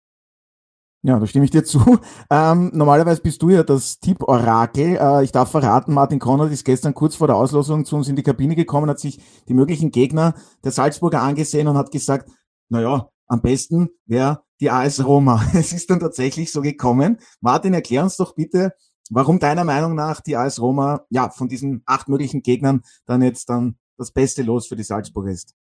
Ja, 1.04 1.18
da 1.20 1.26
stimme 1.26 1.46
ich 1.46 1.52
dir 1.52 1.64
zu. 1.66 2.00
Ähm, 2.30 2.72
normalerweise 2.74 3.22
bist 3.22 3.42
du 3.42 3.50
ja 3.50 3.64
das 3.64 4.00
Tipp-Orakel. 4.00 4.98
Äh, 4.98 5.24
ich 5.24 5.32
darf 5.32 5.52
verraten, 5.52 5.94
Martin 5.94 6.20
Konrad 6.20 6.52
ist 6.52 6.64
gestern 6.64 6.94
kurz 6.94 7.16
vor 7.16 7.28
der 7.28 7.36
Auslosung 7.36 7.86
zu 7.86 7.96
uns 7.96 8.08
in 8.08 8.16
die 8.16 8.24
Kabine 8.24 8.56
gekommen, 8.56 8.90
hat 8.90 9.00
sich 9.00 9.20
die 9.48 9.54
möglichen 9.54 9.92
Gegner 9.92 10.36
der 10.64 10.72
Salzburger 10.72 11.22
angesehen 11.22 11.68
und 11.68 11.78
hat 11.78 11.92
gesagt, 11.92 12.30
naja, 12.70 13.10
am 13.28 13.42
besten 13.42 13.90
wäre 14.06 14.44
die 14.60 14.70
AS 14.70 15.04
Roma. 15.04 15.44
Es 15.54 15.74
ist 15.74 15.90
dann 15.90 16.00
tatsächlich 16.00 16.52
so 16.52 16.62
gekommen. 16.62 17.18
Martin, 17.40 17.74
erklär 17.74 18.04
uns 18.04 18.18
doch 18.18 18.36
bitte, 18.36 18.74
warum 19.10 19.40
deiner 19.40 19.64
Meinung 19.64 19.96
nach 19.96 20.22
die 20.22 20.38
AS 20.38 20.62
Roma, 20.62 21.02
ja, 21.10 21.30
von 21.30 21.50
diesen 21.50 21.82
acht 21.86 22.10
möglichen 22.10 22.44
Gegnern 22.44 22.82
dann 23.06 23.22
jetzt 23.24 23.50
dann 23.50 23.78
das 23.98 24.12
beste 24.12 24.44
Los 24.44 24.68
für 24.68 24.76
die 24.76 24.84
Salzburger 24.84 25.32
ist. 25.32 25.56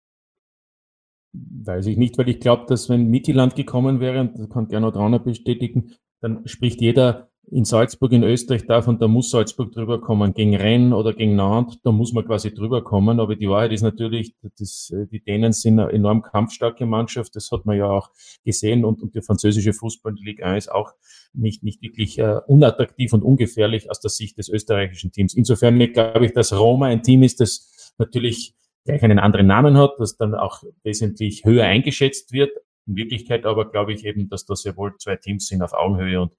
Weiß 1.31 1.85
ich 1.85 1.97
nicht, 1.97 2.17
weil 2.17 2.29
ich 2.29 2.39
glaube, 2.39 2.65
dass 2.67 2.89
wenn 2.89 3.07
Mittelland 3.07 3.55
gekommen 3.55 3.99
wäre, 3.99 4.21
und 4.21 4.39
das 4.39 4.49
kann 4.49 4.67
Gernot 4.67 4.95
Rauner 4.95 5.19
bestätigen, 5.19 5.93
dann 6.21 6.47
spricht 6.47 6.81
jeder 6.81 7.29
in 7.51 7.65
Salzburg, 7.65 8.11
in 8.11 8.23
Österreich 8.23 8.65
davon, 8.65 8.99
da 8.99 9.07
muss 9.07 9.31
Salzburg 9.31 9.71
drüber 9.71 9.99
kommen. 10.01 10.33
Gegen 10.33 10.55
Rennes 10.55 10.93
oder 10.93 11.13
gegen 11.13 11.35
Nantes, 11.35 11.79
da 11.83 11.91
muss 11.91 12.13
man 12.13 12.25
quasi 12.25 12.53
drüber 12.53 12.83
kommen. 12.83 13.19
Aber 13.19 13.35
die 13.35 13.49
Wahrheit 13.49 13.71
ist 13.71 13.81
natürlich, 13.81 14.35
das, 14.59 14.93
die 15.11 15.23
Dänen 15.23 15.51
sind 15.51 15.79
eine 15.79 15.91
enorm 15.91 16.21
kampfstarke 16.21 16.85
Mannschaft. 16.85 17.35
Das 17.35 17.49
hat 17.51 17.65
man 17.65 17.77
ja 17.77 17.89
auch 17.89 18.11
gesehen. 18.43 18.85
Und, 18.85 19.01
und 19.01 19.15
der 19.15 19.23
französische 19.23 19.73
Fußball, 19.73 20.13
die 20.13 20.23
Ligue 20.23 20.45
1, 20.45 20.69
auch 20.69 20.91
nicht, 21.33 21.63
nicht 21.63 21.81
wirklich 21.81 22.21
uh, 22.21 22.39
unattraktiv 22.47 23.13
und 23.13 23.23
ungefährlich 23.23 23.89
aus 23.89 23.99
der 23.99 24.09
Sicht 24.09 24.37
des 24.37 24.49
österreichischen 24.49 25.11
Teams. 25.11 25.33
Insofern 25.33 25.77
glaube 25.91 26.25
ich, 26.25 26.33
dass 26.33 26.57
Roma 26.57 26.87
ein 26.87 27.03
Team 27.03 27.23
ist, 27.23 27.39
das 27.39 27.93
natürlich 27.97 28.55
gleich 28.85 29.03
einen 29.03 29.19
anderen 29.19 29.47
Namen 29.47 29.77
hat, 29.77 29.91
das 29.99 30.17
dann 30.17 30.35
auch 30.35 30.63
wesentlich 30.83 31.45
höher 31.45 31.65
eingeschätzt 31.65 32.31
wird. 32.31 32.51
In 32.87 32.95
Wirklichkeit 32.95 33.45
aber 33.45 33.69
glaube 33.69 33.93
ich 33.93 34.05
eben, 34.05 34.29
dass 34.29 34.45
das 34.45 34.63
ja 34.63 34.75
wohl 34.75 34.95
zwei 34.97 35.15
Teams 35.15 35.47
sind 35.47 35.61
auf 35.61 35.73
Augenhöhe 35.73 36.21
und 36.21 36.31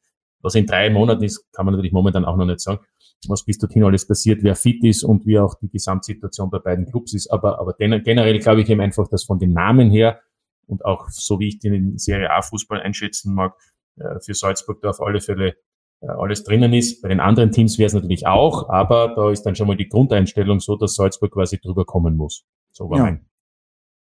was 0.42 0.55
in 0.55 0.66
drei 0.66 0.88
Monaten 0.90 1.22
ist, 1.22 1.53
kann 1.53 1.66
man 1.66 1.74
natürlich 1.74 1.92
momentan 1.92 2.24
auch 2.24 2.37
noch 2.37 2.46
nicht 2.46 2.61
sagen, 2.61 2.81
was 3.29 3.44
bis 3.44 3.59
dorthin 3.59 3.85
alles 3.85 4.07
passiert, 4.07 4.42
wer 4.42 4.57
fit 4.57 4.83
ist 4.85 5.05
und 5.05 5.26
wie 5.26 5.38
auch 5.38 5.55
die 5.61 5.68
Gesamtsituation 5.68 6.50
bei 6.50 6.59
beiden 6.59 6.87
Clubs 6.87 7.12
ist. 7.12 7.31
Aber, 7.31 7.61
aber 7.61 7.74
generell 7.74 8.38
glaube 8.38 8.62
ich 8.62 8.70
eben 8.70 8.81
einfach, 8.81 9.09
dass 9.09 9.24
von 9.24 9.38
den 9.38 9.53
Namen 9.53 9.90
her 9.90 10.20
und 10.66 10.85
auch 10.85 11.09
so 11.11 11.38
wie 11.40 11.48
ich 11.48 11.59
den 11.59 11.98
Serie 11.98 12.31
A 12.31 12.40
Fußball 12.40 12.81
einschätzen 12.81 13.35
mag, 13.35 13.55
äh, 13.96 14.20
für 14.20 14.35
Salzburg 14.35 14.81
da 14.81 14.90
auf 14.90 15.00
alle 15.00 15.20
Fälle 15.20 15.57
alles 16.00 16.44
drinnen 16.44 16.72
ist. 16.72 17.02
Bei 17.02 17.08
den 17.08 17.20
anderen 17.20 17.52
Teams 17.52 17.78
wäre 17.78 17.86
es 17.86 17.94
natürlich 17.94 18.26
auch, 18.26 18.68
aber 18.68 19.14
da 19.14 19.30
ist 19.30 19.42
dann 19.42 19.54
schon 19.54 19.66
mal 19.66 19.76
die 19.76 19.88
Grundeinstellung 19.88 20.60
so, 20.60 20.76
dass 20.76 20.94
Salzburg 20.94 21.32
quasi 21.32 21.58
drüber 21.58 21.84
kommen 21.84 22.16
muss. 22.16 22.44
So 22.70 22.88
war 22.90 22.98
ja. 22.98 23.04
mein 23.04 23.26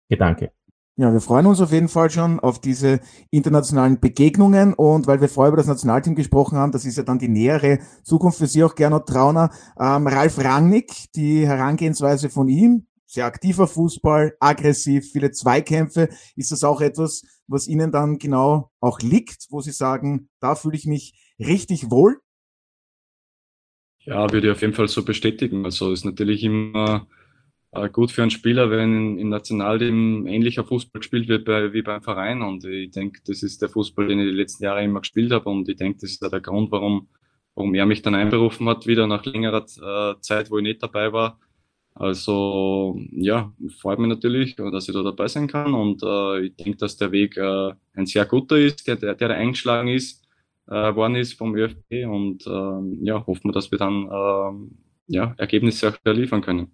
Gedanke. 0.09 0.53
Ja, 0.97 1.13
wir 1.13 1.21
freuen 1.21 1.47
uns 1.47 1.63
auf 1.63 1.73
jeden 1.73 1.89
Fall 1.89 2.11
schon 2.11 2.41
auf 2.41 2.61
diese 2.61 3.01
internationalen 3.31 4.01
Begegnungen 4.01 4.75
und 4.75 5.07
weil 5.07 5.21
wir 5.23 5.31
vorher 5.31 5.49
über 5.49 5.57
das 5.57 5.67
Nationalteam 5.67 6.15
gesprochen 6.15 6.59
haben, 6.59 6.73
das 6.73 6.85
ist 6.85 6.99
ja 6.99 7.05
dann 7.05 7.19
die 7.19 7.29
nähere 7.29 7.79
Zukunft 8.03 8.39
für 8.39 8.47
Sie 8.47 8.63
auch, 8.63 8.75
Gernot 8.75 9.07
Trauner. 9.07 9.51
Ähm, 9.79 10.07
Ralf 10.07 10.39
Rangnick, 10.39 11.11
die 11.15 11.47
Herangehensweise 11.47 12.29
von 12.29 12.49
ihm, 12.49 12.87
sehr 13.07 13.25
aktiver 13.25 13.67
Fußball, 13.67 14.37
aggressiv, 14.41 15.11
viele 15.11 15.31
Zweikämpfe. 15.31 16.11
Ist 16.37 16.53
das 16.53 16.65
auch 16.65 16.81
etwas, 16.83 17.23
was 17.47 17.67
Ihnen 17.67 17.93
dann 17.93 18.19
genau 18.19 18.71
auch 18.81 19.01
liegt, 19.01 19.47
wo 19.49 19.61
Sie 19.63 19.73
sagen, 19.73 20.29
da 20.39 20.55
fühle 20.55 20.77
ich 20.77 20.87
mich 20.87 21.15
richtig 21.41 21.91
wohl? 21.91 22.21
Ja, 24.05 24.31
würde 24.33 24.49
ich 24.49 24.53
auf 24.53 24.63
jeden 24.63 24.75
Fall 24.75 24.89
so 24.89 25.05
bestätigen. 25.05 25.65
Also 25.65 25.93
ist 25.93 26.05
natürlich 26.05 26.43
immer 26.43 27.07
äh, 27.73 27.89
gut 27.89 28.11
für 28.11 28.23
einen 28.23 28.31
Spieler, 28.31 28.71
wenn 28.71 29.19
im 29.19 29.29
Nationalteam 29.29 30.27
ähnlicher 30.27 30.65
Fußball 30.65 31.01
gespielt 31.01 31.29
wird 31.29 31.45
bei, 31.45 31.73
wie 31.73 31.83
beim 31.83 32.03
Verein. 32.03 32.43
Und 32.43 32.65
ich 32.65 32.91
denke, 32.91 33.21
das 33.27 33.43
ist 33.43 33.61
der 33.63 33.69
Fußball, 33.69 34.09
den 34.09 34.21
ich 34.21 34.31
die 34.31 34.37
letzten 34.37 34.65
Jahre 34.65 34.83
immer 34.83 35.01
gespielt 35.01 35.33
habe. 35.33 35.49
Und 35.51 35.69
ich 35.69 35.77
denke, 35.77 35.99
das 36.01 36.13
ist 36.13 36.25
auch 36.25 36.31
der 36.31 36.41
Grund, 36.41 36.73
warum, 36.73 37.09
warum 37.55 37.75
er 37.75 37.87
mich 37.87 38.03
dann 38.03 38.15
einberufen 38.15 38.69
hat, 38.69 38.87
wieder 38.87 39.07
nach 39.07 39.25
längerer 39.25 39.65
äh, 39.65 40.21
Zeit, 40.21 40.51
wo 40.51 40.59
ich 40.59 40.65
nicht 40.65 40.83
dabei 40.83 41.13
war. 41.13 41.39
Also 41.95 42.99
ja, 43.13 43.53
freut 43.81 43.99
mich 43.99 44.09
natürlich, 44.09 44.57
dass 44.57 44.89
ich 44.89 44.95
da 44.95 45.03
dabei 45.03 45.29
sein 45.29 45.47
kann. 45.47 45.75
Und 45.75 46.03
äh, 46.03 46.47
ich 46.47 46.57
denke, 46.57 46.79
dass 46.79 46.97
der 46.97 47.13
Weg 47.13 47.37
äh, 47.37 47.73
ein 47.95 48.07
sehr 48.07 48.25
guter 48.25 48.57
ist, 48.57 48.87
der, 48.87 48.97
der, 48.97 49.15
der 49.15 49.31
eingeschlagen 49.31 49.89
ist 49.89 50.20
äh, 50.71 50.95
worden 50.95 51.17
ist 51.17 51.35
vom 51.35 51.55
ÖFB 51.55 52.07
und 52.07 52.47
ähm, 52.47 52.99
ja, 53.03 53.27
hoffen 53.27 53.51
wir, 53.51 53.53
dass 53.53 53.71
wir 53.71 53.79
dann 53.79 54.09
ähm, 54.13 54.79
ja, 55.07 55.35
Ergebnisse 55.37 55.89
auch 55.89 55.97
liefern 56.05 56.41
können. 56.41 56.71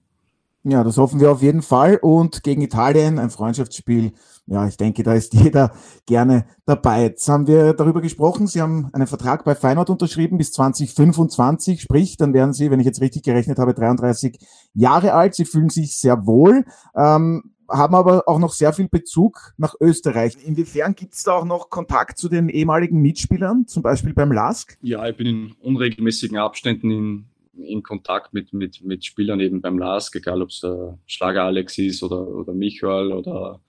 Ja, 0.68 0.82
das 0.82 0.98
hoffen 0.98 1.20
wir 1.20 1.30
auf 1.30 1.42
jeden 1.42 1.62
Fall. 1.62 1.96
Und 2.02 2.42
gegen 2.42 2.60
Italien 2.60 3.20
ein 3.20 3.30
Freundschaftsspiel. 3.30 4.12
Ja, 4.46 4.66
ich 4.66 4.76
denke, 4.76 5.04
da 5.04 5.14
ist 5.14 5.32
jeder 5.34 5.70
gerne 6.06 6.44
dabei. 6.64 7.04
Jetzt 7.04 7.28
haben 7.28 7.46
wir 7.46 7.72
darüber 7.72 8.00
gesprochen. 8.00 8.48
Sie 8.48 8.60
haben 8.60 8.90
einen 8.92 9.06
Vertrag 9.06 9.44
bei 9.44 9.54
Feyenoord 9.54 9.90
unterschrieben 9.90 10.38
bis 10.38 10.50
2025. 10.50 11.80
Sprich, 11.80 12.16
dann 12.16 12.34
werden 12.34 12.52
Sie, 12.52 12.68
wenn 12.72 12.80
ich 12.80 12.86
jetzt 12.86 13.00
richtig 13.00 13.22
gerechnet 13.22 13.60
habe, 13.60 13.74
33 13.74 14.40
Jahre 14.74 15.14
alt. 15.14 15.36
Sie 15.36 15.44
fühlen 15.44 15.68
sich 15.68 15.96
sehr 15.98 16.26
wohl. 16.26 16.64
Ähm, 16.96 17.54
haben 17.68 17.94
aber 17.94 18.28
auch 18.28 18.38
noch 18.38 18.52
sehr 18.52 18.72
viel 18.72 18.88
Bezug 18.88 19.52
nach 19.56 19.74
Österreich. 19.80 20.36
Inwiefern 20.44 20.94
gibt 20.94 21.14
es 21.14 21.22
da 21.22 21.32
auch 21.32 21.44
noch 21.44 21.70
Kontakt 21.70 22.18
zu 22.18 22.28
den 22.28 22.48
ehemaligen 22.48 23.00
Mitspielern, 23.00 23.66
zum 23.66 23.82
Beispiel 23.82 24.14
beim 24.14 24.32
LASK? 24.32 24.78
Ja, 24.82 25.08
ich 25.08 25.16
bin 25.16 25.26
in 25.26 25.52
unregelmäßigen 25.60 26.38
Abständen 26.38 26.90
in, 26.90 27.26
in 27.58 27.82
Kontakt 27.82 28.32
mit, 28.32 28.52
mit, 28.52 28.82
mit 28.82 29.04
Spielern 29.04 29.40
eben 29.40 29.60
beim 29.60 29.78
LASK, 29.78 30.16
egal 30.16 30.42
ob 30.42 30.50
es 30.50 30.60
der 30.60 30.98
Schlager 31.06 31.44
Alex 31.44 31.78
ist 31.78 32.02
oder, 32.02 32.26
oder 32.26 32.52
Michael 32.52 33.12
oder, 33.12 33.60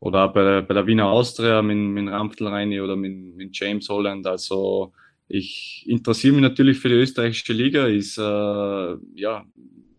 oder 0.00 0.28
bei, 0.28 0.44
der, 0.44 0.62
bei 0.62 0.74
der 0.74 0.86
Wiener 0.86 1.06
Austria 1.06 1.62
mit, 1.62 1.76
mit 1.76 2.12
Ramftl 2.12 2.46
Reini 2.46 2.80
oder 2.80 2.96
mit, 2.96 3.36
mit 3.36 3.58
James 3.58 3.88
Holland. 3.88 4.26
Also 4.26 4.92
ich 5.28 5.84
interessiere 5.88 6.34
mich 6.34 6.42
natürlich 6.42 6.78
für 6.78 6.88
die 6.88 6.96
österreichische 6.96 7.52
Liga. 7.52 7.86
Ist, 7.86 8.18
äh, 8.18 8.22
ja, 8.22 9.44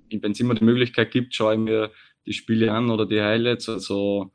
wenn 0.10 0.32
es 0.32 0.40
immer 0.40 0.56
die 0.56 0.64
Möglichkeit 0.64 1.12
gibt, 1.12 1.34
schaue 1.34 1.56
ich 1.56 1.60
mir 1.60 1.92
die 2.26 2.34
Spiele 2.34 2.72
an 2.72 2.90
oder 2.90 3.06
die 3.06 3.22
Highlights. 3.22 3.70
Also 3.70 4.32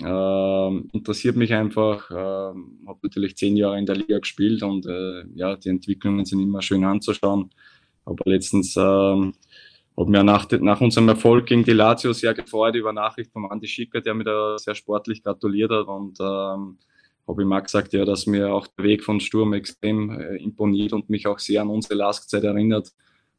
äh, 0.00 0.76
interessiert 0.92 1.36
mich 1.36 1.52
einfach. 1.52 2.10
Äh, 2.10 2.14
habe 2.14 2.98
natürlich 3.02 3.36
zehn 3.36 3.56
Jahre 3.56 3.78
in 3.78 3.86
der 3.86 3.96
Liga 3.96 4.18
gespielt 4.18 4.62
und 4.62 4.86
äh, 4.86 5.24
ja, 5.34 5.56
die 5.56 5.68
Entwicklungen 5.68 6.24
sind 6.24 6.40
immer 6.40 6.62
schön 6.62 6.84
anzuschauen. 6.84 7.50
Aber 8.04 8.22
letztens 8.30 8.76
äh, 8.76 8.80
habe 8.80 10.10
mir 10.10 10.22
nach, 10.22 10.50
nach 10.60 10.80
unserem 10.80 11.08
Erfolg 11.08 11.46
gegen 11.46 11.64
die 11.64 11.72
Lazio 11.72 12.12
sehr 12.12 12.34
gefreut 12.34 12.76
über 12.76 12.92
Nachricht 12.92 13.32
von 13.32 13.50
Andi 13.50 13.66
Schicker, 13.66 14.00
der 14.00 14.14
mir 14.14 14.24
da 14.24 14.58
sehr 14.58 14.74
sportlich 14.74 15.22
gratuliert 15.22 15.70
hat 15.70 15.86
und 15.86 16.18
ähm, 16.20 16.78
habe 17.28 17.42
ich 17.42 17.48
mal 17.48 17.60
gesagt, 17.60 17.92
ja, 17.92 18.04
dass 18.04 18.26
mir 18.26 18.52
auch 18.52 18.66
der 18.66 18.84
Weg 18.84 19.02
von 19.02 19.20
Sturm 19.20 19.52
extrem 19.54 20.10
äh, 20.10 20.36
imponiert 20.36 20.92
und 20.92 21.10
mich 21.10 21.26
auch 21.26 21.38
sehr 21.38 21.62
an 21.62 21.68
unsere 21.68 21.94
Laskzeit 21.94 22.44
erinnert. 22.44 22.92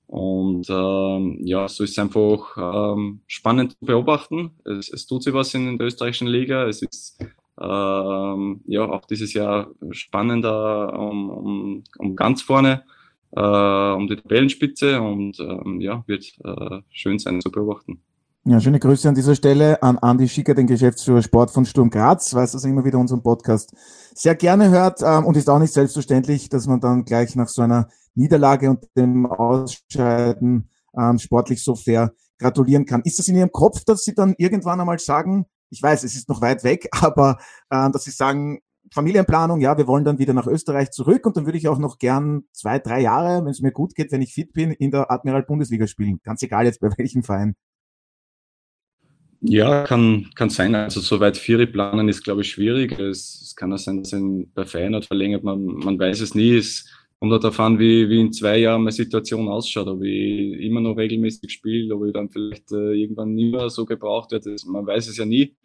Und 0.08 0.70
ähm, 0.70 1.39
ja, 1.43 1.68
so 1.68 1.84
ist 1.84 1.91
es 1.91 1.99
einfach 1.99 2.55
ähm, 2.58 3.20
spannend 3.28 3.74
zu 3.74 3.86
beobachten. 3.86 4.51
Es, 4.64 4.89
es 4.89 5.05
tut 5.05 5.24
sich 5.24 5.34
was 5.34 5.53
in 5.53 5.78
der 5.78 5.88
österreichischen 5.88 6.28
Liga. 6.28 6.66
Es 6.66 6.82
ist 6.82 7.20
ähm, 7.60 8.62
ja 8.66 8.86
auch 8.86 9.05
dieses 9.05 9.34
Jahr 9.34 9.68
spannender 9.91 10.97
um, 10.97 11.30
um, 11.30 11.84
um 11.97 12.16
ganz 12.16 12.41
vorne, 12.41 12.84
äh, 13.32 13.41
um 13.41 14.08
die 14.08 14.16
Tabellenspitze 14.16 15.01
und 15.01 15.39
ähm, 15.41 15.82
ja, 15.82 16.03
wird 16.08 16.26
äh, 16.43 16.82
schön 16.89 17.20
sein 17.20 17.41
zu 17.41 17.51
beobachten. 17.51 18.01
Ja, 18.45 18.62
schöne 18.62 18.80
Grüße 18.80 19.10
an 19.10 19.16
dieser 19.16 19.36
Stelle 19.36 19.84
an 19.84 19.97
Andi 19.97 20.30
Schicker, 20.30 20.53
den 20.53 20.68
Geschäftsführer 20.68 21.22
Sport 21.22 21.51
von 21.51 21.66
Sturm 21.66 21.89
Graz. 21.89 22.34
Weiß, 22.34 22.53
dass 22.53 22.64
er 22.64 22.70
immer 22.70 22.86
wieder 22.86 22.97
unseren 22.97 23.22
Podcast 23.22 23.74
sehr 24.16 24.36
gerne 24.36 24.70
hört 24.70 25.01
ähm, 25.03 25.26
und 25.26 25.36
ist 25.36 25.49
auch 25.49 25.60
nicht 25.60 25.74
selbstverständlich, 25.74 26.47
dass 26.47 26.66
man 26.66 26.80
dann 26.80 27.03
gleich 27.03 27.36
nach 27.36 27.49
so 27.49 27.62
einer 27.62 27.89
Niederlage 28.18 28.70
und 28.70 28.86
dem 28.95 29.26
Ausscheiden 29.26 30.70
ähm, 30.97 31.20
sportlich 31.20 31.63
so 31.63 31.76
fair 31.76 32.13
gratulieren 32.39 32.86
kann. 32.86 33.01
Ist 33.03 33.20
das 33.20 33.28
in 33.28 33.36
Ihrem 33.36 33.51
Kopf, 33.51 33.84
dass 33.86 34.03
Sie 34.03 34.13
dann 34.13 34.36
irgendwann 34.38 34.80
einmal 34.80 34.99
sagen, 34.99 35.45
ich 35.70 35.82
weiß, 35.82 36.03
es 36.03 36.15
ist 36.15 36.30
noch 36.30 36.41
weit 36.41 36.63
weg, 36.63 36.88
aber 36.91 37.38
äh, 37.70 37.89
dass 37.91 38.03
Sie 38.03 38.11
sagen, 38.11 38.59
Familienplanung, 38.93 39.59
ja, 39.59 39.78
wir 39.78 39.88
wollen 39.88 40.05
dann 40.05 40.18
wieder 40.18 40.34
nach 40.34 40.47
Österreich 40.47 40.91
zurück 40.91 41.26
und 41.26 41.36
dann 41.36 41.45
würde 41.45 41.57
ich 41.57 41.68
auch 41.68 41.78
noch 41.78 41.97
gern 41.97 42.43
zwei, 42.53 42.80
drei 42.80 43.01
Jahre, 43.01 43.43
wenn 43.43 43.51
es 43.51 43.61
mir 43.61 43.72
gut 43.72 43.95
geht, 43.95 44.11
wenn 44.11 44.22
ich 44.22 44.34
fit 44.34 44.53
bin, 44.53 44.72
in 44.72 44.91
der 44.91 45.11
Admiral 45.11 45.43
Bundesliga 45.43 45.88
spielen. 45.88 46.20
Ganz 46.24 46.41
egal 46.41 46.65
jetzt 46.65 46.80
bei 46.80 46.89
welchem 46.97 47.24
Verein. 47.24 47.55
Ja, 49.41 49.84
kann, 49.84 50.30
kann 50.36 50.49
sein. 50.49 50.74
Also 50.74 50.99
soweit 50.99 51.38
Vieri 51.38 51.68
planen 51.68 52.09
ist, 52.09 52.24
glaube 52.24 52.41
ich, 52.41 52.49
schwierig. 52.49 52.97
Es, 52.97 53.41
es 53.41 53.55
kann 53.55 53.72
auch 53.72 53.78
sein, 53.78 54.01
dass 54.01 54.13
ein 54.13 54.51
bei 54.53 54.65
Feyenoord 54.65 55.05
verlängert. 55.05 55.43
Man, 55.43 55.63
man 55.63 55.99
weiß 55.99 56.22
es 56.22 56.34
nie. 56.34 56.55
Es 56.55 56.89
kommt 57.20 57.34
auch 57.34 57.39
darauf 57.39 57.59
an, 57.59 57.80
wie, 57.80 58.07
wie 58.09 58.22
in 58.22 58.34
zwei 58.34 58.57
Jahren 58.59 58.84
meine 58.84 58.91
Situation 58.91 59.47
ausschaut. 59.47 59.88
Ob 59.88 60.03
ich 60.03 60.59
immer 60.59 60.82
noch 60.82 60.95
regelmäßig 60.95 61.51
spiele, 61.51 61.95
ob 61.95 62.05
ich 62.05 62.13
dann 62.13 62.30
vielleicht 62.30 62.72
äh, 62.72 62.93
irgendwann 62.93 63.34
nie 63.34 63.51
mehr 63.51 63.70
so 63.70 63.86
gebraucht 63.86 64.32
werde. 64.32 64.55
Man 64.68 64.86
weiß 64.86 65.07
es 65.07 65.18
ja 65.18 65.26
nie. 65.26 65.55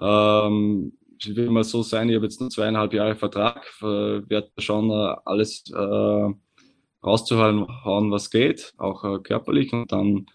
Ähm, 0.00 0.92
es 1.20 1.34
wird 1.34 1.50
mal 1.50 1.64
so 1.64 1.82
sein, 1.82 2.08
ich 2.08 2.16
habe 2.16 2.26
jetzt 2.26 2.40
nur 2.40 2.50
zweieinhalb 2.50 2.92
Jahre 2.92 3.16
Vertrag, 3.16 3.64
äh, 3.80 3.84
werde 3.84 4.50
schon 4.58 4.90
äh, 4.90 5.14
alles 5.24 5.64
äh, 5.70 6.32
rauszuhauen, 7.02 8.10
was 8.10 8.30
geht, 8.30 8.74
auch 8.76 9.02
äh, 9.04 9.18
körperlich 9.20 9.72
und 9.72 9.90
dann 9.92 10.26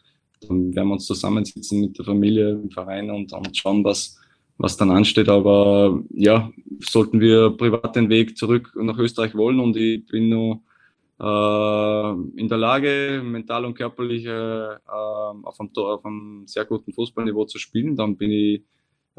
dann 0.47 0.75
werden 0.75 0.87
wir 0.87 0.93
uns 0.93 1.05
zusammensitzen 1.05 1.81
mit 1.81 1.97
der 1.97 2.05
Familie, 2.05 2.51
im 2.51 2.71
Verein 2.71 3.09
und, 3.11 3.31
und 3.31 3.55
schauen, 3.57 3.83
was, 3.83 4.19
was 4.61 4.77
dann 4.77 4.91
ansteht. 4.91 5.29
Aber 5.29 6.01
ja, 6.09 6.51
sollten 6.79 7.19
wir 7.19 7.51
privat 7.51 7.95
den 7.95 8.09
Weg 8.09 8.37
zurück 8.37 8.71
nach 8.75 8.97
Österreich 8.97 9.35
wollen 9.35 9.59
und 9.59 9.75
ich 9.75 10.05
bin 10.05 10.29
nur 10.29 10.61
äh, 11.19 12.39
in 12.39 12.47
der 12.47 12.57
Lage, 12.57 13.21
mental 13.23 13.65
und 13.65 13.75
körperlich 13.75 14.25
äh, 14.25 14.75
auf, 14.85 15.59
einem, 15.59 15.69
auf 15.75 16.05
einem 16.05 16.43
sehr 16.45 16.65
guten 16.65 16.93
Fußballniveau 16.93 17.45
zu 17.45 17.59
spielen, 17.59 17.95
dann 17.95 18.17
bin 18.17 18.31
ich 18.31 18.63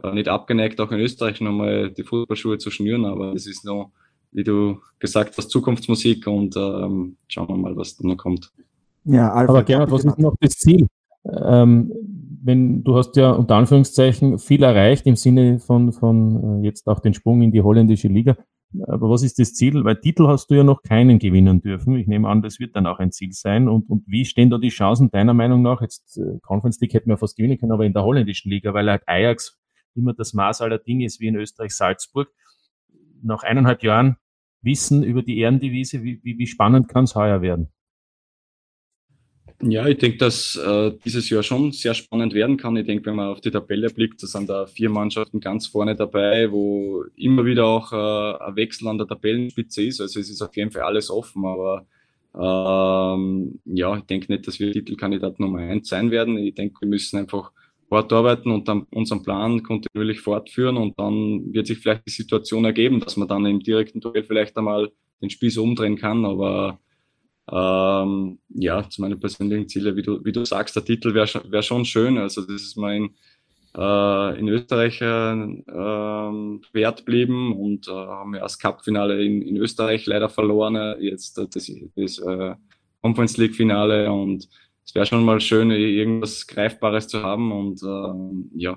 äh, 0.03 0.13
nicht 0.13 0.29
abgeneigt, 0.29 0.81
auch 0.81 0.91
in 0.91 1.01
Österreich 1.01 1.41
nochmal 1.41 1.91
die 1.91 2.03
Fußballschuhe 2.03 2.59
zu 2.59 2.71
schnüren. 2.71 3.05
Aber 3.05 3.33
es 3.35 3.47
ist 3.47 3.65
noch, 3.65 3.93
wie 4.31 4.45
du 4.45 4.81
gesagt 4.99 5.37
hast, 5.37 5.51
Zukunftsmusik 5.51 6.27
und 6.27 6.57
ähm, 6.57 7.17
schauen 7.29 7.49
wir 7.49 7.57
mal, 7.57 7.77
was 7.77 7.97
dann 7.97 8.09
noch 8.09 8.17
kommt. 8.17 8.51
Ja, 9.05 9.33
Alfred, 9.33 9.49
aber 9.51 9.63
Gerhard, 9.65 9.91
was 9.91 10.05
ist 10.05 10.19
noch 10.19 10.37
das 10.41 10.53
Ziel? 10.53 10.87
ähm, 11.25 11.93
wenn 12.45 12.83
du 12.83 12.97
hast 12.97 13.17
ja 13.17 13.31
unter 13.31 13.57
Anführungszeichen 13.57 14.39
viel 14.39 14.63
erreicht 14.63 15.07
im 15.07 15.17
Sinne 15.17 15.61
von, 15.61 15.93
von 15.93 16.63
äh, 16.63 16.67
jetzt 16.67 16.87
auch 16.89 17.01
den 17.01 17.15
Sprung 17.15 17.43
in 17.43 17.53
die 17.53 17.63
holländische 17.63 18.09
Liga. 18.09 18.37
Aber 18.89 19.11
was 19.11 19.23
ist 19.23 19.39
das 19.39 19.53
Ziel? 19.53 19.85
Weil 19.85 20.01
Titel 20.01 20.27
hast 20.29 20.51
du 20.51 20.55
ja 20.55 20.65
noch 20.65 20.83
keinen 20.83 21.19
gewinnen 21.19 21.61
dürfen. 21.61 21.95
Ich 21.97 22.07
nehme 22.07 22.29
an, 22.29 22.43
das 22.43 22.59
wird 22.59 22.75
dann 22.75 22.87
auch 22.87 22.99
ein 22.99 23.13
Ziel 23.13 23.33
sein. 23.33 23.69
Und, 23.69 23.89
und 23.91 24.05
wie 24.07 24.25
stehen 24.25 24.51
da 24.51 24.59
die 24.59 24.71
Chancen 24.71 25.11
deiner 25.11 25.35
Meinung 25.35 25.63
nach? 25.63 25.83
Jetzt 25.83 26.19
äh, 26.19 26.39
Conference 26.43 26.81
League 26.81 26.95
hätten 26.95 27.11
wir 27.11 27.19
fast 27.19 27.37
gewinnen 27.37 27.59
können, 27.59 27.73
aber 27.73 27.85
in 27.85 27.93
der 27.93 28.03
holländischen 28.03 28.51
Liga, 28.51 28.73
weil 28.75 28.91
halt 28.91 29.03
Ajax 29.07 29.61
immer 29.95 30.15
das 30.15 30.33
Maß 30.33 30.63
aller 30.63 30.79
Dinge 30.79 31.05
ist 31.05 31.21
wie 31.21 31.29
in 31.29 31.37
Österreich 31.37 31.73
Salzburg. 31.73 32.29
Nach 33.23 33.43
eineinhalb 33.43 33.83
Jahren 33.83 34.17
Wissen 34.63 35.03
über 35.03 35.23
die 35.23 35.39
Ehrendivise, 35.39 36.03
wie, 36.03 36.21
wie, 36.23 36.39
wie 36.39 36.47
spannend 36.47 36.89
kann 36.89 37.05
es 37.05 37.15
heuer 37.15 37.43
werden? 37.43 37.73
Ja, 39.65 39.87
ich 39.87 39.99
denke, 39.99 40.19
dass 40.19 40.57
äh, 40.57 40.93
dieses 41.05 41.31
Jahr 41.31 41.45
schon 41.45 41.71
sehr 41.71 41.95
spannend 41.95 42.35
werden 42.35 42.57
kann. 42.57 42.77
Ich 42.77 42.85
denke, 42.85 43.07
wenn 43.07 43.15
man 43.15 43.29
auf 43.29 43.41
die 43.41 43.53
Tabelle 43.53 43.91
blickt, 43.91 44.21
da 44.21 44.27
sind 44.27 44.49
da 44.49 44.67
vier 44.67 44.91
Mannschaften 44.91 45.39
ganz 45.39 45.69
vorne 45.69 45.95
dabei, 45.95 46.51
wo 46.51 47.05
immer 47.15 47.45
wieder 47.45 47.67
auch 47.67 47.93
äh, 47.93 48.45
ein 48.45 48.57
Wechsel 48.57 48.89
an 48.89 48.99
der 48.99 49.07
Tabellenspitze 49.07 49.85
ist. 49.85 50.01
Also 50.01 50.19
es 50.19 50.29
ist 50.31 50.43
auf 50.43 50.57
jeden 50.57 50.73
Fall 50.73 50.83
alles 50.83 51.11
offen, 51.11 51.45
aber 51.45 51.87
ähm, 52.35 53.61
ja, 53.65 53.97
ich 53.97 54.03
denke 54.05 54.33
nicht, 54.33 54.49
dass 54.49 54.59
wir 54.59 54.73
Titelkandidat 54.73 55.39
Nummer 55.39 55.61
eins 55.61 55.89
sein 55.89 56.11
werden. 56.11 56.39
Ich 56.39 56.55
denke, 56.55 56.81
wir 56.81 56.89
müssen 56.89 57.19
einfach 57.19 57.53
hart 57.89 58.13
arbeiten 58.13 58.51
und 58.51 58.67
dann 58.67 58.87
unseren 58.91 59.23
Plan 59.23 59.63
kontinuierlich 59.63 60.23
fortführen 60.23 60.77
und 60.77 60.99
dann 60.99 61.53
wird 61.53 61.69
sich 61.69 61.79
vielleicht 61.79 62.07
die 62.07 62.11
Situation 62.11 62.65
ergeben, 62.65 62.99
dass 62.99 63.17
man 63.17 63.29
dann 63.29 63.47
im 63.47 63.61
direkten 63.61 64.01
Duell 64.01 64.25
vielleicht 64.25 64.57
einmal 64.57 64.91
den 65.21 65.31
Spieß 65.31 65.59
umdrehen 65.59 65.97
kann, 65.97 66.25
aber 66.25 66.81
ähm, 67.51 68.39
ja, 68.49 68.89
zu 68.89 69.01
meinen 69.01 69.19
persönlichen 69.19 69.69
Zielen, 69.69 69.97
wie 69.97 70.03
du, 70.03 70.25
wie 70.25 70.33
du 70.33 70.45
sagst, 70.45 70.77
der 70.77 70.85
Titel 70.85 71.15
wäre 71.15 71.29
wär 71.51 71.63
schon 71.63 71.85
schön. 71.85 72.19
Also 72.19 72.43
das 72.43 72.63
ist 72.63 72.77
mein 72.77 73.11
äh, 73.77 74.39
in 74.39 74.49
Österreich 74.49 75.01
äh, 75.01 75.05
wert 75.05 76.99
geblieben 76.99 77.57
und 77.59 77.89
äh, 77.89 77.93
haben 77.93 78.35
ja 78.35 78.43
das 78.43 78.59
Cup-Finale 78.59 79.25
in, 79.25 79.43
in 79.43 79.57
Österreich 79.57 80.07
leider 80.07 80.29
verloren. 80.29 81.01
Jetzt 81.01 81.39
äh, 81.39 81.47
das, 81.53 81.73
das 81.97 82.19
äh, 82.19 82.55
Conference 83.01 83.37
League-Finale 83.37 84.13
und 84.13 84.49
es 84.85 84.95
wäre 84.95 85.07
schon 85.07 85.25
mal 85.25 85.41
schön, 85.41 85.71
irgendwas 85.71 86.47
Greifbares 86.47 87.09
zu 87.09 87.23
haben 87.23 87.53
und 87.53 87.83
äh, 87.83 88.59
ja, 88.61 88.73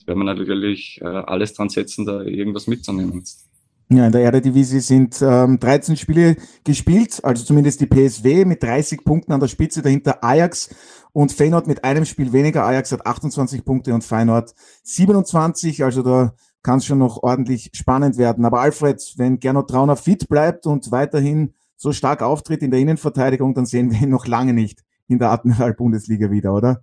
da 0.00 0.06
werden 0.06 0.20
wir 0.20 0.24
natürlich 0.24 1.00
äh, 1.02 1.04
alles 1.04 1.54
dran 1.54 1.68
setzen, 1.68 2.06
da 2.06 2.22
irgendwas 2.22 2.66
mitzunehmen 2.66 3.18
jetzt. 3.18 3.47
Ja, 3.90 4.04
in 4.04 4.12
der 4.12 4.22
Eredivisie 4.22 4.80
sind 4.80 5.22
ähm, 5.22 5.58
13 5.58 5.96
Spiele 5.96 6.36
gespielt, 6.62 7.20
also 7.24 7.42
zumindest 7.42 7.80
die 7.80 7.86
PSW 7.86 8.44
mit 8.44 8.62
30 8.62 9.02
Punkten 9.02 9.32
an 9.32 9.40
der 9.40 9.48
Spitze, 9.48 9.80
dahinter 9.80 10.22
Ajax 10.22 10.74
und 11.12 11.32
Feyenoord 11.32 11.66
mit 11.66 11.84
einem 11.84 12.04
Spiel 12.04 12.34
weniger. 12.34 12.66
Ajax 12.66 12.92
hat 12.92 13.06
28 13.06 13.64
Punkte 13.64 13.94
und 13.94 14.04
Feyenoord 14.04 14.54
27, 14.82 15.84
also 15.84 16.02
da 16.02 16.34
kann 16.62 16.78
es 16.78 16.84
schon 16.84 16.98
noch 16.98 17.22
ordentlich 17.22 17.70
spannend 17.72 18.18
werden. 18.18 18.44
Aber 18.44 18.60
Alfred, 18.60 19.02
wenn 19.16 19.40
Gernot 19.40 19.70
Trauner 19.70 19.96
fit 19.96 20.28
bleibt 20.28 20.66
und 20.66 20.90
weiterhin 20.90 21.54
so 21.76 21.92
stark 21.92 22.22
auftritt 22.22 22.62
in 22.62 22.70
der 22.70 22.80
Innenverteidigung, 22.80 23.54
dann 23.54 23.64
sehen 23.64 23.90
wir 23.90 24.02
ihn 24.02 24.10
noch 24.10 24.26
lange 24.26 24.52
nicht 24.52 24.84
in 25.06 25.18
der 25.18 25.30
Admiral-Bundesliga 25.30 26.30
wieder, 26.30 26.52
oder? 26.52 26.82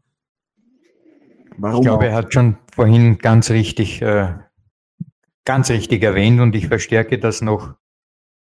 Warum? 1.58 1.82
Ich 1.82 1.86
glaube, 1.86 2.06
auch? 2.06 2.10
er 2.10 2.16
hat 2.16 2.34
schon 2.34 2.58
vorhin 2.74 3.20
ganz 3.20 3.52
richtig 3.52 4.02
äh, 4.02 4.34
Ganz 5.46 5.70
richtig 5.70 6.04
erwähnt 6.04 6.42
und 6.42 6.56
ich 6.56 6.68
verstärke 6.68 7.20
das 7.20 7.42
noch 7.42 7.76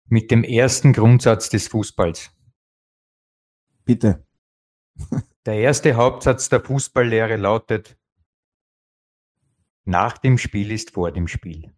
mit 0.06 0.30
dem 0.30 0.44
ersten 0.44 0.92
Grundsatz 0.92 1.50
des 1.50 1.68
Fußballs. 1.68 2.30
Bitte. 3.84 4.26
Der 5.46 5.56
erste 5.56 5.94
Hauptsatz 5.96 6.48
der 6.48 6.62
Fußballlehre 6.62 7.36
lautet, 7.36 7.98
nach 9.84 10.16
dem 10.16 10.38
Spiel 10.38 10.72
ist 10.72 10.92
vor 10.92 11.12
dem 11.12 11.28
Spiel. 11.28 11.74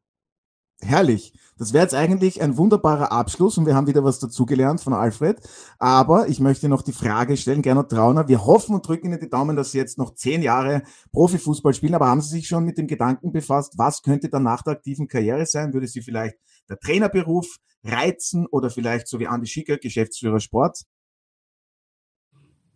Herrlich. 0.80 1.32
Das 1.58 1.72
wäre 1.72 1.84
jetzt 1.84 1.94
eigentlich 1.94 2.42
ein 2.42 2.58
wunderbarer 2.58 3.10
Abschluss 3.10 3.56
und 3.56 3.64
wir 3.64 3.74
haben 3.74 3.86
wieder 3.86 4.04
was 4.04 4.18
dazugelernt 4.18 4.82
von 4.82 4.92
Alfred. 4.92 5.40
Aber 5.78 6.28
ich 6.28 6.38
möchte 6.38 6.68
noch 6.68 6.82
die 6.82 6.92
Frage 6.92 7.38
stellen, 7.38 7.62
Gernot 7.62 7.90
Trauner. 7.90 8.28
Wir 8.28 8.44
hoffen 8.44 8.74
und 8.74 8.86
drücken 8.86 9.06
Ihnen 9.06 9.20
die 9.20 9.30
Daumen, 9.30 9.56
dass 9.56 9.72
Sie 9.72 9.78
jetzt 9.78 9.96
noch 9.96 10.14
zehn 10.14 10.42
Jahre 10.42 10.82
Profifußball 11.12 11.72
spielen. 11.72 11.94
Aber 11.94 12.08
haben 12.08 12.20
Sie 12.20 12.28
sich 12.28 12.46
schon 12.46 12.64
mit 12.64 12.76
dem 12.76 12.88
Gedanken 12.88 13.32
befasst, 13.32 13.78
was 13.78 14.02
könnte 14.02 14.28
dann 14.28 14.42
nach 14.42 14.62
der 14.62 14.74
aktiven 14.74 15.08
Karriere 15.08 15.46
sein? 15.46 15.72
Würde 15.72 15.86
Sie 15.86 16.02
vielleicht 16.02 16.36
der 16.68 16.78
Trainerberuf 16.78 17.56
reizen 17.82 18.46
oder 18.46 18.68
vielleicht 18.68 19.08
so 19.08 19.18
wie 19.18 19.28
Andi 19.28 19.46
Schicker, 19.46 19.78
Geschäftsführer 19.78 20.40
Sport? 20.40 20.82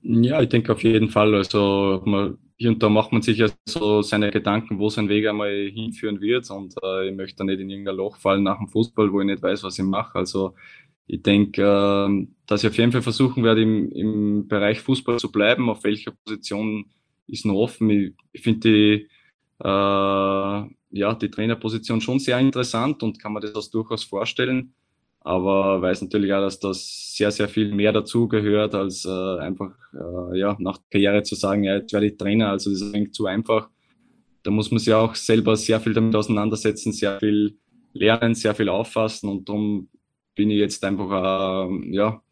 Ja, 0.01 0.40
ich 0.40 0.48
denke 0.48 0.72
auf 0.72 0.82
jeden 0.82 1.11
Fall. 1.11 1.34
Also 1.34 2.01
man 2.07 2.38
und 2.69 2.83
da 2.83 2.89
macht 2.89 3.13
man 3.13 3.23
sich 3.23 3.39
ja 3.39 3.49
so 3.67 4.03
seine 4.03 4.31
Gedanken, 4.31 4.79
wo 4.79 4.89
sein 4.91 5.09
Weg 5.09 5.27
einmal 5.27 5.71
hinführen 5.73 6.21
wird. 6.21 6.51
Und 6.51 6.75
äh, 6.83 7.09
ich 7.09 7.17
möchte 7.17 7.37
da 7.39 7.45
nicht 7.45 7.61
in 7.61 7.71
irgendein 7.71 7.97
Loch 7.97 8.17
fallen 8.17 8.43
nach 8.43 8.59
dem 8.59 8.69
Fußball, 8.69 9.13
wo 9.13 9.21
ich 9.21 9.27
nicht 9.27 9.43
weiß, 9.43 9.63
was 9.63 9.79
ich 9.79 9.85
mache. 9.85 10.19
Also 10.19 10.55
ich 11.07 11.23
denke, 11.23 11.63
äh, 11.63 12.27
dass 12.47 12.63
ich 12.63 12.71
auf 12.71 12.77
jeden 12.77 12.93
Fall 12.93 13.03
versuchen 13.03 13.45
werde, 13.45 13.63
im, 13.63 13.91
im 13.93 14.49
Bereich 14.49 14.81
Fußball 14.81 15.19
zu 15.19 15.33
bleiben. 15.33 15.71
Auf 15.71 15.85
welcher 15.85 16.13
Position 16.25 16.87
ist 17.27 17.47
noch 17.47 17.55
offen. 17.55 17.91
Ich, 17.91 18.13
ich 18.33 18.43
finde 18.43 18.61
die, 18.61 19.09
äh, 19.65 19.69
ja, 20.93 21.15
die 21.15 21.31
Trainerposition 21.31 22.01
schon 22.01 22.19
sehr 22.19 22.39
interessant 22.39 23.03
und 23.03 23.19
kann 23.19 23.33
mir 23.33 23.41
das 23.41 23.71
durchaus 23.71 24.05
vorstellen 24.05 24.75
aber 25.21 25.83
weiß 25.83 26.03
natürlich 26.03 26.33
auch, 26.33 26.41
dass 26.41 26.59
das 26.59 27.14
sehr, 27.16 27.31
sehr 27.31 27.49
viel 27.49 27.75
mehr 27.75 27.93
dazu 27.93 28.27
gehört, 28.29 28.75
als 28.75 29.05
äh, 29.05 29.39
einfach 29.39 29.73
äh, 29.93 30.39
ja, 30.39 30.57
nach 30.59 30.79
Karriere 30.91 31.23
zu 31.23 31.35
sagen, 31.35 31.64
ja, 31.64 31.77
jetzt 31.77 31.93
werde 31.93 32.07
ich 32.07 32.16
Trainer. 32.16 32.51
Also 32.51 32.71
das 32.71 32.81
ist 32.81 33.14
zu 33.14 33.27
einfach. 33.27 33.68
Da 34.43 34.51
muss 34.51 34.71
man 34.71 34.79
sich 34.79 34.95
auch 34.95 35.14
selber 35.14 35.57
sehr 35.57 35.81
viel 35.81 35.93
damit 35.93 36.14
auseinandersetzen, 36.14 36.93
sehr 36.93 37.18
viel 37.18 37.59
lernen, 37.93 38.35
sehr 38.35 38.55
viel 38.55 38.71
auffassen 38.71 39.29
und 39.29 39.49
darum 39.49 39.89
bin 40.35 40.51
ich 40.51 40.59
jetzt 40.59 40.83
einfach 40.85 41.68
äh, 41.68 41.95
ja, 41.95 42.23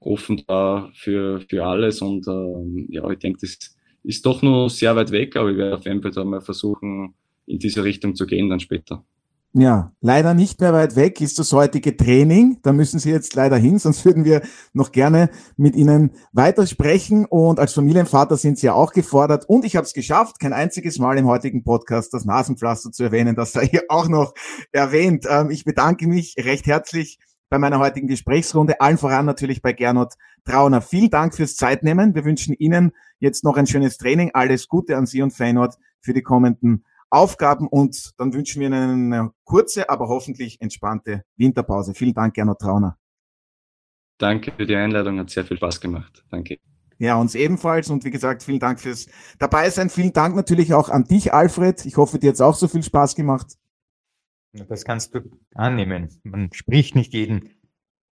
offen 0.00 0.42
da 0.46 0.90
für, 0.94 1.40
für 1.48 1.64
alles 1.64 2.02
und 2.02 2.26
äh, 2.26 2.94
ja, 2.94 3.08
ich 3.10 3.18
denke, 3.18 3.38
das 3.40 3.76
ist 4.02 4.26
doch 4.26 4.42
nur 4.42 4.68
sehr 4.68 4.96
weit 4.96 5.10
weg, 5.10 5.36
aber 5.36 5.50
ich 5.50 5.56
werde 5.56 5.76
auf 5.76 5.84
jeden 5.84 6.02
Fall 6.02 6.10
da 6.10 6.24
mal 6.24 6.40
versuchen, 6.40 7.14
in 7.46 7.58
diese 7.58 7.84
Richtung 7.84 8.14
zu 8.14 8.26
gehen 8.26 8.50
dann 8.50 8.60
später. 8.60 9.04
Ja, 9.52 9.92
leider 10.00 10.32
nicht 10.32 10.60
mehr 10.60 10.72
weit 10.72 10.94
weg 10.94 11.20
ist 11.20 11.40
das 11.40 11.52
heutige 11.52 11.96
Training. 11.96 12.58
Da 12.62 12.72
müssen 12.72 13.00
Sie 13.00 13.10
jetzt 13.10 13.34
leider 13.34 13.56
hin, 13.56 13.80
sonst 13.80 14.04
würden 14.04 14.24
wir 14.24 14.42
noch 14.74 14.92
gerne 14.92 15.28
mit 15.56 15.74
Ihnen 15.74 16.12
weitersprechen. 16.32 17.24
Und 17.24 17.58
als 17.58 17.74
Familienvater 17.74 18.36
sind 18.36 18.58
Sie 18.58 18.66
ja 18.66 18.74
auch 18.74 18.92
gefordert. 18.92 19.48
Und 19.48 19.64
ich 19.64 19.74
habe 19.74 19.84
es 19.84 19.92
geschafft, 19.92 20.38
kein 20.38 20.52
einziges 20.52 21.00
Mal 21.00 21.18
im 21.18 21.26
heutigen 21.26 21.64
Podcast 21.64 22.14
das 22.14 22.24
Nasenpflaster 22.24 22.92
zu 22.92 23.02
erwähnen. 23.02 23.34
Das 23.34 23.50
sei 23.52 23.66
hier 23.66 23.82
auch 23.88 24.06
noch 24.06 24.34
erwähnt. 24.70 25.26
Ähm, 25.28 25.50
ich 25.50 25.64
bedanke 25.64 26.06
mich 26.06 26.36
recht 26.38 26.66
herzlich 26.66 27.18
bei 27.48 27.58
meiner 27.58 27.80
heutigen 27.80 28.06
Gesprächsrunde. 28.06 28.80
Allen 28.80 28.98
voran 28.98 29.26
natürlich 29.26 29.62
bei 29.62 29.72
Gernot 29.72 30.14
Trauner. 30.44 30.80
Vielen 30.80 31.10
Dank 31.10 31.34
fürs 31.34 31.56
Zeitnehmen. 31.56 32.14
Wir 32.14 32.24
wünschen 32.24 32.54
Ihnen 32.56 32.92
jetzt 33.18 33.42
noch 33.42 33.56
ein 33.56 33.66
schönes 33.66 33.98
Training. 33.98 34.30
Alles 34.32 34.68
Gute 34.68 34.96
an 34.96 35.06
Sie 35.06 35.22
und 35.22 35.32
Feyenoord 35.32 35.74
für 36.00 36.14
die 36.14 36.22
kommenden 36.22 36.84
Aufgaben 37.10 37.66
und 37.68 38.12
dann 38.18 38.32
wünschen 38.32 38.60
wir 38.60 38.68
Ihnen 38.68 39.12
eine 39.12 39.32
kurze, 39.44 39.90
aber 39.90 40.08
hoffentlich 40.08 40.60
entspannte 40.60 41.24
Winterpause. 41.36 41.94
Vielen 41.94 42.14
Dank, 42.14 42.34
Gernot 42.34 42.60
Trauner. 42.60 42.96
Danke 44.18 44.52
für 44.52 44.66
die 44.66 44.76
Einladung, 44.76 45.18
hat 45.18 45.30
sehr 45.30 45.44
viel 45.44 45.56
Spaß 45.56 45.80
gemacht. 45.80 46.24
Danke. 46.30 46.58
Ja, 46.98 47.16
uns 47.16 47.34
ebenfalls 47.34 47.88
und 47.88 48.04
wie 48.04 48.10
gesagt, 48.10 48.42
vielen 48.42 48.60
Dank 48.60 48.78
fürs 48.78 49.06
Dabeisein. 49.38 49.88
Vielen 49.88 50.12
Dank 50.12 50.36
natürlich 50.36 50.74
auch 50.74 50.90
an 50.90 51.04
dich, 51.04 51.32
Alfred. 51.32 51.86
Ich 51.86 51.96
hoffe, 51.96 52.18
dir 52.18 52.28
hat 52.28 52.34
es 52.34 52.42
auch 52.42 52.54
so 52.54 52.68
viel 52.68 52.82
Spaß 52.82 53.14
gemacht. 53.14 53.56
Das 54.52 54.84
kannst 54.84 55.14
du 55.14 55.22
annehmen. 55.54 56.10
Man 56.24 56.52
spricht 56.52 56.94
nicht 56.94 57.14
jeden, 57.14 57.50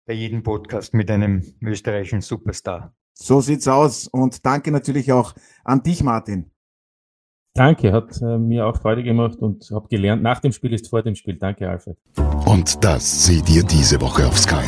bei 0.06 0.12
jedem 0.12 0.44
Podcast 0.44 0.94
mit 0.94 1.10
einem 1.10 1.42
österreichischen 1.60 2.20
Superstar. 2.20 2.94
So 3.14 3.40
sieht's 3.40 3.66
aus 3.66 4.06
und 4.06 4.46
danke 4.46 4.70
natürlich 4.70 5.10
auch 5.10 5.34
an 5.64 5.82
dich, 5.82 6.04
Martin. 6.04 6.52
Danke, 7.56 7.90
hat 7.90 8.20
äh, 8.20 8.36
mir 8.36 8.66
auch 8.66 8.76
Freude 8.76 9.02
gemacht 9.02 9.38
und 9.38 9.70
habe 9.70 9.88
gelernt, 9.88 10.22
nach 10.22 10.40
dem 10.40 10.52
Spiel 10.52 10.74
ist 10.74 10.90
vor 10.90 11.02
dem 11.02 11.14
Spiel. 11.14 11.36
Danke, 11.36 11.68
Alfred. 11.68 11.96
Und 12.44 12.84
das 12.84 13.24
seht 13.24 13.48
ihr 13.48 13.62
diese 13.62 13.98
Woche 14.02 14.26
auf 14.26 14.36
Sky. 14.36 14.66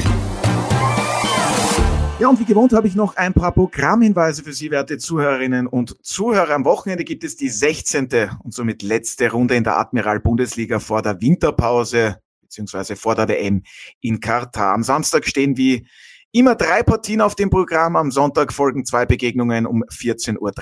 Ja, 2.18 2.28
und 2.28 2.41
wie 2.41 2.47
gewohnt 2.47 2.72
habe 2.72 2.89
ich 2.89 2.95
noch 2.95 3.16
ein 3.16 3.34
paar 3.34 3.53
Programmhinweise 3.53 4.43
für 4.43 4.55
Sie, 4.55 4.70
werte 4.70 4.97
Zuhörerinnen 4.97 5.66
und 5.66 6.03
Zuhörer. 6.03 6.55
Am 6.55 6.64
Wochenende 6.64 7.05
gibt 7.05 7.24
es 7.24 7.36
die 7.36 7.51
16. 7.51 8.09
und 8.43 8.55
somit 8.55 8.82
letzte 8.82 9.30
Runde 9.32 9.55
in 9.55 9.64
der 9.64 9.78
Admiral 9.78 10.18
Bundesliga 10.18 10.78
vor 10.78 11.03
der 11.03 11.20
Winterpause 11.20 12.16
beziehungsweise 12.41 12.97
vor 12.97 13.14
der 13.14 13.28
WM 13.28 13.62
in 14.01 14.20
Katar. 14.20 14.72
Am 14.72 14.82
Samstag 14.82 15.26
stehen 15.26 15.59
wie 15.59 15.86
Immer 16.31 16.57
drei 16.57 16.83
Partien 16.83 17.22
auf 17.22 17.37
dem 17.37 17.49
Programm. 17.49 17.97
Am 17.97 18.11
Sonntag 18.11 18.53
folgen 18.53 18.85
zwei 18.85 19.07
Begegnungen 19.07 19.64
um 19.64 19.83
14.30 19.85 20.37
Uhr. 20.39 20.53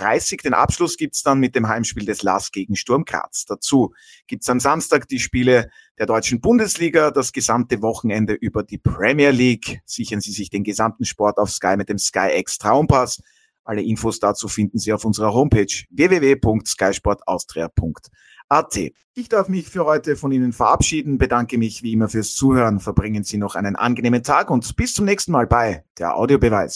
Den 0.45 0.55
Abschluss 0.55 0.97
gibt's 0.97 1.25
dann 1.25 1.41
mit 1.41 1.57
dem 1.57 1.67
Heimspiel 1.67 2.05
des 2.05 2.23
LAS 2.23 2.53
gegen 2.53 2.77
Sturm 2.77 3.05
Graz. 3.05 3.47
Dazu 3.47 3.93
gibt's 4.29 4.49
am 4.49 4.61
Samstag 4.61 5.09
die 5.09 5.19
Spiele 5.19 5.69
der 5.99 6.07
deutschen 6.07 6.41
Bundesliga, 6.41 7.11
das 7.11 7.33
gesamte 7.33 7.83
Wochenende 7.83 8.35
über 8.35 8.63
die 8.63 8.79
Premier 8.79 9.31
League. 9.31 9.81
Sichern 9.87 10.21
Sie 10.21 10.31
sich 10.31 10.51
den 10.51 10.63
gesamten 10.63 11.05
Sport 11.05 11.39
auf 11.39 11.51
Sky 11.51 11.77
mit 11.77 11.89
dem 11.89 11.99
Sky 11.99 12.29
X 12.37 12.59
Traumpass. 12.59 13.21
Alle 13.65 13.83
Infos 13.83 14.21
dazu 14.21 14.47
finden 14.47 14.79
Sie 14.79 14.93
auf 14.93 15.05
unserer 15.05 15.35
Homepage 15.35 15.67
www.skysportaustria.at. 15.91 18.07
AT. 18.49 18.93
Ich 19.15 19.29
darf 19.29 19.49
mich 19.49 19.69
für 19.69 19.85
heute 19.87 20.17
von 20.17 20.31
Ihnen 20.31 20.53
verabschieden, 20.53 21.19
bedanke 21.19 21.59
mich 21.59 21.83
wie 21.83 21.93
immer 21.93 22.09
fürs 22.09 22.35
Zuhören, 22.35 22.81
verbringen 22.81 23.25
Sie 23.25 23.39
noch 23.39 23.55
einen 23.55 23.77
angenehmen 23.77 24.23
Tag 24.23 24.51
und 24.51 24.77
bis 24.77 24.95
zum 24.95 25.05
nächsten 25.05 25.33
Mal 25.33 25.47
bei 25.47 25.85
der 25.99 26.17
Audiobeweis. 26.17 26.75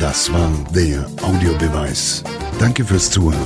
Das 0.00 0.32
war 0.32 0.50
der 0.74 1.06
Audiobeweis. 1.22 2.22
Danke 2.58 2.84
fürs 2.84 3.10
Zuhören. 3.10 3.36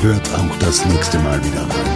Hört 0.00 0.34
auch 0.34 0.58
das 0.60 0.84
nächste 0.86 1.18
Mal 1.18 1.42
wieder 1.44 1.62
rein. 1.62 1.93